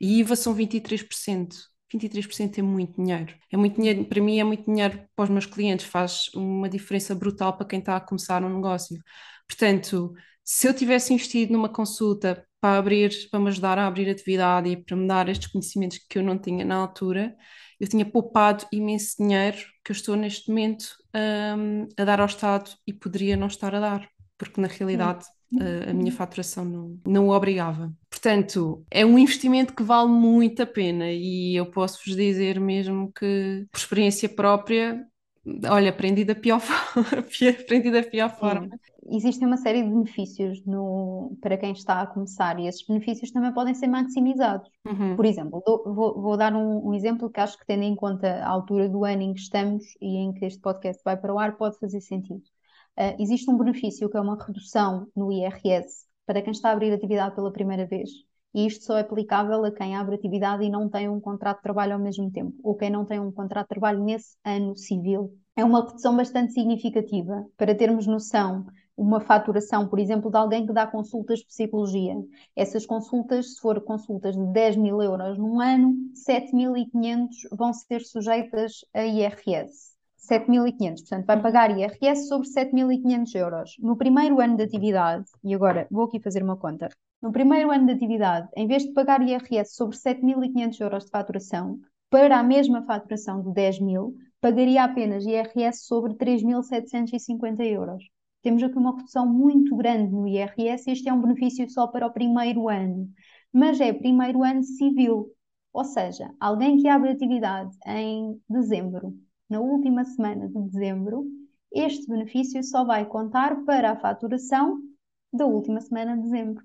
[0.00, 1.71] E IVA são 23%.
[1.92, 3.34] 23% é muito dinheiro.
[3.50, 7.14] É muito dinheiro, para mim é muito dinheiro para os meus clientes, faz uma diferença
[7.14, 8.98] brutal para quem está a começar um negócio.
[9.48, 10.14] Portanto,
[10.44, 14.76] se eu tivesse investido numa consulta para abrir, para me ajudar a abrir atividade e
[14.76, 17.34] para me dar estes conhecimentos que eu não tinha na altura,
[17.80, 22.70] eu tinha poupado imenso dinheiro que eu estou neste momento um, a dar ao Estado
[22.86, 24.08] e poderia não estar a dar,
[24.38, 25.26] porque na realidade
[25.60, 27.92] a, a minha faturação não, não o obrigava.
[28.22, 33.12] Portanto, é um investimento que vale muito a pena e eu posso vos dizer mesmo
[33.12, 35.04] que, por experiência própria,
[35.68, 36.62] olha, aprendi da pior,
[37.60, 38.68] aprendi da pior forma
[39.10, 43.52] existem uma série de benefícios no, para quem está a começar e esses benefícios também
[43.52, 44.68] podem ser maximizados.
[44.86, 45.16] Uhum.
[45.16, 48.28] Por exemplo, dou, vou, vou, dar um, um, exemplo que acho que, tendo em conta
[48.28, 51.38] a altura do ano em que estamos e em que este podcast vai para o
[51.38, 52.42] ar, pode fazer sentido.
[52.98, 56.92] Uh, existe um benefício que é uma redução no IRS para quem está a abrir
[56.92, 58.10] atividade pela primeira vez.
[58.54, 61.62] E isto só é aplicável a quem abre atividade e não tem um contrato de
[61.62, 65.34] trabalho ao mesmo tempo, ou quem não tem um contrato de trabalho nesse ano civil.
[65.56, 67.46] É uma redução bastante significativa.
[67.56, 68.66] Para termos noção,
[68.96, 72.14] uma faturação, por exemplo, de alguém que dá consultas de psicologia.
[72.54, 78.84] Essas consultas, se for consultas de 10 mil euros num ano, 7.500 vão ser sujeitas
[78.92, 79.91] a IRS.
[80.22, 83.76] 7.500, portanto, vai pagar IRS sobre 7.500 euros.
[83.80, 86.88] No primeiro ano de atividade, e agora vou aqui fazer uma conta,
[87.20, 91.78] no primeiro ano de atividade, em vez de pagar IRS sobre 7.500 euros de faturação,
[92.10, 98.04] para a mesma faturação de 10 mil, pagaria apenas IRS sobre 3.750 euros.
[98.42, 100.90] Temos aqui uma redução muito grande no IRS.
[100.90, 103.08] Este é um benefício só para o primeiro ano,
[103.52, 105.30] mas é primeiro ano civil,
[105.72, 109.14] ou seja, alguém que abre atividade em dezembro,
[109.52, 111.26] na última semana de dezembro,
[111.70, 114.80] este benefício só vai contar para a faturação
[115.30, 116.64] da última semana de dezembro.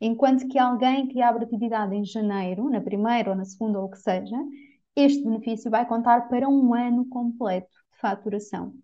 [0.00, 3.90] Enquanto que alguém que abre atividade em janeiro, na primeira ou na segunda ou o
[3.90, 4.36] que seja,
[4.96, 8.74] este benefício vai contar para um ano completo de faturação.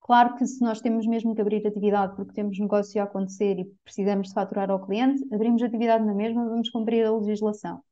[0.00, 3.64] Claro que se nós temos mesmo que abrir atividade porque temos negócio a acontecer e
[3.82, 7.82] precisamos de faturar ao cliente, abrimos atividade na mesma, vamos cumprir a legislação.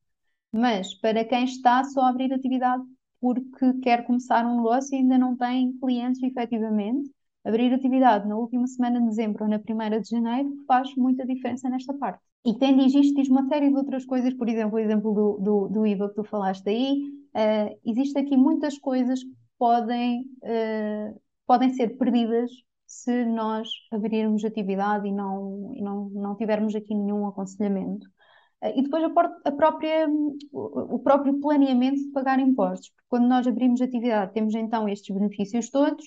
[0.52, 2.84] Mas para quem está só a abrir atividade
[3.20, 7.10] porque quer começar um negócio e ainda não tem clientes efetivamente,
[7.44, 11.68] abrir atividade na última semana de dezembro ou na primeira de janeiro faz muita diferença
[11.68, 12.22] nesta parte.
[12.44, 15.68] E tendo isto, diz uma série de outras coisas, por exemplo, o exemplo do, do,
[15.68, 17.02] do IVA que tu falaste aí,
[17.34, 22.50] uh, existe aqui muitas coisas que podem uh, podem ser perdidas
[22.86, 28.06] se nós abrirmos atividade e não, e não, não tivermos aqui nenhum aconselhamento.
[28.62, 30.09] Eh, e depois a, própria,
[30.52, 35.70] o próprio planeamento de pagar impostos, porque quando nós abrimos atividade temos então estes benefícios
[35.70, 36.05] todos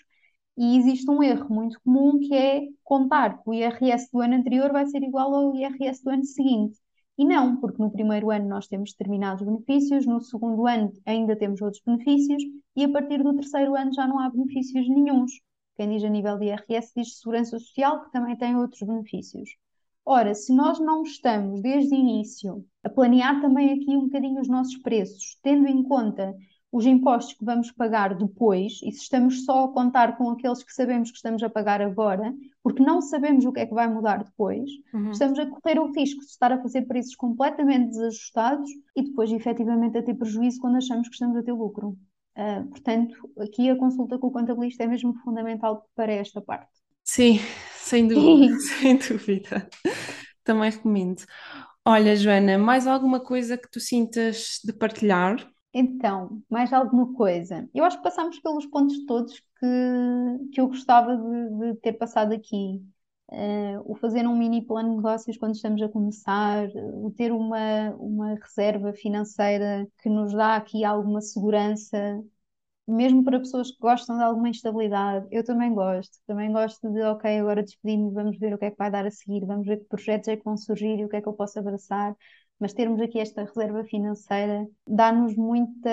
[0.57, 4.71] e existe um erro muito comum que é contar que o IRS do ano anterior
[4.71, 6.77] vai ser igual ao IRS do ano seguinte.
[7.17, 11.61] E não, porque no primeiro ano nós temos determinados benefícios, no segundo ano ainda temos
[11.61, 12.43] outros benefícios
[12.75, 15.31] e a partir do terceiro ano já não há benefícios nenhums.
[15.75, 19.49] Quem diz a nível de IRS diz Segurança Social, que também tem outros benefícios.
[20.05, 24.47] Ora, se nós não estamos desde o início a planear também aqui um bocadinho os
[24.47, 26.35] nossos preços, tendo em conta
[26.71, 30.73] os impostos que vamos pagar depois, e se estamos só a contar com aqueles que
[30.73, 32.33] sabemos que estamos a pagar agora,
[32.63, 35.11] porque não sabemos o que é que vai mudar depois, uhum.
[35.11, 39.97] estamos a correr o risco de estar a fazer preços completamente desajustados e depois efetivamente
[39.97, 41.97] a ter prejuízo quando achamos que estamos a ter lucro.
[42.37, 46.80] Uh, portanto, aqui a consulta com o contabilista é mesmo fundamental para esta parte.
[47.03, 47.39] Sim,
[47.77, 49.69] sem dúvida, sem dúvida.
[50.43, 51.23] Também recomendo.
[51.85, 55.37] Olha, Joana, mais alguma coisa que tu sintas de partilhar?
[55.73, 57.69] Então, mais alguma coisa?
[57.73, 62.33] Eu acho que passamos pelos pontos todos que, que eu gostava de, de ter passado
[62.33, 62.83] aqui.
[63.29, 67.91] Uh, o fazer um mini plano de negócios quando estamos a começar, o ter uma,
[67.95, 72.21] uma reserva financeira que nos dá aqui alguma segurança,
[72.87, 76.17] mesmo para pessoas que gostam de alguma instabilidade, eu também gosto.
[76.27, 79.11] Também gosto de, ok, agora despedimos, vamos ver o que é que vai dar a
[79.11, 81.33] seguir, vamos ver que projetos é que vão surgir e o que é que eu
[81.33, 82.15] posso abraçar
[82.59, 85.89] mas termos aqui esta reserva financeira dá-nos muita,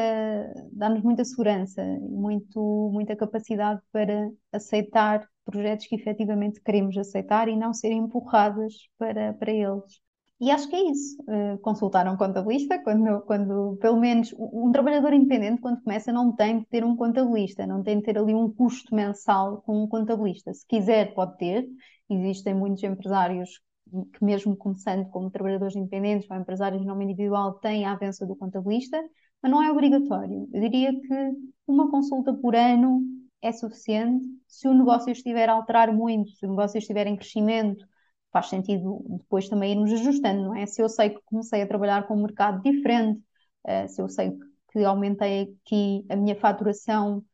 [0.72, 7.72] dá-nos muita segurança, muito, muita capacidade para aceitar projetos que efetivamente queremos aceitar e não
[7.72, 10.00] ser empurradas para, para eles.
[10.40, 11.20] E acho que é isso.
[11.22, 16.32] Uh, consultar um contabilista, quando, quando pelo menos um, um, trabalhador independente, quando começa, não
[16.34, 19.88] tem de ter um contabilista, não tem de ter ali um custo mensal com um
[19.88, 20.54] contabilista.
[20.54, 21.68] Se quiser, pode ter.
[22.08, 23.60] Existem muitos empresários
[24.12, 28.36] que, mesmo começando como trabalhadores independentes ou empresários de nome individual, têm a avença do
[28.36, 29.02] contabilista,
[29.42, 30.48] mas não é obrigatório.
[30.52, 31.32] Eu diria que
[31.66, 33.00] uma consulta por ano
[33.42, 34.24] é suficiente.
[34.46, 37.84] Se o negócio estiver a alterar muito, se o negócio estiver em crescimento,
[38.32, 40.66] faz sentido depois também irmos ajustando, não é?
[40.66, 43.20] Se eu sei que comecei a trabalhar com um mercado diferente,
[43.66, 44.32] uh, se eu sei
[44.72, 47.24] que aumentei aqui a minha faturação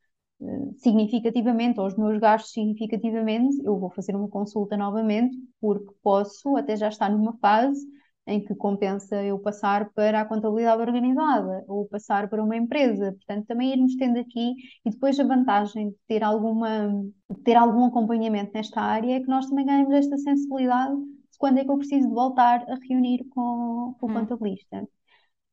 [0.41, 6.57] uh, significativamente ou os meus gastos significativamente, eu vou fazer uma consulta novamente, porque posso
[6.57, 7.85] até já estar numa fase
[8.27, 13.13] em que compensa eu passar para a contabilidade organizada ou passar para uma empresa.
[13.13, 16.89] Portanto, também irmos tendo aqui e depois a vantagem de ter alguma
[17.31, 21.59] de ter algum acompanhamento nesta área é que nós também ganhamos esta sensibilidade de quando
[21.59, 24.15] é que eu preciso de voltar a reunir com, com o hum.
[24.15, 24.89] contabilista.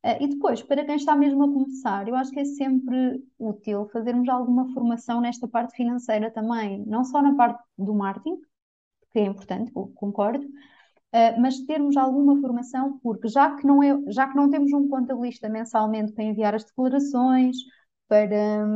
[0.04, 3.88] Uh, e depois, para quem está mesmo a começar, eu acho que é sempre útil
[3.92, 8.36] fazermos alguma formação nesta parte financeira também, não só na parte do marketing,
[9.12, 10.44] que é importante, concordo,
[11.14, 14.88] Uh, mas termos alguma formação, porque já que, não é, já que não temos um
[14.88, 17.56] contabilista mensalmente para enviar as declarações,
[18.08, 18.66] para,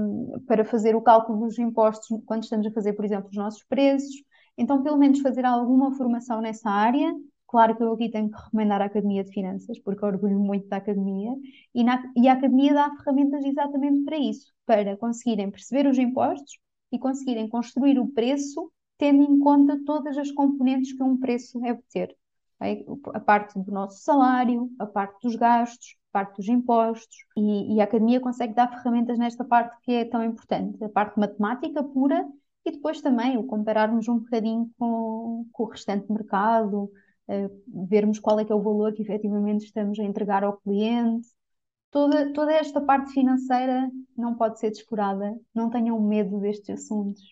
[0.47, 4.15] para fazer o cálculo dos impostos quando estamos a fazer, por exemplo, os nossos preços,
[4.57, 7.13] então pelo menos fazer alguma formação nessa área.
[7.47, 10.79] Claro que eu aqui tenho que recomendar a Academia de Finanças, porque orgulho muito da
[10.79, 11.33] Academia,
[11.75, 16.59] e, na, e a Academia dá ferramentas exatamente para isso, para conseguirem perceber os impostos
[16.93, 21.83] e conseguirem construir o preço tendo em conta todas as componentes que um preço deve
[21.93, 22.17] ter
[22.59, 27.81] a parte do nosso salário, a parte dos gastos, a parte dos impostos, e, e,
[27.81, 32.27] a academia consegue dar ferramentas nesta parte que é tão importante, a parte matemática pura
[32.65, 36.91] e depois também o compararmos um bocadinho com, com o restante mercado,
[37.29, 41.29] uh, vermos qual é que é o valor que efetivamente estamos a entregar ao cliente.
[41.91, 47.23] Toda, toda esta parte financeira não pode ser descurada, não tenham medo destes assuntos.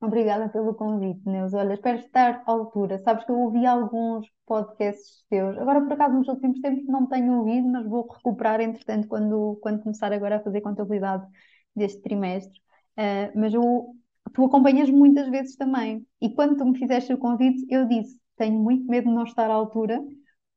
[0.00, 1.52] Obrigada pelo convite, Neus.
[1.54, 2.98] Olha, espero estar à altura.
[2.98, 5.58] Sabes que eu ouvi alguns podcasts teus.
[5.58, 9.82] Agora, por acaso, nos últimos tempos não tenho ouvido, mas vou recuperar, entretanto, quando, quando
[9.82, 11.26] começar agora a fazer contabilidade
[11.74, 12.60] deste trimestre.
[12.98, 13.94] Uh, mas eu,
[14.34, 16.04] tu acompanhas muitas vezes também.
[16.20, 19.48] E quando tu me fizeste o convite, eu disse: tenho muito medo de não estar
[19.48, 20.04] à altura,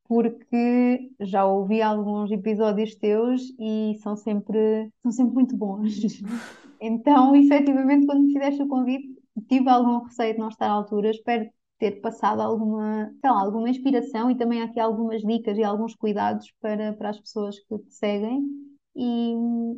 [0.05, 5.93] porque já ouvi alguns episódios teus e são sempre, são sempre muito bons.
[6.81, 9.07] então, efetivamente, quando me fizeste o convite,
[9.47, 11.11] tive algum receio de não estar à altura.
[11.11, 11.47] Espero
[11.77, 16.93] ter passado alguma, lá, alguma inspiração e também aqui algumas dicas e alguns cuidados para,
[16.93, 19.33] para as pessoas que te seguem e,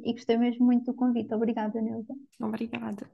[0.10, 1.34] e gostei mesmo muito do convite.
[1.34, 2.14] Obrigada, Neuza.
[2.40, 3.02] Obrigada.